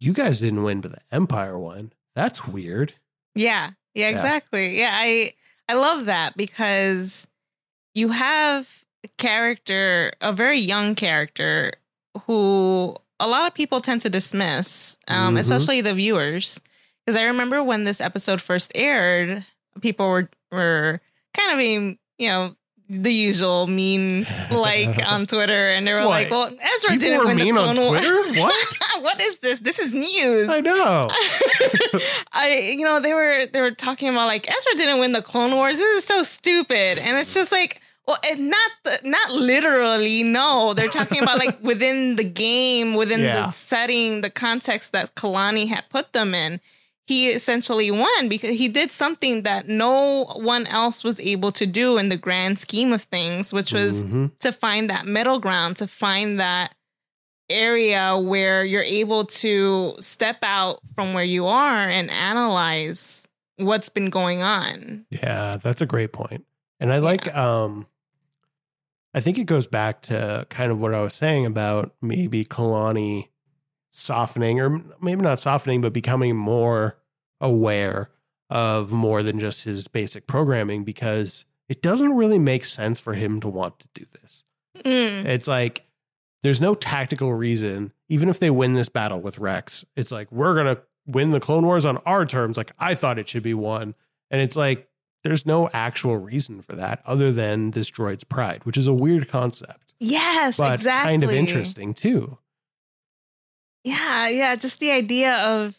You 0.01 0.12
guys 0.12 0.40
didn't 0.40 0.62
win, 0.62 0.81
but 0.81 0.92
the 0.92 1.01
Empire 1.12 1.59
won. 1.59 1.92
That's 2.14 2.47
weird. 2.49 2.94
Yeah. 3.35 3.73
Yeah, 3.94 4.09
Yeah. 4.09 4.14
exactly. 4.14 4.79
Yeah, 4.79 4.90
I 4.92 5.35
I 5.68 5.74
love 5.74 6.07
that 6.07 6.37
because 6.37 7.26
you 7.94 8.09
have 8.11 8.85
a 9.04 9.09
character, 9.18 10.12
a 10.20 10.33
very 10.33 10.59
young 10.59 10.94
character 10.94 11.74
who 12.26 12.96
a 13.20 13.28
lot 13.28 13.46
of 13.46 13.54
people 13.54 13.81
tend 13.81 14.00
to 14.02 14.11
dismiss, 14.11 14.96
um, 15.09 15.35
Mhm. 15.35 15.38
especially 15.40 15.81
the 15.81 15.94
viewers. 15.94 16.61
Because 17.04 17.16
I 17.20 17.24
remember 17.24 17.62
when 17.62 17.85
this 17.85 18.00
episode 18.00 18.40
first 18.40 18.72
aired, 18.74 19.44
people 19.81 20.09
were 20.09 20.28
were 20.50 21.00
kind 21.35 21.52
of 21.52 21.59
being, 21.59 21.98
you 22.18 22.28
know, 22.28 22.57
the 22.90 23.12
usual 23.12 23.66
mean 23.66 24.27
like 24.51 24.98
on 25.07 25.27
Twitter, 25.27 25.68
and 25.70 25.87
they 25.87 25.92
were 25.92 26.05
like, 26.05 26.31
"Well, 26.31 26.46
Ezra 26.46 26.90
People 26.90 26.98
didn't 26.98 27.27
win 27.27 27.37
mean 27.37 27.55
the 27.55 27.61
on 27.61 27.77
Clone 27.77 27.87
War- 27.92 28.35
What? 28.42 28.79
what 29.03 29.20
is 29.20 29.38
this? 29.38 29.61
This 29.61 29.79
is 29.79 29.92
news. 29.92 30.48
I 30.51 30.61
know. 30.61 31.09
I, 32.33 32.74
you 32.79 32.85
know, 32.85 33.01
they 33.01 33.14
were 33.14 33.46
they 33.53 33.61
were 33.61 33.70
talking 33.72 34.09
about 34.09 34.27
like 34.27 34.48
Ezra 34.51 34.74
didn't 34.74 35.01
win 35.01 35.12
the 35.12 35.22
Clone 35.22 35.55
Wars. 35.55 35.79
This 35.79 35.98
is 35.98 36.05
so 36.05 36.22
stupid, 36.22 36.98
and 36.98 37.16
it's 37.18 37.35
just 37.35 37.53
like, 37.53 37.81
well, 38.07 38.18
it, 38.24 38.38
not 38.38 38.70
the, 38.85 39.01
not 39.05 39.33
literally. 39.33 40.22
No, 40.22 40.74
they're 40.74 40.88
talking 40.88 41.22
about 41.22 41.38
like 41.38 41.62
within 41.62 42.16
the 42.16 42.24
game, 42.24 42.94
within 42.94 43.20
Yeah. 43.20 43.46
the 43.46 43.51
setting, 43.51 44.20
the 44.22 44.31
context 44.31 44.92
that 44.92 45.14
Kalani 45.14 45.68
had 45.68 45.88
put 45.90 46.12
them 46.12 46.35
in. 46.35 46.61
He 47.09 47.29
essentially 47.31 47.90
won 47.90 48.29
because 48.29 48.59
he 48.59 48.68
did 48.68 48.92
something 48.92 49.42
that 49.44 49.66
no 49.66 50.27
one 50.37 50.66
else 50.66 51.03
was 51.03 51.18
able 51.21 51.51
to 51.53 51.64
do 51.64 51.97
in 51.97 52.11
the 52.11 52.18
grand 52.18 52.59
scheme 52.59 52.92
of 52.92 53.03
things, 53.03 53.51
which 53.51 53.73
was 53.73 54.05
Mhm. 54.05 54.31
to 54.40 54.53
find 54.53 54.90
that 54.90 55.07
middle 55.07 55.38
ground, 55.38 55.79
to 55.79 55.87
find 55.88 56.38
that 56.38 56.75
area 57.49 58.18
where 58.18 58.62
you're 58.62 58.83
able 58.83 59.25
to 59.25 59.97
step 60.01 60.37
out 60.42 60.81
from 60.94 61.14
where 61.14 61.25
you 61.25 61.47
are 61.47 61.88
and 61.88 62.11
analyze 62.11 63.27
what's 63.57 63.88
been 63.88 64.11
going 64.11 64.42
on. 64.42 65.07
Yeah, 65.11 65.57
that's 65.57 65.81
a 65.81 65.87
great 65.87 66.12
point. 66.12 66.44
And 66.79 66.92
I 66.92 66.99
like 66.99 67.35
um 67.35 67.87
I 69.14 69.21
think 69.21 69.38
it 69.38 69.44
goes 69.44 69.66
back 69.66 70.03
to 70.03 70.47
kind 70.51 70.71
of 70.71 70.79
what 70.79 70.94
I 70.94 71.01
was 71.01 71.14
saying 71.14 71.47
about 71.47 71.94
maybe 72.03 72.44
Kalani 72.44 73.29
softening 73.90 74.61
or 74.61 74.83
maybe 75.01 75.22
not 75.22 75.40
softening 75.40 75.81
but 75.81 75.92
becoming 75.92 76.37
more 76.37 76.98
aware 77.40 78.11
of 78.51 78.92
more 78.92 79.22
than 79.22 79.38
just 79.40 79.64
his 79.64 79.88
basic 79.88 80.27
programming 80.27 80.85
because 80.85 81.44
it 81.68 81.83
doesn't 81.83 82.16
really 82.16 82.38
make 82.38 82.64
sense 82.64 82.98
for 83.01 83.14
him 83.14 83.40
to 83.40 83.48
want 83.48 83.79
to 83.79 83.88
do 83.94 84.07
this. 84.20 84.44
Mm. 84.85 85.24
It's 85.27 85.46
like 85.48 85.85
there's 86.42 86.61
no 86.61 86.74
tactical 86.74 87.35
reason, 87.35 87.92
even 88.09 88.29
if 88.29 88.38
they 88.38 88.51
win 88.51 88.74
this 88.74 88.88
battle 88.88 89.20
with 89.20 89.38
Rex, 89.38 89.85
it's 89.96 90.11
like 90.12 90.31
we're 90.33 90.55
gonna 90.55 90.79
win 91.07 91.31
the 91.33 91.40
Clone 91.40 91.66
Wars 91.66 91.85
on 91.85 91.96
our 91.98 92.24
terms. 92.24 92.57
Like 92.57 92.72
I 92.79 92.94
thought 92.94 93.18
it 93.18 93.29
should 93.29 93.42
be 93.42 93.55
won. 93.55 93.94
And 94.31 94.40
it's 94.40 94.57
like 94.57 94.88
there's 95.24 95.44
no 95.44 95.68
actual 95.72 96.16
reason 96.16 96.62
for 96.62 96.74
that 96.77 97.03
other 97.05 97.33
than 97.33 97.72
this 97.72 97.90
droid's 97.90 98.24
pride, 98.24 98.64
which 98.64 98.77
is 98.77 98.87
a 98.87 98.94
weird 98.94 99.29
concept. 99.29 99.92
Yes, 99.98 100.57
But 100.57 100.74
exactly. 100.74 101.11
kind 101.11 101.24
of 101.24 101.31
interesting 101.31 101.92
too. 101.92 102.38
Yeah, 103.88 104.29
yeah. 104.29 104.57
Just 104.57 104.81
the 104.81 104.90
idea 104.90 105.35
of 105.35 105.79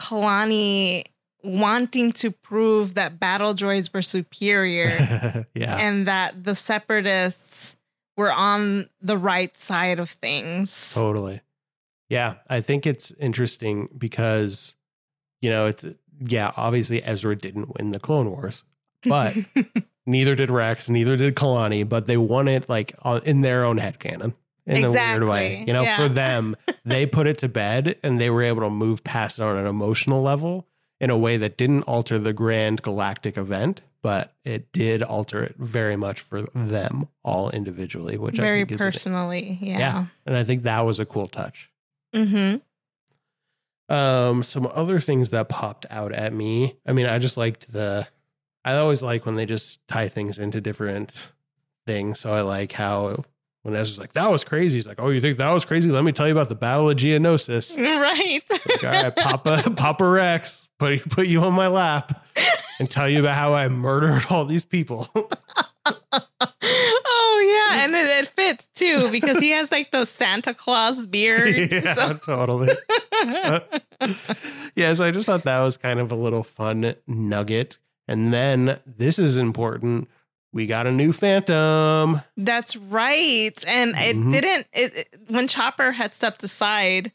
Kalani 0.00 1.04
wanting 1.42 2.12
to 2.12 2.30
prove 2.30 2.94
that 2.94 3.18
battle 3.18 3.54
droids 3.54 3.92
were 3.92 4.02
superior 4.02 5.46
yeah. 5.54 5.76
and 5.76 6.06
that 6.06 6.44
the 6.44 6.54
separatists 6.54 7.76
were 8.16 8.32
on 8.32 8.88
the 9.00 9.16
right 9.16 9.58
side 9.58 9.98
of 9.98 10.10
things. 10.10 10.94
Totally. 10.94 11.40
Yeah, 12.08 12.34
I 12.48 12.60
think 12.60 12.86
it's 12.86 13.10
interesting 13.12 13.88
because, 13.96 14.76
you 15.40 15.50
know, 15.50 15.66
it's 15.66 15.84
yeah, 16.20 16.52
obviously 16.56 17.02
Ezra 17.02 17.36
didn't 17.36 17.74
win 17.76 17.90
the 17.90 18.00
Clone 18.00 18.30
Wars, 18.30 18.64
but 19.04 19.34
neither 20.06 20.34
did 20.34 20.50
Rex, 20.50 20.88
neither 20.88 21.16
did 21.16 21.34
Kalani, 21.34 21.88
but 21.88 22.06
they 22.06 22.16
won 22.16 22.48
it 22.48 22.68
like 22.68 22.94
in 23.24 23.40
their 23.40 23.64
own 23.64 23.78
headcanon 23.78 24.34
in 24.66 24.84
a 24.84 24.90
weird 24.90 25.24
way. 25.24 25.64
You 25.66 25.72
know, 25.72 25.82
yeah. 25.82 25.96
for 25.96 26.08
them, 26.08 26.56
they 26.84 27.06
put 27.06 27.26
it 27.26 27.38
to 27.38 27.48
bed 27.48 27.96
and 28.02 28.20
they 28.20 28.30
were 28.30 28.42
able 28.42 28.62
to 28.62 28.70
move 28.70 29.04
past 29.04 29.38
it 29.38 29.42
on 29.42 29.56
an 29.56 29.66
emotional 29.66 30.22
level 30.22 30.66
in 31.00 31.10
a 31.10 31.18
way 31.18 31.36
that 31.36 31.56
didn't 31.56 31.82
alter 31.82 32.18
the 32.18 32.32
grand 32.32 32.82
galactic 32.82 33.36
event, 33.36 33.82
but 34.02 34.32
it 34.44 34.72
did 34.72 35.02
alter 35.02 35.42
it 35.42 35.54
very 35.56 35.96
much 35.96 36.20
for 36.20 36.42
them 36.54 37.08
all 37.22 37.50
individually, 37.50 38.16
which 38.16 38.38
I 38.38 38.42
Very 38.42 38.58
think 38.60 38.72
is 38.72 38.78
personally. 38.78 39.58
yeah. 39.60 39.78
Yeah. 39.78 40.06
And 40.24 40.36
I 40.36 40.44
think 40.44 40.62
that 40.62 40.80
was 40.80 40.98
a 40.98 41.06
cool 41.06 41.28
touch. 41.28 41.70
Mm-hmm. 42.14 42.58
Um, 43.94 44.42
some 44.42 44.68
other 44.74 44.98
things 44.98 45.30
that 45.30 45.48
popped 45.48 45.86
out 45.90 46.12
at 46.12 46.32
me. 46.32 46.76
I 46.86 46.92
mean, 46.92 47.06
I 47.06 47.18
just 47.18 47.36
liked 47.36 47.72
the. 47.72 48.08
I 48.64 48.76
always 48.76 49.02
like 49.02 49.26
when 49.26 49.36
they 49.36 49.46
just 49.46 49.86
tie 49.86 50.08
things 50.08 50.38
into 50.38 50.60
different 50.60 51.32
things. 51.86 52.18
So 52.18 52.32
I 52.32 52.40
like 52.40 52.72
how 52.72 53.22
when 53.66 53.74
Ezra's 53.74 53.98
like, 53.98 54.12
"That 54.12 54.30
was 54.30 54.44
crazy," 54.44 54.76
he's 54.76 54.86
like, 54.86 55.00
"Oh, 55.00 55.10
you 55.10 55.20
think 55.20 55.38
that 55.38 55.50
was 55.50 55.64
crazy? 55.64 55.90
Let 55.90 56.04
me 56.04 56.12
tell 56.12 56.26
you 56.28 56.32
about 56.32 56.48
the 56.48 56.54
Battle 56.54 56.88
of 56.88 56.96
Geonosis." 56.96 57.76
Right. 58.06 58.40
Like, 58.48 58.84
All 58.84 58.90
right, 58.90 59.16
Papa, 59.16 59.62
Papa 59.76 60.08
Rex, 60.08 60.68
put 60.78 61.08
put 61.10 61.26
you 61.26 61.40
on 61.42 61.54
my 61.54 61.66
lap 61.66 62.24
and 62.78 62.88
tell 62.88 63.08
you 63.08 63.18
about 63.20 63.34
how 63.34 63.54
I 63.54 63.66
murdered 63.68 64.24
all 64.30 64.44
these 64.44 64.64
people. 64.64 65.08
oh 65.14 65.28
yeah, 67.68 67.84
and 67.84 67.94
it, 67.94 68.06
it 68.06 68.28
fits 68.28 68.66
too 68.74 69.10
because 69.10 69.38
he 69.38 69.50
has 69.50 69.72
like 69.72 69.90
those 69.90 70.08
Santa 70.10 70.54
Claus 70.54 71.06
beard. 71.06 71.56
yeah, 71.72 71.94
So- 71.94 72.14
totally. 72.18 72.68
yeah, 74.74 74.92
so 74.94 75.04
I 75.04 75.10
just 75.10 75.26
thought 75.26 75.44
that 75.44 75.60
was 75.60 75.76
kind 75.76 76.00
of 76.00 76.12
a 76.12 76.16
little 76.16 76.42
fun 76.42 76.94
nugget. 77.06 77.78
And 78.08 78.32
then 78.32 78.78
this 78.86 79.18
is 79.18 79.36
important. 79.36 80.08
We 80.56 80.66
got 80.66 80.86
a 80.86 80.90
new 80.90 81.12
Phantom. 81.12 82.22
That's 82.38 82.76
right. 82.76 83.62
And 83.66 83.90
it 83.96 84.16
Mhm. 84.16 84.32
didn't 84.32 84.66
it, 84.72 84.96
it- 84.96 85.20
when 85.28 85.46
Chopper 85.48 85.92
had 85.92 86.14
stepped 86.14 86.42
aside, 86.42 87.12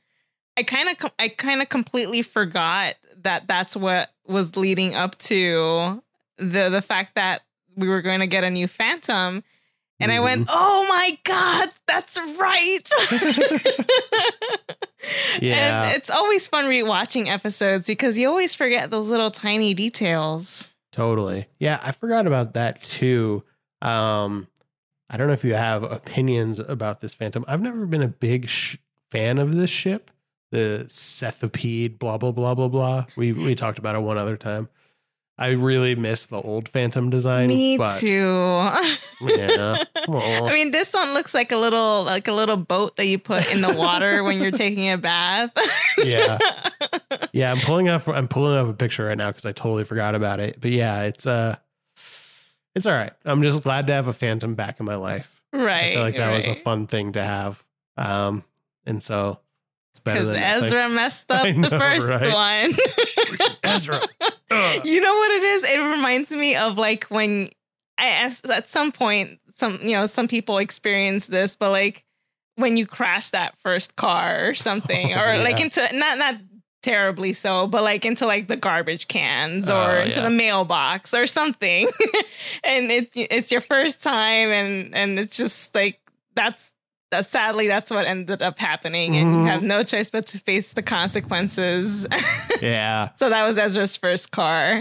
I 0.56 0.62
kind 0.64 0.90
of 0.90 1.12
I 1.18 1.28
kind 1.30 1.62
of 1.64 1.68
completely 1.70 2.22
forgot 2.22 2.96
that 3.24 3.48
that's 3.48 3.76
what 3.76 4.12
was 4.28 4.56
leading 4.58 4.94
up 4.96 5.18
to 5.20 6.04
the 6.38 6.70
the 6.70 6.84
fact 6.84 7.16
that 7.16 7.42
we 7.76 7.90
were 7.90 8.02
going 8.04 8.20
to 8.20 8.28
get 8.28 8.44
a 8.44 8.50
new 8.52 8.68
Phantom. 8.68 9.44
And 10.00 10.12
I 10.12 10.20
went, 10.20 10.48
"Oh 10.52 10.86
my 10.90 11.18
god, 11.24 11.70
that's 11.88 12.20
right." 12.40 12.88
Yeah. 15.40 15.86
And 15.86 15.96
it's 15.98 16.10
always 16.12 16.48
fun 16.48 16.66
rewatching 16.66 17.28
episodes 17.28 17.88
because 17.88 18.18
you 18.20 18.28
always 18.28 18.54
forget 18.54 18.92
those 18.92 19.10
little 19.10 19.32
tiny 19.32 19.74
details. 19.74 20.71
Totally. 20.92 21.48
Yeah, 21.60 21.80
I 21.82 21.92
forgot 21.92 22.28
about 22.28 22.54
that 22.54 22.82
too. 22.82 23.44
Um, 23.82 24.48
I 25.10 25.18
don't 25.18 25.28
know 25.28 25.34
if 25.34 25.44
you 25.44 25.54
have 25.54 25.84
opinions 25.84 26.60
about 26.60 27.02
this 27.02 27.14
Phantom. 27.14 27.46
I've 27.48 27.62
never 27.62 27.86
been 27.86 28.02
a 28.02 28.08
big 28.08 28.48
sh- 28.48 28.78
fan 29.10 29.38
of 29.38 29.56
this 29.56 29.70
ship, 29.70 30.12
the 30.52 30.86
Cephalopede, 30.90 31.98
blah 31.98 32.18
blah 32.18 32.32
blah 32.32 32.56
blah 32.56 32.68
blah. 32.68 33.06
We 33.16 33.32
we 33.34 33.56
talked 33.56 33.80
about 33.80 33.96
it 33.96 34.02
one 34.02 34.18
other 34.18 34.38
time. 34.38 34.70
I 35.38 35.50
really 35.50 35.96
miss 35.96 36.28
the 36.28 36.40
old 36.40 36.70
Phantom 36.70 37.10
design. 37.10 37.48
Me 37.48 37.78
but, 37.78 37.98
too. 38.00 38.72
Yeah. 39.24 39.84
I 40.08 40.52
mean, 40.52 40.72
this 40.72 40.94
one 40.94 41.14
looks 41.14 41.36
like 41.36 41.52
a 41.52 41.58
little 41.58 42.04
like 42.04 42.28
a 42.28 42.34
little 42.34 42.58
boat 42.58 42.96
that 42.96 43.06
you 43.06 43.20
put 43.20 43.54
in 43.54 43.62
the 43.62 43.72
water 43.72 44.24
when 44.24 44.40
you're 44.40 44.50
taking 44.50 44.90
a 44.90 44.98
bath. 44.98 45.52
yeah 46.04 46.38
yeah 47.34 47.52
i'm 47.52 47.60
pulling 47.60 47.90
up 47.90 48.08
i'm 48.08 48.28
pulling 48.28 48.58
up 48.58 48.68
a 48.68 48.74
picture 48.74 49.06
right 49.06 49.18
now 49.18 49.30
because 49.30 49.46
i 49.46 49.52
totally 49.52 49.84
forgot 49.84 50.16
about 50.16 50.40
it 50.40 50.60
but 50.60 50.72
yeah 50.72 51.04
it's 51.04 51.26
uh 51.28 51.56
it's 52.76 52.86
all 52.86 52.94
right 52.94 53.14
i'm 53.26 53.42
just 53.42 53.64
glad 53.64 53.88
to 53.88 53.94
have 53.94 54.08
a 54.08 54.14
phantom 54.14 54.56
back 54.56 54.80
in 54.80 54.86
my 54.86 54.96
life 54.96 55.42
right. 55.54 55.92
i 55.92 55.94
feel 55.94 56.02
like 56.02 56.18
that 56.18 56.34
was 56.34 56.48
a 56.48 56.56
fun 56.56 56.88
thing 56.88 57.12
to 57.12 57.24
have 57.24 57.64
um 57.98 58.44
and 58.86 59.02
so 59.02 59.40
Because 60.04 60.28
nothing. 60.28 60.42
Ezra 60.42 60.90
messed 60.90 61.32
up 61.32 61.46
I 61.46 61.52
the 61.52 61.70
first 61.70 62.08
right? 62.08 62.34
one. 62.34 62.76
ezra 63.64 64.02
Ugh. 64.50 64.86
you 64.86 65.02
know 65.02 65.16
what 65.16 65.32
it 65.32 65.44
is? 65.44 65.64
It 65.64 65.78
reminds 65.80 66.32
me 66.32 66.56
of 66.56 66.78
like 66.78 67.06
when 67.06 67.50
I 67.98 68.30
at 68.50 68.68
some 68.68 68.92
point 68.92 69.40
some 69.58 69.80
you 69.82 69.96
know 69.96 70.06
some 70.08 70.28
people 70.28 70.58
experience 70.58 71.28
this, 71.28 71.56
but 71.56 71.70
like 71.72 72.04
when 72.56 72.78
you 72.78 72.86
crash 72.86 73.30
that 73.30 73.56
first 73.60 73.96
car 73.96 74.48
or 74.50 74.56
something, 74.56 75.14
Oh, 75.16 75.22
or 75.22 75.38
like 75.38 75.60
into 75.60 75.82
not 75.96 76.18
not 76.18 76.36
terribly 76.82 77.32
so, 77.34 77.68
but 77.68 77.84
like 77.84 78.06
into 78.06 78.26
like 78.26 78.48
the 78.48 78.58
garbage 78.58 79.08
cans 79.08 79.70
oh, 79.70 79.76
or 79.76 79.98
Oh, 80.00 80.04
into 80.04 80.20
yeah. 80.20 80.26
the 80.26 80.36
mailbox 80.36 81.14
or 81.14 81.28
something, 81.28 81.88
and 82.64 82.92
it 82.92 83.12
it's 83.16 83.52
your 83.52 83.62
first 83.62 84.02
time, 84.02 84.50
and 84.50 84.96
and 84.96 85.20
it's 85.20 85.38
just 85.38 85.74
like 85.76 86.00
that's. 86.36 86.72
That 87.12 87.28
sadly, 87.28 87.68
that's 87.68 87.92
what 87.92 88.06
ended 88.06 88.42
up 88.42 88.58
happening, 88.58 89.18
and 89.18 89.32
you 89.32 89.38
mm-hmm. 89.38 89.48
have 89.48 89.64
no 89.64 89.84
choice 89.84 90.10
but 90.10 90.26
to 90.28 90.40
face 90.40 90.74
the 90.74 90.82
consequences. 90.82 92.08
yeah 92.62 93.10
so 93.18 93.30
that 93.30 93.44
was 93.44 93.58
Ezra's 93.58 93.98
first 93.98 94.32
car. 94.32 94.76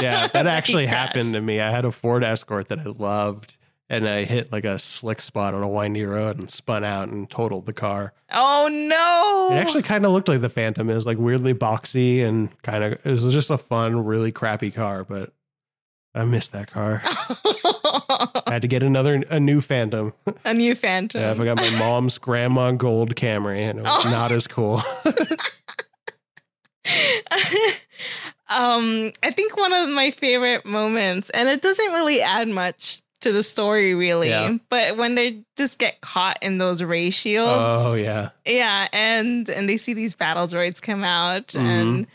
yeah 0.00 0.26
that 0.28 0.46
actually 0.46 0.86
happened 0.86 1.32
to 1.32 1.40
me 1.40 1.60
i 1.60 1.70
had 1.70 1.84
a 1.84 1.90
ford 1.90 2.22
escort 2.22 2.68
that 2.68 2.78
i 2.78 2.84
loved 2.84 3.56
and 3.88 4.08
i 4.08 4.24
hit 4.24 4.52
like 4.52 4.64
a 4.64 4.78
slick 4.78 5.20
spot 5.20 5.54
on 5.54 5.62
a 5.62 5.68
windy 5.68 6.04
road 6.04 6.38
and 6.38 6.50
spun 6.50 6.84
out 6.84 7.08
and 7.08 7.30
totaled 7.30 7.66
the 7.66 7.72
car 7.72 8.12
Oh 8.32 8.68
no! 8.70 9.56
It 9.56 9.58
actually 9.58 9.82
kind 9.82 10.06
of 10.06 10.12
looked 10.12 10.28
like 10.28 10.40
the 10.40 10.48
Phantom. 10.48 10.88
It 10.88 10.94
was 10.94 11.04
like 11.04 11.18
weirdly 11.18 11.52
boxy 11.52 12.22
and 12.22 12.48
kind 12.62 12.84
of. 12.84 12.92
It 13.04 13.10
was 13.10 13.32
just 13.34 13.50
a 13.50 13.58
fun, 13.58 14.04
really 14.04 14.30
crappy 14.30 14.70
car, 14.70 15.02
but 15.02 15.32
I 16.14 16.24
missed 16.24 16.52
that 16.52 16.70
car. 16.70 17.02
I 17.04 18.52
had 18.54 18.62
to 18.62 18.68
get 18.68 18.82
another, 18.82 19.22
a 19.30 19.38
new 19.38 19.60
Phantom. 19.60 20.12
a 20.44 20.52
new 20.54 20.74
Phantom. 20.74 21.20
Yeah, 21.20 21.32
I 21.32 21.44
got 21.44 21.56
my 21.56 21.70
mom's 21.70 22.18
grandma 22.18 22.72
gold 22.72 23.14
Camry, 23.14 23.58
and 23.58 23.78
it 23.80 23.82
was 23.82 24.06
Oh. 24.06 24.10
not 24.10 24.32
as 24.32 24.46
cool. 24.48 24.82
um, 28.48 29.12
I 29.22 29.30
think 29.30 29.56
one 29.56 29.72
of 29.72 29.88
my 29.90 30.10
favorite 30.10 30.64
moments, 30.66 31.30
and 31.30 31.48
it 31.48 31.62
doesn't 31.62 31.92
really 31.92 32.20
add 32.20 32.48
much 32.48 33.02
to 33.20 33.32
the 33.32 33.42
story 33.42 33.94
really. 33.94 34.30
Yeah. 34.30 34.56
But 34.70 34.96
when 34.96 35.14
they 35.14 35.42
just 35.56 35.78
get 35.78 36.00
caught 36.00 36.38
in 36.42 36.58
those 36.58 36.82
ray 36.82 37.10
shields, 37.10 37.50
Oh 37.52 37.92
yeah. 37.94 38.30
yeah, 38.46 38.88
and 38.92 39.48
and 39.48 39.68
they 39.68 39.76
see 39.76 39.92
these 39.94 40.14
battle 40.14 40.46
droids 40.46 40.80
come 40.80 41.04
out 41.04 41.48
Mhm. 41.48 41.60
and 41.60 42.06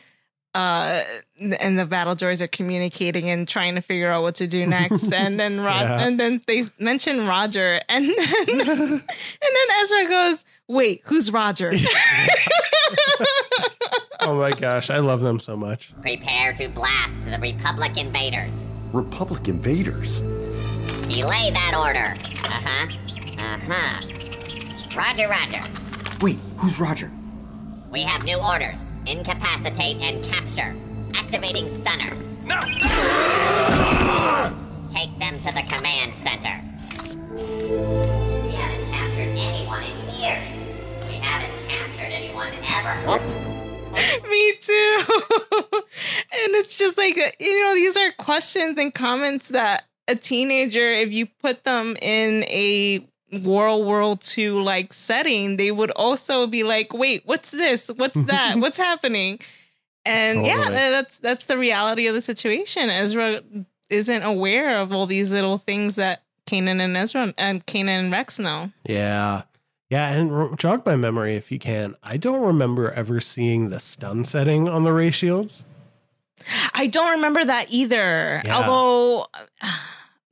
uh 0.56 1.04
and 1.38 1.78
the 1.78 1.86
battle 1.86 2.16
droids 2.16 2.40
are 2.42 2.48
communicating 2.48 3.30
and 3.30 3.46
trying 3.48 3.76
to 3.76 3.82
figure 3.82 4.10
out 4.10 4.22
what 4.24 4.36
to 4.36 4.48
do 4.48 4.66
next 4.66 5.12
and 5.22 5.38
then 5.40 5.60
Rod 5.60 5.82
Yeah. 5.82 6.00
and 6.08 6.18
then 6.20 6.42
they 6.48 6.64
mention 6.80 7.28
Roger 7.28 7.82
and 7.90 8.06
then 8.06 8.16
and 8.50 9.02
then 9.02 9.68
Ezra 9.82 10.08
goes, 10.08 10.44
"Wait, 10.68 11.02
who's 11.06 11.30
Roger?" 11.32 11.72
Oh 14.22 14.40
my 14.40 14.52
gosh, 14.52 14.90
I 14.90 14.98
love 15.00 15.22
them 15.22 15.40
so 15.40 15.56
much. 15.56 15.92
Prepare 16.02 16.54
to 16.54 16.68
blast 16.70 17.24
the 17.26 17.38
Republic 17.38 17.96
invaders. 17.96 18.72
Republic 18.92 19.48
invaders. 19.48 20.22
Delay 21.04 21.52
that 21.52 21.76
order. 21.78 22.18
Uh 22.44 22.62
huh. 22.66 22.88
Uh 23.38 23.60
huh. 23.70 24.98
Roger, 24.98 25.28
Roger. 25.30 25.62
Wait, 26.22 26.38
who's 26.58 26.80
Roger? 26.80 27.12
We 27.92 28.02
have 28.02 28.24
new 28.24 28.38
orders. 28.40 28.92
Incapacitate 29.08 29.98
and 29.98 30.24
capture. 30.24 30.76
Activating 31.14 31.70
stunner. 31.76 32.12
No! 32.44 32.60
Take 34.94 35.16
them 35.20 35.38
to 35.40 35.54
the 35.54 35.64
command 35.70 36.14
center. 36.14 36.60
We 37.30 38.52
haven't 38.52 38.92
captured 38.92 39.38
anyone 39.38 39.84
in 39.84 40.20
years. 40.20 40.50
We 41.08 41.14
haven't 41.16 41.70
captured 41.70 42.12
anyone 42.12 42.52
ever. 42.68 43.20
Me 44.30 44.54
too. 44.60 45.04
and 45.12 46.56
it's 46.56 46.78
just 46.78 46.98
like, 46.98 47.16
you 47.40 47.62
know, 47.62 47.76
these 47.76 47.96
are 47.96 48.12
questions 48.14 48.80
and 48.80 48.92
comments 48.92 49.50
that 49.50 49.84
a 50.08 50.16
teenager, 50.16 50.92
if 50.92 51.14
you 51.14 51.28
put 51.28 51.64
them 51.64 51.96
in 52.02 52.44
a 52.46 53.08
World 53.44 53.86
War 53.86 54.16
II 54.38 54.50
like 54.50 54.94
setting, 54.94 55.58
they 55.58 55.72
would 55.72 55.92
also 55.92 56.48
be 56.48 56.64
like, 56.64 56.94
wait, 56.94 57.24
what's 57.26 57.52
this? 57.52 57.90
What's 57.96 58.22
that? 58.24 58.58
what's 58.60 58.78
happening? 58.78 59.40
And 60.06 60.46
yeah, 60.46 60.70
that's 60.70 61.18
that's 61.18 61.46
the 61.46 61.58
reality 61.58 62.08
of 62.08 62.14
the 62.14 62.22
situation. 62.22 62.90
Ezra 62.90 63.42
isn't 63.90 64.24
aware 64.24 64.80
of 64.80 64.92
all 64.92 65.08
these 65.08 65.32
little 65.32 65.58
things 65.58 65.96
that 65.96 66.24
Kanan 66.46 66.80
and 66.80 66.96
Ezra 66.96 67.34
and 67.38 67.66
Kanan 67.66 68.00
and 68.00 68.12
Rex 68.12 68.40
know. 68.40 68.72
Yeah. 68.86 69.44
Yeah, 69.90 70.10
and 70.10 70.58
jog 70.58 70.86
my 70.86 70.96
memory 70.96 71.36
if 71.36 71.52
you 71.52 71.60
can. 71.60 71.96
I 72.02 72.18
don't 72.18 72.42
remember 72.42 72.92
ever 72.92 73.20
seeing 73.20 73.70
the 73.70 73.80
stun 73.80 74.26
setting 74.26 74.68
on 74.68 74.84
the 74.84 74.92
ray 74.92 75.12
shields. 75.12 75.64
I 76.74 76.88
don't 76.88 77.12
remember 77.12 77.46
that 77.46 77.68
either. 77.70 78.42
Yeah. 78.44 78.58
Although, 78.58 79.28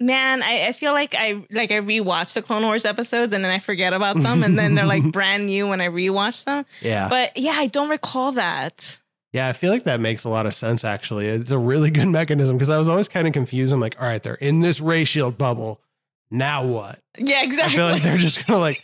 man, 0.06 0.44
I, 0.44 0.68
I 0.68 0.72
feel 0.74 0.94
like 0.94 1.16
I 1.16 1.46
like 1.52 1.72
I 1.72 1.80
rewatch 1.80 2.34
the 2.34 2.42
Clone 2.42 2.64
Wars 2.64 2.86
episodes 2.86 3.34
and 3.34 3.44
then 3.44 3.52
I 3.52 3.60
forget 3.60 3.94
about 3.94 4.18
them, 4.18 4.44
and 4.44 4.58
then 4.58 4.76
they're 4.76 4.86
like 4.86 5.04
brand 5.12 5.46
new 5.48 5.68
when 5.68 5.82
I 5.82 5.88
rewatch 5.88 6.46
them. 6.46 6.66
Yeah. 6.82 7.10
But 7.10 7.38
yeah, 7.38 7.56
I 7.56 7.68
don't 7.68 7.90
recall 7.90 8.34
that. 8.34 9.00
Yeah, 9.32 9.48
I 9.48 9.54
feel 9.54 9.72
like 9.72 9.84
that 9.86 10.00
makes 10.00 10.24
a 10.26 10.30
lot 10.30 10.46
of 10.46 10.54
sense 10.54 10.84
actually. 10.84 11.28
It's 11.28 11.52
a 11.52 11.58
really 11.58 11.90
good 11.90 12.08
mechanism 12.10 12.58
because 12.58 12.70
I 12.70 12.78
was 12.78 12.88
always 12.88 13.08
kind 13.08 13.28
of 13.28 13.34
confused. 13.34 13.74
I'm 13.74 13.80
like, 13.80 14.00
all 14.00 14.08
right, 14.08 14.22
they're 14.22 14.36
in 14.36 14.62
this 14.62 14.80
ray 14.80 15.04
shield 15.06 15.38
bubble. 15.38 15.82
Now 16.30 16.66
what? 16.66 17.00
Yeah, 17.18 17.44
exactly. 17.44 17.74
I 17.74 17.78
feel 17.78 17.86
like 17.86 18.04
they're 18.04 18.18
just 18.18 18.46
gonna 18.46 18.60
like 18.60 18.84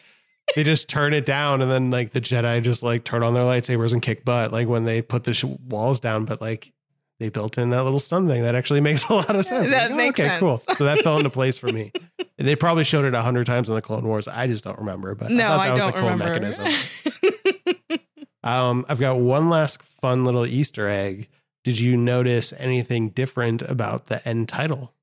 they 0.55 0.63
just 0.63 0.89
turn 0.89 1.13
it 1.13 1.25
down 1.25 1.61
and 1.61 1.69
then 1.69 1.91
like 1.91 2.11
the 2.11 2.21
Jedi 2.21 2.61
just 2.63 2.81
like 2.81 3.03
turn 3.03 3.23
on 3.23 3.33
their 3.33 3.43
lightsabers 3.43 3.93
and 3.93 4.01
kick 4.01 4.25
butt 4.25 4.51
like 4.51 4.67
when 4.67 4.85
they 4.85 5.01
put 5.01 5.23
the 5.23 5.33
sh- 5.33 5.43
walls 5.43 5.99
down, 5.99 6.25
but 6.25 6.41
like 6.41 6.73
they 7.19 7.29
built 7.29 7.57
in 7.57 7.69
that 7.71 7.83
little 7.83 7.99
stun 7.99 8.27
thing 8.27 8.41
that 8.43 8.55
actually 8.55 8.81
makes 8.89 9.07
a 9.09 9.13
lot 9.13 9.35
of 9.35 9.45
sense. 9.45 9.69
That 9.69 9.91
Like, 9.91 9.99
oh, 9.99 10.09
okay, 10.09 10.23
sense. 10.27 10.39
cool. 10.39 10.57
So 10.77 10.85
that 10.85 10.99
fell 10.99 11.17
into 11.17 11.29
place 11.29 11.59
for 11.59 11.71
me. 11.71 11.91
They 12.41 12.55
probably 12.55 12.85
showed 12.85 13.03
it 13.03 13.13
a 13.13 13.21
hundred 13.21 13.47
times 13.47 13.67
in 13.67 13.75
the 13.75 13.81
Clone 13.81 14.07
Wars. 14.07 14.25
I 14.25 14.47
just 14.47 14.63
don't 14.63 14.79
remember, 14.79 15.13
but 15.13 15.29
no, 15.29 15.43
I 15.43 15.49
thought 15.49 15.57
that 15.57 15.69
I, 15.69 15.73
was 15.73 15.83
don't 15.83 15.89
a 15.89 15.91
cool 15.99 16.09
remember. 16.09 16.39
mechanism. 16.39 16.73
Um, 18.43 18.85
I've 18.87 18.99
got 19.01 19.19
one 19.19 19.49
last 19.49 19.81
fun 19.83 20.23
little 20.23 20.45
Easter 20.45 20.87
egg. 20.87 21.27
Did 21.65 21.79
you 21.79 21.97
notice 21.97 22.53
anything 22.57 23.09
different 23.09 23.61
about 23.63 24.05
the 24.05 24.25
end 24.27 24.47
title? 24.47 24.93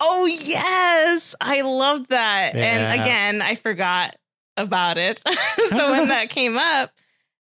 oh 0.00 0.24
yes, 0.24 1.34
I 1.40 1.60
love 1.60 2.08
that. 2.08 2.54
Yeah. 2.54 2.62
And 2.62 3.00
again, 3.02 3.42
I 3.42 3.54
forgot 3.54 4.16
about 4.56 4.96
it. 4.98 5.22
so 5.68 5.92
when 5.92 6.08
that 6.08 6.30
came 6.30 6.56
up, 6.56 6.92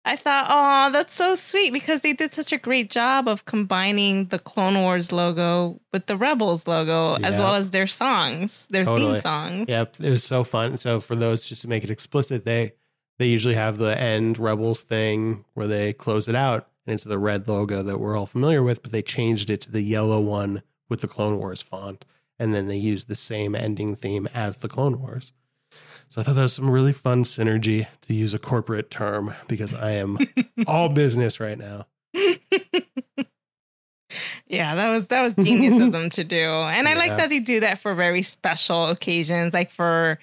I 0.10 0.16
thought, 0.16 0.48
oh, 0.50 0.92
that's 0.92 1.14
so 1.14 1.36
sweet 1.36 1.72
because 1.72 2.02
they 2.02 2.14
did 2.14 2.34
such 2.34 2.52
a 2.52 2.58
great 2.58 2.90
job 2.90 3.28
of 3.28 3.46
combining 3.46 4.26
the 4.26 4.40
Clone 4.40 4.82
Wars 4.82 5.12
logo 5.12 5.80
with 5.94 6.08
the 6.08 6.18
Rebels 6.18 6.68
logo, 6.68 7.14
as 7.22 7.40
well 7.40 7.54
as 7.54 7.70
their 7.70 7.86
songs, 7.86 8.66
their 8.72 8.86
Totally. 8.86 9.14
theme 9.14 9.22
songs. 9.22 9.70
Yep, 9.70 9.98
it 10.00 10.10
was 10.10 10.24
so 10.24 10.44
fun. 10.44 10.78
So 10.78 11.00
for 11.00 11.16
those, 11.16 11.46
just 11.46 11.62
to 11.62 11.68
make 11.68 11.84
it 11.84 11.92
explicit, 11.92 12.44
they 12.44 12.74
they 13.20 13.28
usually 13.28 13.54
have 13.54 13.78
the 13.78 14.02
end 14.02 14.40
Rebels 14.40 14.82
thing 14.82 15.46
where 15.54 15.68
they 15.68 15.94
close 15.94 16.28
it 16.28 16.34
out, 16.34 16.68
and 16.88 16.96
it's 16.96 17.04
the 17.04 17.20
red 17.20 17.48
logo 17.48 17.84
that 17.84 18.00
we're 18.00 18.18
all 18.18 18.26
familiar 18.26 18.64
with, 18.64 18.82
but 18.82 18.92
they 18.92 19.04
changed 19.04 19.52
it 19.52 19.62
to 19.62 19.72
the 19.72 19.82
yellow 19.82 20.20
one 20.20 20.64
with 20.90 21.02
the 21.02 21.08
Clone 21.08 21.38
Wars 21.38 21.62
font, 21.62 22.04
and 22.40 22.56
then 22.56 22.66
they 22.66 22.78
used 22.78 23.10
the 23.10 23.16
same 23.16 23.54
ending 23.54 23.96
theme 23.96 24.28
as 24.34 24.58
the 24.58 24.70
Clone 24.70 25.00
Wars. 25.00 25.34
So 26.10 26.20
I 26.22 26.24
thought 26.24 26.36
that 26.36 26.42
was 26.42 26.54
some 26.54 26.70
really 26.72 26.92
fun 26.94 27.24
synergy 27.24 27.86
to 28.02 28.14
use 28.16 28.34
a 28.34 28.40
corporate 28.40 28.90
term 28.90 29.34
because 29.48 29.74
I 29.76 29.92
am 29.92 30.18
all 30.68 30.90
business 30.90 31.40
right 31.40 31.58
now. 31.58 31.86
Yeah, 34.48 34.74
that 34.74 34.90
was 34.90 35.06
that 35.08 35.22
was 35.22 35.36
genius 35.36 35.80
of 35.80 35.92
them 35.92 36.10
to 36.12 36.24
do. 36.24 36.36
And 36.50 36.88
I 36.88 36.96
like 36.96 37.16
that 37.16 37.30
they 37.30 37.40
do 37.40 37.60
that 37.60 37.78
for 37.78 37.94
very 37.94 38.24
special 38.24 38.88
occasions, 38.88 39.54
like 39.54 39.70
for 39.70 40.18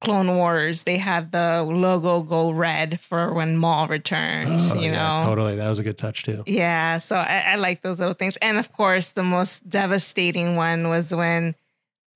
Clone 0.00 0.34
Wars, 0.36 0.82
they 0.82 0.96
had 0.96 1.30
the 1.30 1.62
logo 1.62 2.22
go 2.22 2.50
red 2.50 2.98
for 3.00 3.32
when 3.32 3.56
Maul 3.56 3.86
returns, 3.86 4.72
Oh, 4.72 4.80
you 4.80 4.90
yeah, 4.90 5.18
know. 5.18 5.24
totally. 5.24 5.54
That 5.56 5.68
was 5.68 5.78
a 5.78 5.84
good 5.84 5.98
touch 5.98 6.24
too. 6.24 6.42
Yeah, 6.46 6.98
so 6.98 7.14
I, 7.16 7.40
I 7.40 7.54
like 7.56 7.82
those 7.82 7.98
little 8.00 8.14
things. 8.14 8.36
And 8.38 8.58
of 8.58 8.72
course, 8.72 9.10
the 9.10 9.22
most 9.24 9.68
devastating 9.68 10.56
one 10.56 10.88
was 10.88 11.14
when 11.14 11.54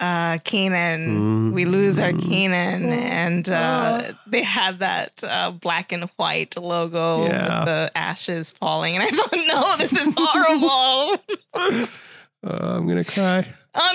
uh 0.03 0.35
Kanan, 0.45 1.53
we 1.53 1.65
lose 1.65 1.99
our 1.99 2.13
Kanan, 2.13 2.91
and 2.91 3.49
uh 3.49 4.03
they 4.27 4.43
had 4.43 4.81
that 4.81 5.23
uh, 5.23 5.51
black 5.53 5.93
and 5.93 6.05
white 6.17 6.57
logo 6.57 7.25
Yeah. 7.27 7.59
with 7.61 7.67
the 7.67 7.91
ashes 7.95 8.51
falling. 8.53 8.97
And 8.97 9.05
I 9.05 9.11
thought, 9.11 9.33
no, 9.33 9.77
this 9.79 9.93
is 9.93 10.13
horrible. 10.17 11.89
Uh, 12.45 12.75
I'm 12.79 12.89
gonna 12.89 13.05
cry. 13.05 13.47
oh 13.77 13.93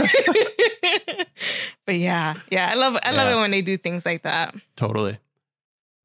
no. 0.00 1.24
but 1.86 1.94
yeah, 1.96 2.32
yeah, 2.50 2.70
I 2.70 2.74
love 2.74 2.96
I 3.02 3.10
love 3.12 3.28
Yeah. 3.28 3.36
it 3.36 3.40
when 3.42 3.50
they 3.50 3.60
do 3.60 3.76
things 3.76 4.06
like 4.06 4.22
that. 4.22 4.54
Totally. 4.76 5.18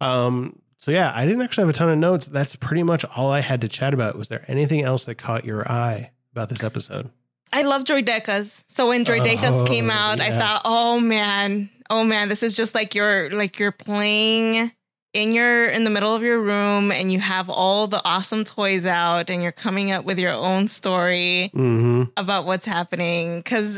Um, 0.01 0.59
so 0.79 0.91
yeah, 0.91 1.13
I 1.15 1.25
didn't 1.25 1.41
actually 1.43 1.61
have 1.63 1.69
a 1.69 1.77
ton 1.77 1.87
of 1.89 1.97
notes. 1.97 2.25
That's 2.25 2.57
pretty 2.57 2.83
much 2.83 3.05
all 3.15 3.31
I 3.31 3.39
had 3.39 3.61
to 3.61 3.69
chat 3.69 3.93
about. 3.93 4.17
Was 4.17 4.27
there 4.27 4.43
anything 4.49 4.81
else 4.81 5.05
that 5.05 5.15
caught 5.15 5.45
your 5.45 5.65
eye 5.71 6.11
about 6.33 6.49
this 6.49 6.61
episode? 6.61 7.09
I 7.53 7.63
love 7.63 7.83
Droidekas. 7.83 8.63
So 8.67 8.87
when 8.89 9.03
Droidekas 9.05 9.61
Oh, 9.61 9.65
came 9.65 9.89
out, 9.89 10.19
I 10.21 10.37
thought, 10.37 10.61
oh 10.65 10.99
man, 10.99 11.69
oh 11.89 12.03
man, 12.03 12.29
this 12.29 12.43
is 12.43 12.53
just 12.55 12.73
like 12.75 12.95
you're 12.95 13.29
like 13.31 13.59
you're 13.59 13.71
playing 13.73 14.71
in 15.13 15.33
your 15.33 15.65
in 15.65 15.83
the 15.83 15.89
middle 15.89 16.15
of 16.15 16.21
your 16.21 16.39
room 16.39 16.89
and 16.91 17.11
you 17.11 17.19
have 17.19 17.49
all 17.49 17.87
the 17.87 18.01
awesome 18.05 18.45
toys 18.45 18.85
out 18.85 19.29
and 19.29 19.43
you're 19.43 19.51
coming 19.51 19.91
up 19.91 20.05
with 20.05 20.17
your 20.17 20.31
own 20.31 20.69
story 20.69 21.51
Mm-hmm. 21.53 22.03
about 22.15 22.45
what's 22.45 22.65
happening. 22.65 23.43
Cause 23.43 23.77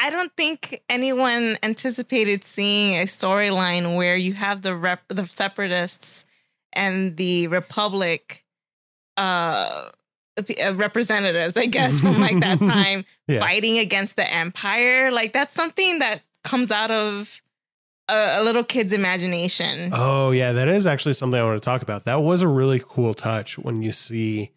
I 0.00 0.10
don't 0.10 0.32
think 0.36 0.82
anyone 0.88 1.58
anticipated 1.62 2.44
seeing 2.44 2.94
a 2.96 3.02
storyline 3.04 3.96
where 3.96 4.16
you 4.16 4.32
have 4.32 4.62
the 4.62 4.74
rep 4.74 5.02
the 5.08 5.26
separatists 5.26 6.24
and 6.72 7.16
the 7.18 7.48
republic 7.48 8.44
uh, 9.18 9.90
Uh, 10.38 10.74
representatives, 10.74 11.56
I 11.56 11.66
guess, 11.66 12.00
from 12.00 12.20
like 12.20 12.38
that 12.40 12.58
time 12.76 13.04
Yeah. 13.26 13.40
fighting 13.40 13.78
against 13.78 14.16
the 14.16 14.30
empire. 14.30 15.10
Like 15.10 15.32
that's 15.32 15.54
something 15.54 15.98
that 15.98 16.22
comes 16.44 16.70
out 16.70 16.90
of 16.90 17.42
a, 18.08 18.36
a 18.38 18.42
little 18.42 18.64
kid's 18.64 18.92
imagination. 18.92 19.90
Oh 19.92 20.30
yeah, 20.30 20.52
that 20.52 20.68
is 20.68 20.86
actually 20.86 21.14
something 21.14 21.38
I 21.40 21.44
want 21.44 21.60
to 21.60 21.64
talk 21.64 21.82
about. 21.82 22.04
That 22.04 22.22
was 22.22 22.42
a 22.42 22.48
really 22.48 22.80
cool 22.84 23.14
touch 23.14 23.58
when 23.58 23.82
you 23.82 23.92
see, 23.92 24.52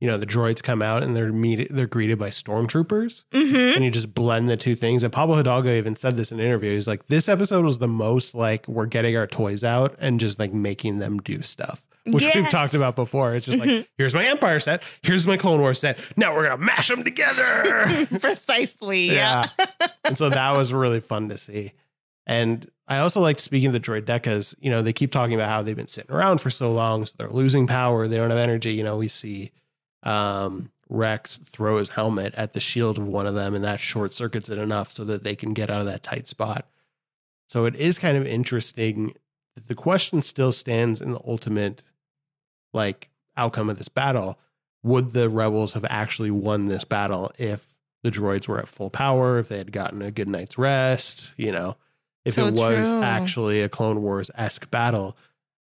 you 0.00 0.08
know, 0.08 0.18
the 0.18 0.26
droids 0.26 0.62
come 0.62 0.82
out 0.82 1.02
and 1.02 1.16
they're 1.16 1.32
meet 1.32 1.68
they're 1.72 1.86
greeted 1.86 2.18
by 2.18 2.28
stormtroopers, 2.30 3.24
Mm-hmm. 3.32 3.56
and 3.76 3.84
you 3.84 3.90
just 3.90 4.14
blend 4.14 4.48
the 4.50 4.56
two 4.56 4.74
things. 4.74 5.02
And 5.04 5.12
Pablo 5.12 5.36
Hidalgo 5.36 5.70
even 5.70 5.94
said 5.94 6.16
this 6.16 6.30
in 6.32 6.38
an 6.40 6.46
interview. 6.46 6.72
He's 6.74 6.86
like, 6.88 7.06
"This 7.06 7.28
episode 7.28 7.64
was 7.64 7.78
the 7.78 7.88
most 7.88 8.34
like 8.34 8.66
we're 8.68 8.86
getting 8.86 9.16
our 9.16 9.26
toys 9.26 9.64
out 9.64 9.94
and 9.98 10.20
just 10.20 10.38
like 10.38 10.52
making 10.52 10.98
them 10.98 11.18
do 11.18 11.42
stuff." 11.42 11.86
Which 12.04 12.24
we've 12.34 12.48
talked 12.50 12.74
about 12.74 12.94
before. 12.94 13.34
It's 13.34 13.46
just 13.46 13.58
Mhm. 13.58 13.78
like, 13.78 13.88
here's 13.98 14.14
my 14.14 14.24
Empire 14.24 14.60
set, 14.60 14.82
here's 15.02 15.26
my 15.26 15.36
Clone 15.36 15.60
Wars 15.60 15.80
set. 15.80 15.98
Now 16.16 16.34
we're 16.36 16.48
gonna 16.48 16.62
mash 16.62 16.86
them 16.88 17.02
together. 17.02 18.06
Precisely. 18.20 19.10
Yeah. 19.12 19.48
and 20.04 20.16
so 20.16 20.28
that 20.28 20.52
was 20.56 20.72
really 20.72 21.00
fun 21.00 21.28
to 21.30 21.36
see. 21.36 21.72
And 22.26 22.70
I 22.86 22.98
also 22.98 23.20
like 23.20 23.40
speaking 23.40 23.68
of 23.68 23.72
the 23.72 23.80
droidekas, 23.80 24.54
you 24.60 24.70
know, 24.70 24.82
they 24.82 24.92
keep 24.92 25.10
talking 25.10 25.34
about 25.34 25.48
how 25.48 25.62
they've 25.62 25.74
been 25.76 25.88
sitting 25.88 26.14
around 26.14 26.40
for 26.40 26.50
so 26.50 26.72
long, 26.72 27.06
so 27.06 27.12
they're 27.18 27.28
losing 27.28 27.66
power, 27.66 28.06
they 28.06 28.16
don't 28.16 28.30
have 28.30 28.38
energy. 28.38 28.72
You 28.72 28.84
know, 28.84 28.96
we 28.96 29.08
see 29.08 29.50
um 30.06 30.70
Rex 30.88 31.38
throw 31.38 31.78
his 31.78 31.90
helmet 31.90 32.32
at 32.36 32.52
the 32.52 32.60
shield 32.60 32.96
of 32.96 33.08
one 33.08 33.26
of 33.26 33.34
them, 33.34 33.54
and 33.54 33.64
that 33.64 33.80
short 33.80 34.12
circuits 34.12 34.48
it 34.48 34.56
enough 34.58 34.92
so 34.92 35.04
that 35.04 35.24
they 35.24 35.34
can 35.34 35.52
get 35.52 35.68
out 35.68 35.80
of 35.80 35.86
that 35.86 36.04
tight 36.04 36.28
spot. 36.28 36.68
So 37.48 37.64
it 37.64 37.74
is 37.74 37.98
kind 37.98 38.16
of 38.16 38.24
interesting. 38.26 39.14
The 39.66 39.74
question 39.74 40.22
still 40.22 40.52
stands 40.52 41.00
in 41.00 41.10
the 41.10 41.20
ultimate 41.26 41.82
like 42.72 43.08
outcome 43.36 43.68
of 43.68 43.78
this 43.78 43.88
battle. 43.88 44.38
Would 44.84 45.10
the 45.10 45.28
rebels 45.28 45.72
have 45.72 45.84
actually 45.90 46.30
won 46.30 46.66
this 46.66 46.84
battle 46.84 47.32
if 47.36 47.76
the 48.04 48.10
droids 48.12 48.46
were 48.46 48.58
at 48.60 48.68
full 48.68 48.90
power, 48.90 49.40
if 49.40 49.48
they 49.48 49.58
had 49.58 49.72
gotten 49.72 50.02
a 50.02 50.12
good 50.12 50.28
night's 50.28 50.56
rest, 50.56 51.34
you 51.36 51.50
know, 51.50 51.76
if 52.24 52.34
So 52.34 52.46
it 52.46 52.54
was 52.54 52.90
true. 52.90 53.02
actually 53.02 53.62
a 53.62 53.68
Clone 53.68 54.02
Wars 54.02 54.30
esque 54.36 54.70
battle, 54.70 55.16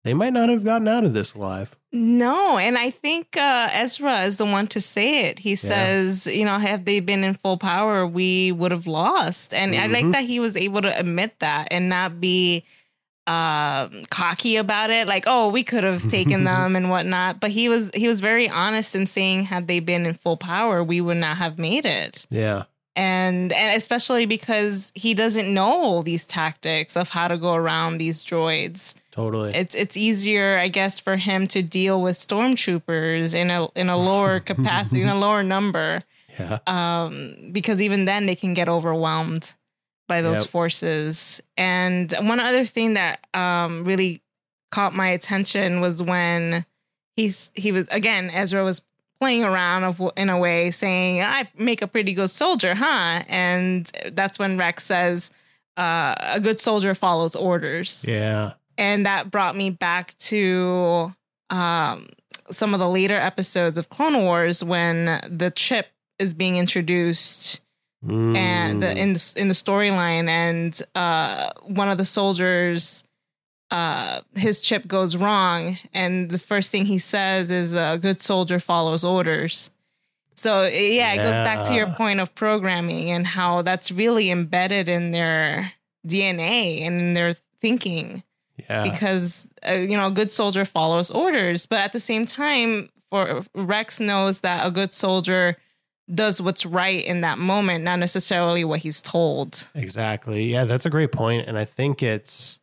they 0.06 0.14
might 0.14 0.32
not 0.32 0.48
have 0.48 0.64
gotten 0.64 0.88
out 0.88 1.04
of 1.04 1.12
this 1.12 1.34
alive. 1.34 1.76
No, 1.92 2.58
and 2.58 2.76
I 2.78 2.90
think 2.90 3.36
uh, 3.36 3.68
Ezra 3.72 4.22
is 4.22 4.38
the 4.38 4.44
one 4.44 4.66
to 4.68 4.80
say 4.80 5.26
it. 5.26 5.38
He 5.40 5.56
says, 5.56 6.26
you 6.26 6.44
know, 6.44 6.58
have 6.58 6.84
they 6.84 7.00
been 7.00 7.24
in 7.24 7.34
full 7.34 7.56
power, 7.58 8.06
we 8.06 8.52
would 8.52 8.70
have 8.70 8.86
lost. 8.86 9.52
And 9.54 9.74
I 9.74 9.86
like 9.86 10.04
Mhm. 10.04 10.12
that 10.12 10.24
he 10.24 10.38
was 10.40 10.56
able 10.56 10.82
to 10.82 10.98
admit 10.98 11.38
that 11.40 11.68
and 11.70 11.88
not 11.88 12.20
be 12.20 12.64
um 13.28 14.04
cocky 14.08 14.54
about 14.54 14.90
it 14.90 15.08
like 15.08 15.24
oh 15.26 15.48
we 15.48 15.64
could 15.64 15.82
have 15.82 16.06
taken 16.06 16.44
them 16.50 16.76
and 16.76 16.90
whatnot 16.90 17.40
but 17.40 17.50
he 17.50 17.68
was 17.68 17.90
he 17.92 18.06
was 18.06 18.20
very 18.20 18.48
honest 18.48 18.94
in 18.94 19.04
saying 19.04 19.42
had 19.42 19.66
they 19.66 19.80
been 19.80 20.06
in 20.06 20.14
full 20.14 20.36
power 20.36 20.84
we 20.84 21.00
would 21.00 21.16
not 21.16 21.36
have 21.36 21.58
made 21.58 21.84
it 21.84 22.24
Yeah. 22.30 22.64
And 22.96 23.52
and 23.52 23.76
especially 23.76 24.26
because 24.26 24.90
he 24.94 25.12
doesn't 25.14 25.52
know 25.52 25.70
all 25.70 26.02
these 26.02 26.24
tactics 26.26 26.96
of 26.96 27.10
how 27.10 27.28
to 27.28 27.36
go 27.36 27.54
around 27.54 27.98
these 27.98 28.24
droids 28.24 28.94
Totally. 29.12 29.54
it's 29.54 29.74
it's 29.74 29.96
easier, 29.96 30.58
I 30.58 30.68
guess, 30.68 30.98
for 30.98 31.16
him 31.16 31.46
to 31.48 31.62
deal 31.62 32.00
with 32.02 32.16
stormtroopers 32.16 33.34
in 33.34 33.50
a 33.50 33.68
in 33.74 33.88
a 33.88 33.96
lower 33.96 34.40
capacity, 34.50 35.02
in 35.02 35.08
a 35.08 35.18
lower 35.18 35.42
number, 35.42 36.00
yeah. 36.38 36.58
um, 36.66 37.50
because 37.52 37.80
even 37.80 38.04
then 38.06 38.26
they 38.26 38.36
can 38.36 38.54
get 38.54 38.68
overwhelmed 38.68 39.54
by 40.08 40.22
those 40.22 40.42
Yep. 40.42 40.50
forces. 40.50 41.40
And 41.56 42.12
one 42.20 42.40
other 42.40 42.64
thing 42.64 42.94
that 42.94 43.26
um, 43.34 43.84
really 43.84 44.22
caught 44.70 44.94
my 44.94 45.08
attention 45.08 45.80
was 45.80 46.02
when 46.02 46.64
he's 47.16 47.50
he 47.54 47.72
was 47.72 47.88
again 47.90 48.30
Ezra 48.30 48.62
was 48.64 48.82
playing 49.20 49.44
around 49.44 49.84
of, 49.84 50.00
in 50.16 50.28
a 50.28 50.38
way, 50.38 50.70
saying, 50.70 51.22
"I 51.22 51.48
make 51.58 51.82
a 51.82 51.86
pretty 51.86 52.12
good 52.14 52.30
soldier, 52.30 52.74
huh?" 52.74 53.22
And 53.28 53.90
that's 54.12 54.38
when 54.38 54.58
Rex 54.58 54.84
says, 54.84 55.30
uh, 55.76 56.14
"A 56.18 56.40
good 56.40 56.60
soldier 56.60 56.94
follows 56.94 57.34
orders." 57.36 58.04
Yeah. 58.06 58.52
and 58.78 59.06
that 59.06 59.30
brought 59.30 59.56
me 59.56 59.70
back 59.70 60.14
to 60.18 61.14
um, 61.48 62.08
some 62.50 62.74
of 62.74 62.80
the 62.80 62.88
later 62.88 63.16
episodes 63.16 63.78
of 63.78 63.88
Clone 63.88 64.22
Wars 64.24 64.62
when 64.62 65.06
the 65.30 65.50
chip 65.50 65.86
is 66.18 66.34
being 66.34 66.56
introduced 66.56 67.60
and 68.02 68.82
Mm. 68.82 68.96
in 68.96 69.12
the, 69.14 69.32
in 69.36 69.48
the 69.48 69.54
storyline, 69.54 70.28
and 70.28 70.78
uh, 70.94 71.50
one 71.62 71.88
of 71.88 71.96
the 71.98 72.04
soldiers. 72.04 73.02
Uh, 73.70 74.20
his 74.34 74.60
chip 74.60 74.86
goes 74.86 75.16
wrong, 75.16 75.78
and 75.92 76.30
the 76.30 76.38
first 76.38 76.70
thing 76.70 76.86
he 76.86 76.98
says 76.98 77.50
is, 77.50 77.74
"A 77.74 77.98
good 78.00 78.20
soldier 78.20 78.60
follows 78.60 79.04
orders." 79.04 79.70
So 80.34 80.64
yeah, 80.64 81.12
it 81.14 81.16
goes 81.16 81.32
back 81.32 81.66
to 81.66 81.74
your 81.74 81.88
point 81.88 82.20
of 82.20 82.34
programming 82.34 83.10
and 83.10 83.26
how 83.26 83.62
that's 83.62 83.90
really 83.90 84.30
embedded 84.30 84.88
in 84.88 85.10
their 85.10 85.72
DNA 86.06 86.82
and 86.82 87.00
in 87.00 87.14
their 87.14 87.34
thinking 87.60 88.22
yeah. 88.68 88.82
because 88.82 89.48
uh, 89.66 89.72
you 89.72 89.96
know 89.96 90.06
a 90.06 90.10
good 90.10 90.30
soldier 90.30 90.64
follows 90.64 91.10
orders 91.10 91.66
but 91.66 91.80
at 91.80 91.92
the 91.92 92.00
same 92.00 92.26
time 92.26 92.88
for 93.10 93.42
rex 93.54 93.98
knows 93.98 94.42
that 94.42 94.64
a 94.66 94.70
good 94.70 94.92
soldier 94.92 95.56
does 96.14 96.40
what's 96.40 96.64
right 96.64 97.04
in 97.04 97.22
that 97.22 97.38
moment 97.38 97.82
not 97.82 97.98
necessarily 97.98 98.64
what 98.64 98.80
he's 98.80 99.02
told 99.02 99.66
Exactly. 99.74 100.52
Yeah, 100.52 100.64
that's 100.64 100.86
a 100.86 100.90
great 100.90 101.12
point, 101.12 101.48
and 101.48 101.58
I 101.58 101.64
think 101.64 102.02
it's 102.02 102.60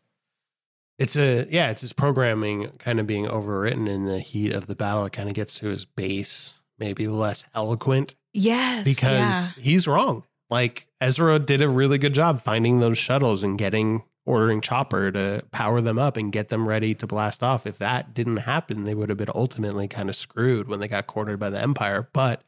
it's 0.98 1.16
a 1.16 1.48
yeah, 1.50 1.70
it's 1.70 1.82
his 1.82 1.94
programming 1.94 2.70
kind 2.80 3.00
of 3.00 3.08
being 3.08 3.26
overwritten 3.26 3.88
in 3.88 4.06
the 4.06 4.20
heat 4.20 4.52
of 4.52 4.68
the 4.68 4.76
battle. 4.76 5.06
It 5.06 5.14
kind 5.14 5.30
of 5.30 5.36
gets 5.36 5.60
to 5.60 5.68
his 5.68 5.86
base, 5.86 6.60
maybe 6.78 7.08
less 7.08 7.46
eloquent 7.56 8.16
yes 8.34 8.84
because 8.84 9.52
he's 9.54 9.88
wrong. 9.88 10.24
Like 10.50 10.88
Ezra 11.02 11.40
did 11.40 11.62
a 11.62 11.70
really 11.70 11.98
good 11.98 12.14
job 12.14 12.42
finding 12.42 12.80
those 12.80 12.98
shuttles 12.98 13.44
and 13.44 13.58
getting 13.58 14.04
ordering 14.26 14.62
Chopper 14.62 15.12
to 15.12 15.44
power 15.52 15.82
them 15.82 16.00
up 16.00 16.16
and 16.16 16.32
get 16.32 16.50
them 16.50 16.68
ready 16.68 16.94
to 16.96 17.08
blast 17.08 17.44
off. 17.44 17.68
If 17.68 17.78
that 17.80 18.14
didn't 18.14 18.38
happen, 18.38 18.84
they 18.84 18.96
would 18.96 19.10
have 19.10 19.18
been 19.18 19.30
ultimately 19.34 19.88
kind 19.88 20.10
of 20.10 20.16
screwed 20.16 20.68
when 20.68 20.80
they 20.80 20.88
got 20.88 21.08
cornered 21.08 21.40
by 21.40 21.50
the 21.50 21.60
Empire. 21.60 22.08
But 22.14 22.44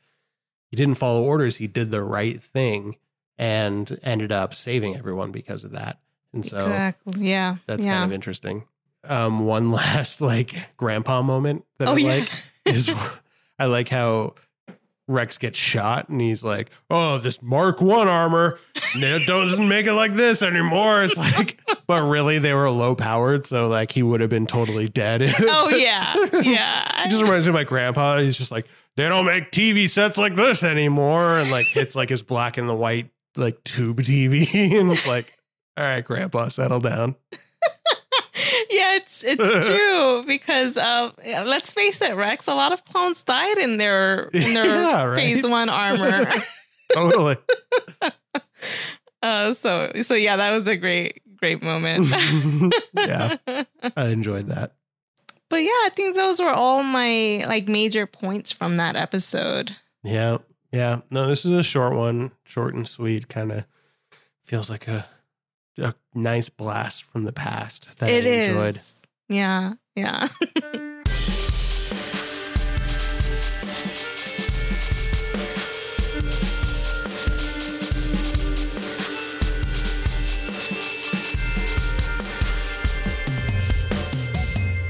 he 0.70 0.78
didn't 0.78 0.96
follow 0.96 1.24
orders. 1.24 1.58
He 1.58 1.68
did 1.68 1.92
the 1.92 2.04
right 2.04 2.42
thing 2.42 2.96
and 3.38 4.00
ended 4.04 4.32
up 4.32 4.54
saving 4.54 4.96
everyone 4.96 5.32
because 5.32 5.64
of 5.64 5.72
that. 5.72 6.00
And 6.36 6.46
so 6.46 6.58
exactly 6.58 7.30
yeah 7.30 7.56
that's 7.66 7.84
yeah 7.86 7.94
kind 8.00 8.12
of 8.12 8.14
interesting. 8.14 8.66
Um, 9.04 9.46
one 9.46 9.72
last 9.72 10.22
like 10.22 10.54
grandpa 10.78 11.22
moment 11.22 11.66
that 11.80 11.88
oh 11.88 11.94
I 11.94 11.98
yeah 11.98 12.10
like 12.10 12.32
is 12.66 12.92
I 13.60 13.66
like 13.66 13.90
how 13.90 14.36
Rex 15.08 15.38
gets 15.38 15.58
shot 15.58 16.10
and 16.10 16.20
he's 16.20 16.44
like, 16.44 16.72
"Oh, 16.90 17.20
this 17.20 17.42
Mark 17.42 17.80
One 17.80 18.08
armor 18.08 18.60
it 18.96 19.28
doesn't 19.28 19.68
make 19.68 19.86
it 19.86 19.94
like 19.94 20.14
this 20.14 20.42
anymore." 20.42 21.04
It's 21.04 21.16
like, 21.16 21.60
but 21.88 22.02
really 22.04 22.40
they 22.40 22.54
were 22.56 22.70
low 22.72 22.96
powered, 22.96 23.46
so 23.46 23.68
like 23.68 23.92
he 23.92 24.02
would 24.02 24.20
have 24.20 24.32
been 24.32 24.48
totally 24.48 24.88
dead. 24.88 25.22
oh 25.42 25.70
yeah 25.70 26.16
yeah 26.42 27.06
It 27.06 27.10
just 27.12 27.22
reminds 27.22 27.46
me 27.46 27.52
of 27.52 27.54
my 27.54 27.64
grandpa. 27.66 28.18
He's 28.18 28.38
just 28.38 28.52
like, 28.52 28.66
they 28.96 29.08
don't 29.08 29.28
make 29.28 29.52
TV 29.52 29.88
sets 29.90 30.18
like 30.18 30.36
this 30.36 30.64
anymore, 30.64 31.38
and 31.38 31.52
like 31.52 31.68
hits 31.68 31.96
like 31.96 32.10
his 32.10 32.24
black 32.24 32.58
and 32.58 32.68
the 32.68 32.76
white 32.76 33.12
like 33.36 33.64
tube 33.64 34.02
TV, 34.02 34.52
and 34.80 34.92
it's 34.92 35.06
like, 35.06 35.35
all 35.78 35.84
right, 35.84 36.04
grandpa, 36.04 36.48
settle 36.50 36.80
down. 36.80 37.16
yeah 38.70 38.96
it's 38.96 39.24
it's 39.24 39.42
true 39.66 40.24
because 40.28 40.78
um 40.78 41.14
let's 41.26 41.72
face 41.74 42.02
it 42.02 42.16
rex 42.16 42.48
a 42.48 42.54
lot 42.54 42.72
of 42.74 42.84
clones 42.86 43.24
died 43.24 43.58
in 43.58 43.78
their 43.78 44.26
in 44.34 44.54
their 44.54 44.66
Yeah, 44.66 45.04
right. 45.04 45.16
phase 45.16 45.48
one 45.48 45.70
armor 45.70 46.32
Totally. 46.94 47.38
uh 49.24 49.54
so 49.54 49.92
so 50.02 50.14
yeah 50.16 50.36
that 50.36 50.52
was 50.52 50.68
a 50.68 50.76
great 50.76 51.22
great 51.38 51.62
moment 51.64 52.08
yeah, 52.96 53.38
I 53.96 54.08
enjoyed 54.08 54.48
that. 54.48 54.74
But 55.50 55.58
yeah, 55.58 55.70
I 55.70 55.90
think 55.96 56.16
those 56.16 56.40
were 56.42 56.50
all 56.50 56.82
my 56.84 57.44
like 57.48 57.68
major 57.68 58.08
points 58.08 58.52
from 58.52 58.78
that 58.78 58.96
episode. 58.96 59.76
Yeah, 60.04 60.38
yeah. 60.72 61.02
No, 61.12 61.28
this 61.28 61.46
is 61.46 61.52
a 61.52 61.62
short 61.64 61.94
one, 61.96 62.32
short 62.46 62.74
and 62.74 62.88
sweet. 62.88 63.28
Kind 63.30 63.52
of 63.52 63.66
feels 64.44 64.70
like 64.70 64.88
a 64.88 65.08
a 65.78 65.94
nice 66.14 66.50
blast 66.50 67.04
from 67.04 67.24
the 67.26 67.34
past 67.34 67.98
that 68.00 68.10
It 68.10 68.26
I 68.26 68.28
is. 68.28 68.48
enjoyed. 68.50 68.78
Yeah, 69.30 69.74
yeah. 69.96 70.28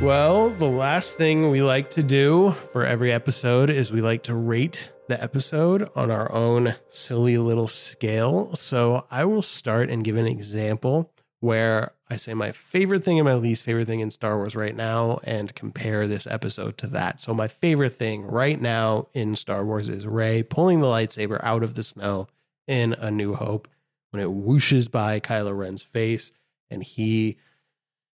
Well, 0.01 0.49
the 0.51 0.65
last 0.67 1.17
thing 1.17 1.49
we 1.49 1.61
like 1.63 1.89
to 1.91 2.03
do 2.03 2.51
for 2.51 2.85
every 2.85 3.11
episode 3.11 3.69
is 3.69 3.91
we 3.91 4.01
like 4.01 4.23
to 4.23 4.35
rate 4.35 4.91
the 5.07 5.21
episode 5.21 5.89
on 5.95 6.09
our 6.09 6.31
own 6.31 6.75
silly 6.87 7.37
little 7.37 7.67
scale. 7.67 8.55
So 8.55 9.05
I 9.11 9.25
will 9.25 9.41
start 9.41 9.89
and 9.89 10.03
give 10.03 10.17
an 10.17 10.25
example 10.25 11.11
where 11.39 11.91
I 12.09 12.15
say 12.15 12.33
my 12.33 12.51
favorite 12.51 13.03
thing 13.03 13.19
and 13.19 13.25
my 13.25 13.35
least 13.35 13.63
favorite 13.63 13.87
thing 13.87 13.99
in 13.99 14.09
Star 14.11 14.37
Wars 14.37 14.55
right 14.55 14.75
now 14.75 15.19
and 15.23 15.53
compare 15.53 16.07
this 16.07 16.25
episode 16.25 16.77
to 16.79 16.87
that. 16.87 17.21
So 17.21 17.33
my 17.33 17.47
favorite 17.47 17.93
thing 17.93 18.25
right 18.25 18.59
now 18.59 19.07
in 19.13 19.35
Star 19.35 19.65
Wars 19.65 19.89
is 19.89 20.07
Rey 20.07 20.43
pulling 20.43 20.81
the 20.81 20.87
lightsaber 20.87 21.39
out 21.43 21.63
of 21.63 21.75
the 21.75 21.83
snow 21.83 22.27
in 22.67 22.93
A 22.93 23.11
New 23.11 23.35
Hope 23.35 23.67
when 24.09 24.23
it 24.23 24.29
whooshes 24.29 24.89
by 24.89 25.19
Kylo 25.19 25.55
Ren's 25.57 25.83
face 25.83 26.31
and 26.69 26.83
he 26.83 27.37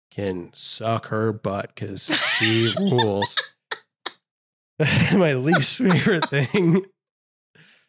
can 0.09 0.49
suck 0.53 1.07
her 1.07 1.31
butt 1.31 1.71
because 1.73 2.11
she 2.37 2.73
rules. 2.79 3.35
My 5.15 5.33
least 5.33 5.77
favorite 5.77 6.29
thing 6.29 6.85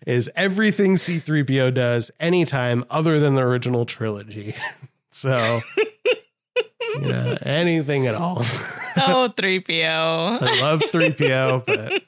is 0.06 0.30
everything 0.34 0.94
C3PO 0.94 1.74
does 1.74 2.10
anytime 2.18 2.84
other 2.90 3.20
than 3.20 3.34
the 3.34 3.42
original 3.42 3.84
trilogy. 3.84 4.54
So, 5.14 5.60
you 6.94 7.00
know, 7.02 7.36
anything 7.42 8.06
at 8.06 8.14
all. 8.14 8.38
oh, 8.96 9.30
3PO. 9.36 10.42
I 10.42 10.60
love 10.62 10.80
3PO, 10.80 11.66
but 11.66 12.02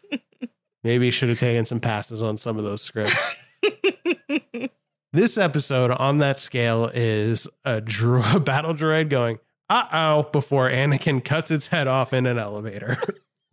maybe 0.82 1.10
should 1.10 1.28
have 1.28 1.38
taken 1.38 1.66
some 1.66 1.80
passes 1.80 2.22
on 2.22 2.38
some 2.38 2.56
of 2.56 2.64
those 2.64 2.80
scripts. 2.80 3.34
This 5.12 5.36
episode 5.36 5.90
on 5.90 6.16
that 6.18 6.40
scale 6.40 6.90
is 6.94 7.46
a, 7.66 7.82
dro- 7.82 8.22
a 8.32 8.40
battle 8.40 8.74
droid 8.74 9.10
going, 9.10 9.38
uh 9.68 9.86
oh, 9.92 10.30
before 10.32 10.70
Anakin 10.70 11.22
cuts 11.22 11.50
its 11.50 11.66
head 11.66 11.86
off 11.86 12.14
in 12.14 12.24
an 12.24 12.38
elevator, 12.38 12.96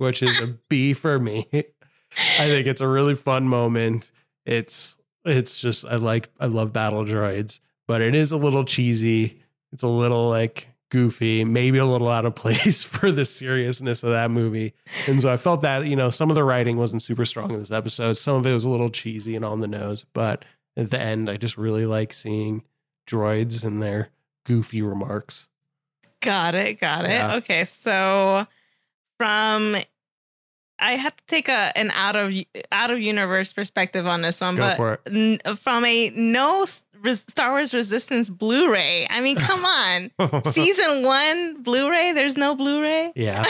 which 0.02 0.24
is 0.24 0.41
a 0.41 0.47
B 0.68 0.93
for 0.93 1.20
me. 1.20 1.47
I 1.54 2.47
think 2.47 2.66
it's 2.66 2.82
a 2.82 2.88
really 2.88 3.14
fun 3.14 3.47
moment. 3.47 4.10
It's 4.45 4.97
it's 5.24 5.62
just 5.62 5.86
I 5.86 5.97
like 5.97 6.30
I 6.39 6.47
love 6.47 6.74
battle 6.74 7.06
droids, 7.06 7.60
but 7.88 8.02
it 8.02 8.16
is 8.16 8.32
a 8.32 8.38
little 8.38 8.66
cheesy. 8.66 9.39
It's 9.72 9.84
a 9.84 9.88
little 9.88 10.28
like 10.28 10.68
goofy, 10.89 11.45
maybe 11.45 11.78
a 11.78 11.86
little 11.86 12.10
out 12.10 12.26
of 12.26 12.34
place 12.36 12.84
for 12.84 13.12
the 13.12 13.26
seriousness 13.26 14.04
of 14.04 14.10
that 14.10 14.32
movie. 14.32 14.74
And 15.08 15.22
so 15.22 15.32
I 15.32 15.38
felt 15.38 15.62
that, 15.62 15.86
you 15.86 15.95
know, 15.95 16.10
some 16.10 16.32
of 16.32 16.36
the 16.36 16.43
writing 16.43 16.78
wasn't 16.78 17.04
super 17.04 17.24
strong 17.24 17.52
in 17.52 17.60
this 17.60 17.72
episode. 17.72 18.14
Some 18.14 18.36
of 18.38 18.45
it 18.47 18.54
was 18.54 18.66
a 18.66 18.70
little 18.70 18.89
cheesy 18.89 19.36
and 19.36 19.45
on 19.45 19.62
the 19.62 19.68
nose, 19.68 20.04
but 20.14 20.43
at 20.76 20.89
the 20.89 20.99
end 20.99 21.30
I 21.30 21.38
just 21.38 21.58
really 21.58 21.86
like 21.86 22.12
seeing 22.12 22.64
droids 23.08 23.64
and 23.64 23.82
their 23.84 24.10
goofy 24.45 24.82
remarks. 24.82 25.47
Got 26.22 26.56
it. 26.56 26.80
Got 26.80 27.06
it. 27.06 27.12
Yeah. 27.12 27.36
Okay. 27.36 27.66
So 27.66 28.47
from 29.22 29.78
I 30.82 30.93
have 30.97 31.15
to 31.15 31.23
take 31.27 31.47
a 31.47 31.71
an 31.77 31.91
out 31.91 32.15
of 32.15 32.34
out 32.71 32.91
of 32.91 32.99
universe 32.99 33.53
perspective 33.53 34.07
on 34.07 34.21
this 34.23 34.41
one, 34.41 34.55
Go 34.55 34.63
but 34.69 34.77
for 34.77 34.93
it. 35.05 35.39
n- 35.47 35.55
from 35.55 35.86
a 35.86 36.09
no 36.09 36.65
Star 36.65 37.51
Wars 37.51 37.73
Resistance 37.73 38.29
Blu-ray. 38.29 39.07
I 39.09 39.21
mean, 39.21 39.36
come 39.38 39.65
on, 39.65 40.11
season 40.51 41.01
one 41.03 41.63
Blu-ray. 41.63 42.11
There's 42.13 42.38
no 42.38 42.53
Blu-ray. 42.55 43.13
Yeah. 43.15 43.43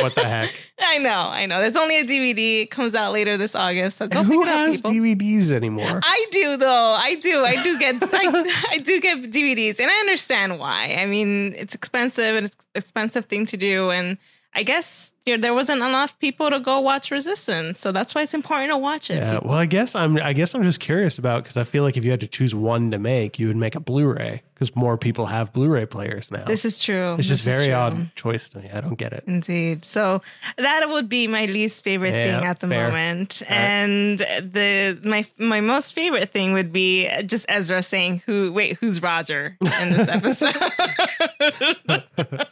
What 0.00 0.14
the 0.16 0.24
heck? 0.24 0.52
I 0.80 0.98
know, 0.98 1.10
I 1.28 1.46
know. 1.46 1.60
There's 1.60 1.76
only 1.76 1.98
a 2.00 2.04
DVD. 2.04 2.62
It 2.62 2.70
comes 2.72 2.94
out 2.96 3.12
later 3.12 3.36
this 3.36 3.54
August. 3.54 3.98
So 3.98 4.08
go 4.08 4.18
And 4.20 4.26
who 4.28 4.42
up, 4.42 4.48
has 4.48 4.76
people. 4.82 4.90
DVDs 4.92 5.52
anymore? 5.52 6.00
I 6.02 6.26
do 6.32 6.56
though. 6.56 6.68
I 6.98 7.14
do. 7.16 7.44
I 7.44 7.62
do 7.62 7.78
get. 7.78 7.96
I, 8.02 8.66
I 8.70 8.78
do 8.78 9.00
get 9.00 9.18
DVDs, 9.30 9.78
and 9.80 9.88
I 9.90 9.94
understand 10.00 10.58
why. 10.58 10.96
I 10.98 11.06
mean, 11.06 11.54
it's 11.56 11.74
expensive, 11.76 12.34
and 12.34 12.46
it's 12.46 12.66
expensive 12.74 13.26
thing 13.26 13.46
to 13.46 13.56
do, 13.56 13.90
and 13.90 14.18
I 14.54 14.62
guess 14.64 15.12
you 15.26 15.36
there 15.38 15.54
wasn't 15.54 15.82
enough 15.82 16.18
people 16.18 16.50
to 16.50 16.60
go 16.60 16.80
watch 16.80 17.10
Resistance, 17.10 17.78
so 17.78 17.92
that's 17.92 18.14
why 18.14 18.22
it's 18.22 18.34
important 18.34 18.70
to 18.70 18.76
watch 18.78 19.10
it. 19.10 19.16
Yeah, 19.16 19.38
well, 19.42 19.54
I 19.58 19.66
guess 19.66 19.94
I'm. 19.94 20.16
I 20.18 20.32
guess 20.32 20.54
I'm 20.54 20.62
just 20.62 20.80
curious 20.80 21.18
about 21.18 21.42
because 21.42 21.56
I 21.56 21.64
feel 21.64 21.82
like 21.82 21.96
if 21.96 22.04
you 22.04 22.10
had 22.10 22.20
to 22.20 22.26
choose 22.28 22.54
one 22.54 22.90
to 22.92 22.98
make, 22.98 23.38
you 23.38 23.48
would 23.48 23.56
make 23.56 23.74
a 23.74 23.80
Blu-ray 23.80 24.42
because 24.54 24.74
more 24.74 24.96
people 24.96 25.26
have 25.26 25.52
Blu-ray 25.52 25.86
players 25.86 26.30
now. 26.30 26.44
This 26.44 26.64
is 26.64 26.82
true. 26.82 27.14
it's 27.18 27.28
just 27.28 27.44
This 27.44 27.54
very 27.54 27.72
odd 27.72 28.14
choice 28.14 28.48
to 28.50 28.58
me. 28.58 28.70
I 28.72 28.80
don't 28.80 28.94
get 28.94 29.12
it. 29.12 29.24
Indeed. 29.26 29.84
So 29.84 30.22
that 30.56 30.88
would 30.88 31.08
be 31.08 31.26
my 31.26 31.44
least 31.44 31.84
favorite 31.84 32.14
Yeah, 32.14 32.38
thing 32.38 32.46
at 32.46 32.60
the 32.60 32.68
fair. 32.68 32.86
moment. 32.88 33.42
Right. 33.42 33.50
And 33.56 34.18
the 34.18 34.98
my 35.04 35.26
my 35.38 35.60
most 35.60 35.92
favorite 35.94 36.30
thing 36.30 36.52
would 36.54 36.72
be 36.72 37.08
just 37.24 37.44
Ezra 37.48 37.82
saying, 37.82 38.22
"Who? 38.26 38.52
Wait, 38.52 38.78
who's 38.78 39.02
Roger?" 39.02 39.56
in 39.80 39.92
this 39.92 40.08
episode. 40.18 40.56
um, 42.30 42.42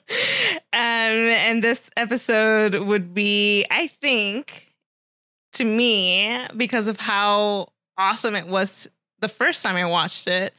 and 0.73 1.63
this 1.63 1.91
episode 1.97 2.64
would 2.73 3.13
be, 3.15 3.65
I 3.71 3.87
think, 3.89 4.73
to 5.55 5.65
me, 5.65 6.47
because 6.57 6.89
of 6.89 6.99
how 6.99 7.69
awesome 7.99 8.35
it 8.35 8.47
was 8.47 8.89
the 9.21 9.29
first 9.29 9.63
time 9.63 9.77
I 9.77 9.85
watched 9.85 10.27
it, 10.27 10.53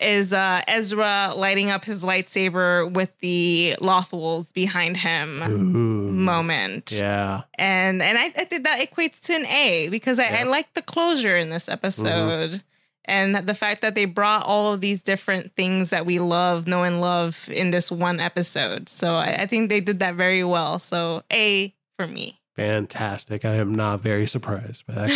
is 0.00 0.32
uh, 0.32 0.62
Ezra 0.68 1.32
lighting 1.34 1.70
up 1.70 1.84
his 1.84 2.04
lightsaber 2.04 2.88
with 2.92 3.10
the 3.18 3.74
Lothwolves 3.80 4.52
behind 4.52 4.96
him 4.96 5.42
Ooh. 5.42 6.12
moment. 6.12 6.92
Yeah. 7.00 7.42
And 7.54 8.00
and 8.00 8.16
I, 8.16 8.26
I 8.26 8.44
think 8.44 8.62
that 8.62 8.78
equates 8.78 9.18
to 9.22 9.34
an 9.34 9.44
A 9.46 9.88
because 9.88 10.20
I, 10.20 10.24
I 10.24 10.26
Yeah. 10.26 10.40
Mm-hmm. 10.42 10.50
like 10.50 10.74
the 10.74 10.82
closure 10.82 11.36
in 11.36 11.50
this 11.50 11.68
episode. 11.68 12.62
And 13.08 13.34
the 13.36 13.54
fact 13.54 13.80
that 13.80 13.94
they 13.94 14.04
brought 14.04 14.44
all 14.44 14.72
of 14.72 14.80
these 14.80 15.02
different 15.02 15.54
things 15.56 15.90
that 15.90 16.06
we 16.06 16.18
love, 16.18 16.66
know 16.66 16.82
and 16.82 17.00
love 17.00 17.48
in 17.50 17.70
this 17.70 17.90
one 17.90 18.20
episode. 18.20 18.88
So 18.88 19.14
I, 19.14 19.42
I 19.42 19.46
think 19.46 19.68
they 19.68 19.80
did 19.80 19.98
that 20.00 20.14
very 20.14 20.44
well. 20.44 20.78
So 20.78 21.22
A 21.32 21.74
for 21.96 22.06
me. 22.06 22.40
Fantastic. 22.54 23.44
I 23.44 23.54
am 23.54 23.74
not 23.74 24.00
very 24.00 24.26
surprised 24.26 24.86
by 24.86 25.06
that 25.06 25.08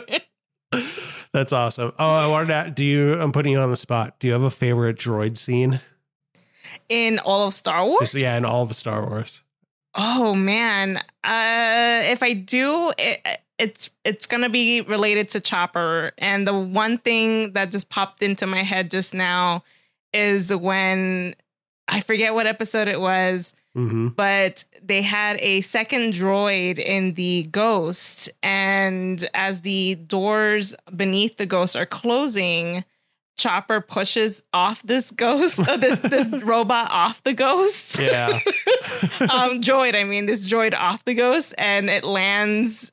grade. 0.00 0.22
That's 1.32 1.52
awesome. 1.52 1.92
Oh, 1.98 2.08
I 2.08 2.26
wanted 2.26 2.64
to. 2.64 2.70
Do 2.70 2.84
you? 2.84 3.20
I'm 3.20 3.30
putting 3.32 3.52
you 3.52 3.60
on 3.60 3.70
the 3.70 3.76
spot. 3.76 4.18
Do 4.18 4.26
you 4.26 4.32
have 4.32 4.42
a 4.42 4.50
favorite 4.50 4.98
droid 4.98 5.36
scene? 5.36 5.80
in 6.88 7.18
all 7.20 7.46
of 7.46 7.54
Star 7.54 7.86
Wars? 7.86 8.00
Just, 8.00 8.14
yeah, 8.14 8.36
in 8.36 8.44
all 8.44 8.62
of 8.62 8.74
Star 8.74 9.06
Wars. 9.06 9.40
Oh 9.94 10.34
man, 10.34 10.98
uh, 11.24 12.02
if 12.04 12.22
I 12.22 12.34
do, 12.34 12.92
it, 12.98 13.40
it's 13.60 13.90
it's 14.04 14.26
gonna 14.26 14.48
be 14.48 14.80
related 14.80 15.28
to 15.30 15.40
Chopper. 15.40 16.12
And 16.18 16.46
the 16.46 16.58
one 16.58 16.98
thing 16.98 17.52
that 17.52 17.70
just 17.70 17.88
popped 17.90 18.22
into 18.22 18.46
my 18.46 18.62
head 18.62 18.90
just 18.90 19.14
now 19.14 19.62
is 20.12 20.52
when 20.54 21.34
I 21.88 22.00
forget 22.00 22.34
what 22.34 22.46
episode 22.46 22.88
it 22.88 23.00
was, 23.00 23.52
hmm 23.74 24.08
but 24.08 24.64
they 24.82 25.02
had 25.02 25.36
a 25.40 25.60
second 25.60 26.12
droid 26.14 26.78
in 26.78 27.14
the 27.14 27.44
ghost, 27.52 28.30
and 28.42 29.28
as 29.34 29.60
the 29.60 29.94
doors 29.96 30.74
beneath 30.96 31.36
the 31.36 31.46
ghost 31.46 31.76
are 31.76 31.86
closing. 31.86 32.84
Chopper 33.38 33.80
pushes 33.80 34.42
off 34.52 34.82
this 34.82 35.10
ghost, 35.10 35.66
uh, 35.66 35.78
this 35.78 36.00
this 36.14 36.28
robot 36.30 36.90
off 36.90 37.22
the 37.22 37.32
ghost 37.32 37.98
Yeah. 37.98 38.28
um 39.20 39.62
droid 39.62 39.94
i 39.94 40.04
mean 40.04 40.26
this 40.26 40.46
droid 40.46 40.74
off 40.74 41.04
the 41.06 41.14
ghost 41.14 41.54
and 41.56 41.88
it 41.88 42.04
lands 42.04 42.90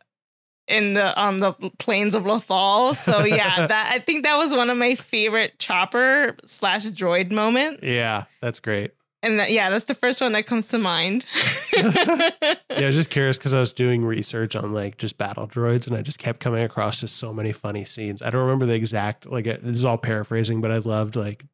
in 0.68 0.94
the 0.96 1.18
on 1.20 1.38
the 1.38 1.54
plains 1.80 2.14
of 2.16 2.24
lothal 2.24 2.96
so 2.96 3.26
yeah 3.26 3.68
that 3.68 3.92
i 3.94 4.00
think 4.00 4.24
that 4.24 4.36
was 4.38 4.54
one 4.54 4.70
of 4.70 4.78
my 4.78 4.96
favorite 4.96 5.58
chopper 5.60 6.36
slash 6.46 6.86
droid 6.88 7.32
moments 7.32 7.82
yeah. 7.84 8.26
That's 8.42 8.60
great. 8.60 8.92
and 9.24 9.40
that, 9.40 9.52
yeah 9.52 9.70
that's 9.70 9.86
the 9.86 9.94
first 9.94 10.20
one 10.22 10.34
that 10.34 10.46
comes 10.46 10.68
to 10.70 10.78
mind 10.78 11.26
Yeah, 11.74 11.92
I 12.70 12.86
was 12.88 12.96
just 12.96 13.10
curious 13.12 13.38
because 13.38 13.54
I 13.54 13.60
was 13.60 13.72
doing 13.74 14.04
research 14.04 14.56
on 14.56 14.74
like 14.74 14.98
just 14.98 15.18
battle 15.18 15.48
droids, 15.48 15.86
and 15.88 15.96
I 15.96 16.02
just 16.02 16.18
kept 16.18 16.40
coming 16.40 16.64
across 16.64 17.02
just 17.02 17.18
so 17.18 17.32
many 17.34 17.52
funny 17.52 17.86
scenes. 17.86 18.22
I 18.22 18.30
don't 18.32 18.42
remember 18.42 18.66
the 18.66 18.74
exact 18.74 19.30
like 19.30 19.46
it- 19.46 19.64
this 19.64 19.78
is 19.78 19.86
all 19.86 19.98
paraphrasing, 19.98 20.60
but 20.62 20.72
I 20.72 20.78
loved 20.78 21.16
like 21.16 21.46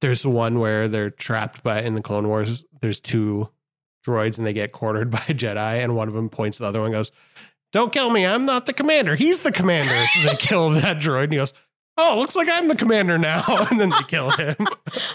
there's 0.00 0.24
one 0.26 0.58
where 0.60 0.88
they're 0.88 1.10
trapped 1.10 1.62
by 1.62 1.82
in 1.82 1.94
the 1.94 2.02
Clone 2.02 2.28
Wars. 2.28 2.64
There's 2.80 3.00
two 3.00 3.50
droids 4.06 4.38
and 4.38 4.46
they 4.46 4.52
get 4.54 4.72
cornered 4.72 5.10
by 5.10 5.22
a 5.28 5.34
Jedi, 5.34 5.82
and 5.82 5.96
one 5.96 6.08
of 6.08 6.14
them 6.14 6.28
points 6.30 6.56
to 6.58 6.62
the 6.62 6.68
other 6.68 6.78
one, 6.80 6.86
and 6.86 6.94
goes, 6.94 7.12
"Don't 7.72 7.92
kill 7.92 8.10
me! 8.10 8.24
I'm 8.26 8.44
not 8.44 8.66
the 8.66 8.72
commander. 8.72 9.14
He's 9.14 9.40
the 9.40 9.52
commander." 9.52 9.94
So 10.14 10.28
they 10.28 10.36
kill 10.38 10.70
that 10.70 10.98
droid, 10.98 11.24
and 11.24 11.32
he 11.32 11.38
goes. 11.38 11.52
Oh, 12.00 12.16
looks 12.16 12.36
like 12.36 12.48
I'm 12.48 12.68
the 12.68 12.76
commander 12.76 13.18
now. 13.18 13.42
And 13.72 13.80
then 13.80 13.90
they 13.90 14.04
kill 14.06 14.30
him. 14.30 14.54
oh 14.60 14.64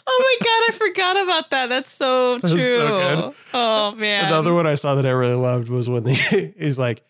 my 0.06 0.36
god 0.46 0.64
i 0.68 0.72
forgot 0.78 1.16
about 1.16 1.50
that 1.52 1.70
that's 1.70 1.90
so 1.90 2.40
true 2.40 2.60
so 2.60 2.88
good. 2.88 3.36
oh 3.54 3.94
man 3.94 4.26
Another 4.26 4.54
one 4.54 4.68
I 4.68 4.76
saw 4.76 4.94
that 4.96 5.06
I 5.06 5.12
really 5.12 5.36
loved 5.36 5.70
was 5.70 5.88
when 5.88 6.06
he, 6.06 6.54
he's 6.60 6.78
like, 6.78 7.06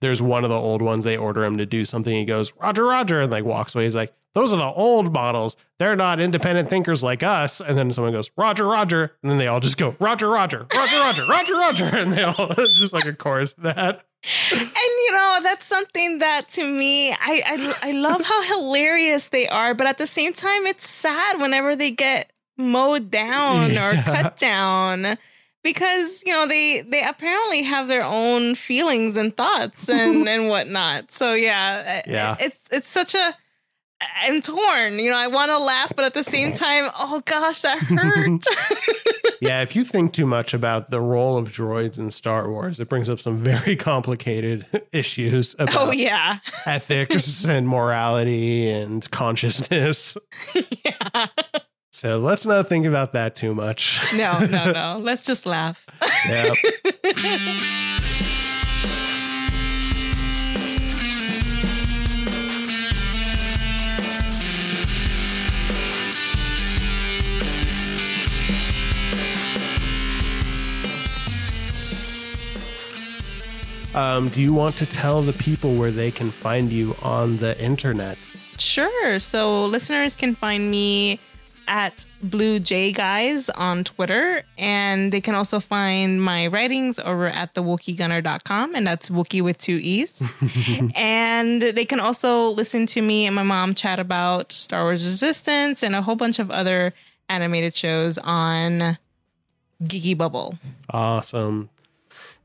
there's 0.00 0.22
one 0.22 0.44
of 0.44 0.50
the 0.50 0.56
old 0.56 0.80
ones, 0.80 1.04
they 1.04 1.18
order 1.18 1.44
him 1.44 1.58
to 1.58 1.66
do 1.66 1.84
something. 1.84 2.12
He 2.12 2.24
goes, 2.24 2.54
Roger, 2.56 2.84
Roger, 2.86 3.20
and 3.20 3.30
like 3.30 3.44
walks 3.44 3.74
away. 3.74 3.84
He's 3.84 3.94
like, 3.94 4.14
those 4.34 4.52
are 4.52 4.56
the 4.56 4.64
old 4.72 5.12
models. 5.12 5.56
They're 5.78 5.96
not 5.96 6.20
independent 6.20 6.68
thinkers 6.70 7.02
like 7.02 7.22
us. 7.22 7.60
And 7.60 7.76
then 7.76 7.92
someone 7.92 8.12
goes, 8.12 8.30
Roger, 8.36 8.66
Roger. 8.66 9.16
And 9.22 9.30
then 9.30 9.38
they 9.38 9.46
all 9.46 9.60
just 9.60 9.76
go, 9.76 9.96
Roger, 10.00 10.28
Roger, 10.28 10.66
Roger, 10.74 10.96
Roger, 10.96 11.24
Roger, 11.26 11.54
Roger. 11.54 11.84
And 11.96 12.12
they 12.12 12.22
all 12.22 12.46
just 12.78 12.92
like 12.92 13.04
a 13.06 13.12
chorus 13.12 13.52
of 13.52 13.62
that. 13.64 14.04
and 14.52 14.60
you 14.70 15.12
know 15.12 15.40
that's 15.42 15.66
something 15.66 16.18
that 16.18 16.48
to 16.48 16.62
me 16.62 17.10
I, 17.10 17.16
I 17.82 17.88
i 17.88 17.90
love 17.90 18.20
how 18.22 18.40
hilarious 18.44 19.26
they 19.30 19.48
are 19.48 19.74
but 19.74 19.88
at 19.88 19.98
the 19.98 20.06
same 20.06 20.32
time 20.32 20.64
it's 20.64 20.88
sad 20.88 21.40
whenever 21.40 21.74
they 21.74 21.90
get 21.90 22.32
mowed 22.56 23.10
down 23.10 23.72
or 23.76 24.00
cut 24.04 24.36
down 24.36 25.18
because 25.64 26.22
you 26.24 26.30
know 26.32 26.46
they 26.46 26.82
they 26.82 27.02
apparently 27.02 27.62
have 27.62 27.88
their 27.88 28.04
own 28.04 28.54
feelings 28.54 29.16
and 29.16 29.36
thoughts 29.36 29.88
and 29.88 30.28
and 30.28 30.48
whatnot 30.48 31.10
so 31.10 31.34
yeah 31.34 32.02
Yeah. 32.06 32.36
it's 32.38 32.68
it's 32.70 32.88
such 32.88 33.16
a 33.16 33.34
I'm 34.22 34.40
torn. 34.42 34.98
You 34.98 35.10
know, 35.10 35.16
I 35.16 35.26
want 35.26 35.50
to 35.50 35.58
laugh, 35.58 35.92
but 35.94 36.04
at 36.04 36.14
the 36.14 36.24
same 36.24 36.52
time, 36.52 36.90
oh 36.98 37.22
gosh, 37.24 37.62
that 37.62 37.78
hurt. 37.78 38.44
Yeah, 39.42 39.60
if 39.60 39.74
you 39.74 39.82
think 39.82 40.12
too 40.12 40.24
much 40.24 40.54
about 40.54 40.90
the 40.90 41.00
role 41.00 41.36
of 41.36 41.48
droids 41.48 41.98
in 41.98 42.12
Star 42.12 42.48
Wars, 42.48 42.78
it 42.78 42.88
brings 42.88 43.10
up 43.10 43.18
some 43.18 43.36
very 43.36 43.74
complicated 43.90 44.66
issues 44.92 45.56
oh, 45.58 45.64
about 45.64 45.88
oh 45.88 45.90
yeah. 45.90 46.38
ethics 46.64 47.44
and 47.44 47.66
morality 47.66 48.70
and 48.70 49.10
consciousness. 49.10 50.16
Yeah. 50.54 51.26
So 51.90 52.18
let's 52.18 52.46
not 52.46 52.68
think 52.68 52.86
about 52.86 53.14
that 53.14 53.34
too 53.34 53.52
much. 53.52 54.00
No, 54.14 54.46
no, 54.46 54.70
no. 54.70 55.00
Let's 55.02 55.24
just 55.24 55.44
laugh. 55.44 55.86
Yeah. 56.28 56.54
Um, 73.94 74.28
do 74.28 74.40
you 74.40 74.54
want 74.54 74.76
to 74.78 74.86
tell 74.86 75.22
the 75.22 75.34
people 75.34 75.74
where 75.74 75.90
they 75.90 76.10
can 76.10 76.30
find 76.30 76.72
you 76.72 76.96
on 77.02 77.36
the 77.36 77.60
internet? 77.62 78.16
Sure. 78.58 79.18
So 79.18 79.66
listeners 79.66 80.16
can 80.16 80.34
find 80.34 80.70
me 80.70 81.18
at 81.68 82.06
Blue 82.22 82.58
J 82.58 82.92
Guys 82.92 83.48
on 83.50 83.84
Twitter. 83.84 84.44
And 84.56 85.12
they 85.12 85.20
can 85.20 85.34
also 85.34 85.60
find 85.60 86.22
my 86.22 86.46
writings 86.46 86.98
over 86.98 87.26
at 87.26 87.54
thewookieegunner.com. 87.54 88.74
And 88.74 88.86
that's 88.86 89.10
Wookiee 89.10 89.42
with 89.42 89.58
two 89.58 89.78
E's. 89.82 90.22
and 90.94 91.62
they 91.62 91.84
can 91.84 92.00
also 92.00 92.48
listen 92.48 92.86
to 92.86 93.02
me 93.02 93.26
and 93.26 93.34
my 93.34 93.42
mom 93.42 93.74
chat 93.74 93.98
about 93.98 94.52
Star 94.52 94.84
Wars 94.84 95.04
Resistance 95.04 95.82
and 95.82 95.94
a 95.94 96.02
whole 96.02 96.16
bunch 96.16 96.38
of 96.38 96.50
other 96.50 96.92
animated 97.28 97.74
shows 97.74 98.18
on 98.18 98.98
Geeky 99.82 100.16
Bubble. 100.16 100.58
Awesome. 100.90 101.70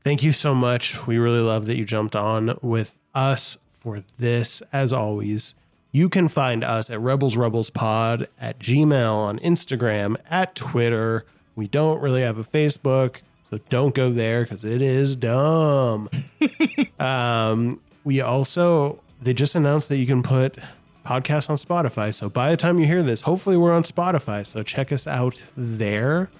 Thank 0.04 0.22
you 0.22 0.32
so 0.32 0.54
much. 0.54 1.06
We 1.06 1.18
really 1.18 1.40
love 1.40 1.66
that 1.66 1.76
you 1.76 1.84
jumped 1.84 2.16
on 2.16 2.56
with 2.62 2.98
us 3.14 3.58
for 3.68 4.04
this. 4.18 4.62
As 4.72 4.92
always, 4.92 5.54
you 5.92 6.08
can 6.08 6.28
find 6.28 6.62
us 6.62 6.90
at 6.90 7.00
Rebels 7.00 7.36
Rebels 7.36 7.70
Pod 7.70 8.28
at 8.40 8.58
Gmail 8.58 9.12
on 9.12 9.38
Instagram, 9.40 10.16
at 10.30 10.54
Twitter. 10.54 11.24
We 11.56 11.66
don't 11.66 12.00
really 12.00 12.22
have 12.22 12.38
a 12.38 12.44
Facebook, 12.44 13.22
so 13.50 13.58
don't 13.68 13.94
go 13.94 14.10
there 14.10 14.42
because 14.42 14.64
it 14.64 14.82
is 14.82 15.16
dumb. 15.16 16.08
um, 17.00 17.80
we 18.04 18.20
also 18.20 19.00
they 19.20 19.34
just 19.34 19.54
announced 19.54 19.88
that 19.88 19.96
you 19.96 20.06
can 20.06 20.22
put 20.22 20.58
podcasts 21.04 21.48
on 21.48 21.56
Spotify. 21.56 22.14
So 22.14 22.28
by 22.28 22.50
the 22.50 22.56
time 22.56 22.78
you 22.78 22.86
hear 22.86 23.02
this, 23.02 23.22
hopefully 23.22 23.56
we're 23.56 23.72
on 23.72 23.82
Spotify. 23.82 24.46
So 24.46 24.62
check 24.62 24.92
us 24.92 25.06
out 25.06 25.44
there. 25.56 26.30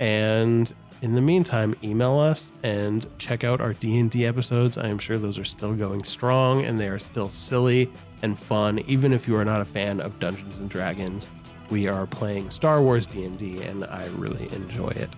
And 0.00 0.72
in 1.04 1.14
the 1.14 1.20
meantime, 1.20 1.74
email 1.84 2.18
us 2.18 2.50
and 2.62 3.06
check 3.18 3.44
out 3.44 3.60
our 3.60 3.74
D&D 3.74 4.24
episodes. 4.24 4.78
I 4.78 4.88
am 4.88 4.98
sure 4.98 5.18
those 5.18 5.38
are 5.38 5.44
still 5.44 5.74
going 5.74 6.02
strong 6.02 6.64
and 6.64 6.80
they 6.80 6.88
are 6.88 6.98
still 6.98 7.28
silly 7.28 7.92
and 8.22 8.38
fun 8.38 8.78
even 8.86 9.12
if 9.12 9.28
you 9.28 9.36
are 9.36 9.44
not 9.44 9.60
a 9.60 9.66
fan 9.66 10.00
of 10.00 10.18
Dungeons 10.18 10.60
and 10.60 10.70
Dragons. 10.70 11.28
We 11.68 11.88
are 11.88 12.06
playing 12.06 12.48
Star 12.48 12.80
Wars 12.80 13.06
D&D 13.06 13.60
and 13.60 13.84
I 13.84 14.06
really 14.06 14.50
enjoy 14.50 14.88
it. 14.88 15.10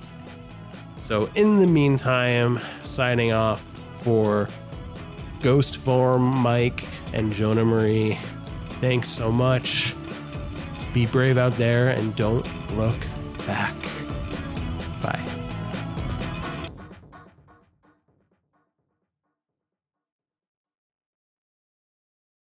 So 0.98 1.30
in 1.36 1.60
the 1.60 1.68
meantime, 1.68 2.58
signing 2.82 3.30
off 3.30 3.64
for 3.94 4.48
Ghost 5.40 5.76
Form 5.76 6.22
Mike 6.24 6.84
and 7.12 7.32
Jonah 7.32 7.64
Marie. 7.64 8.18
Thanks 8.80 9.08
so 9.08 9.30
much. 9.30 9.94
Be 10.92 11.06
brave 11.06 11.38
out 11.38 11.56
there 11.56 11.90
and 11.90 12.16
don't 12.16 12.44
look 12.76 12.98
back. 13.46 13.76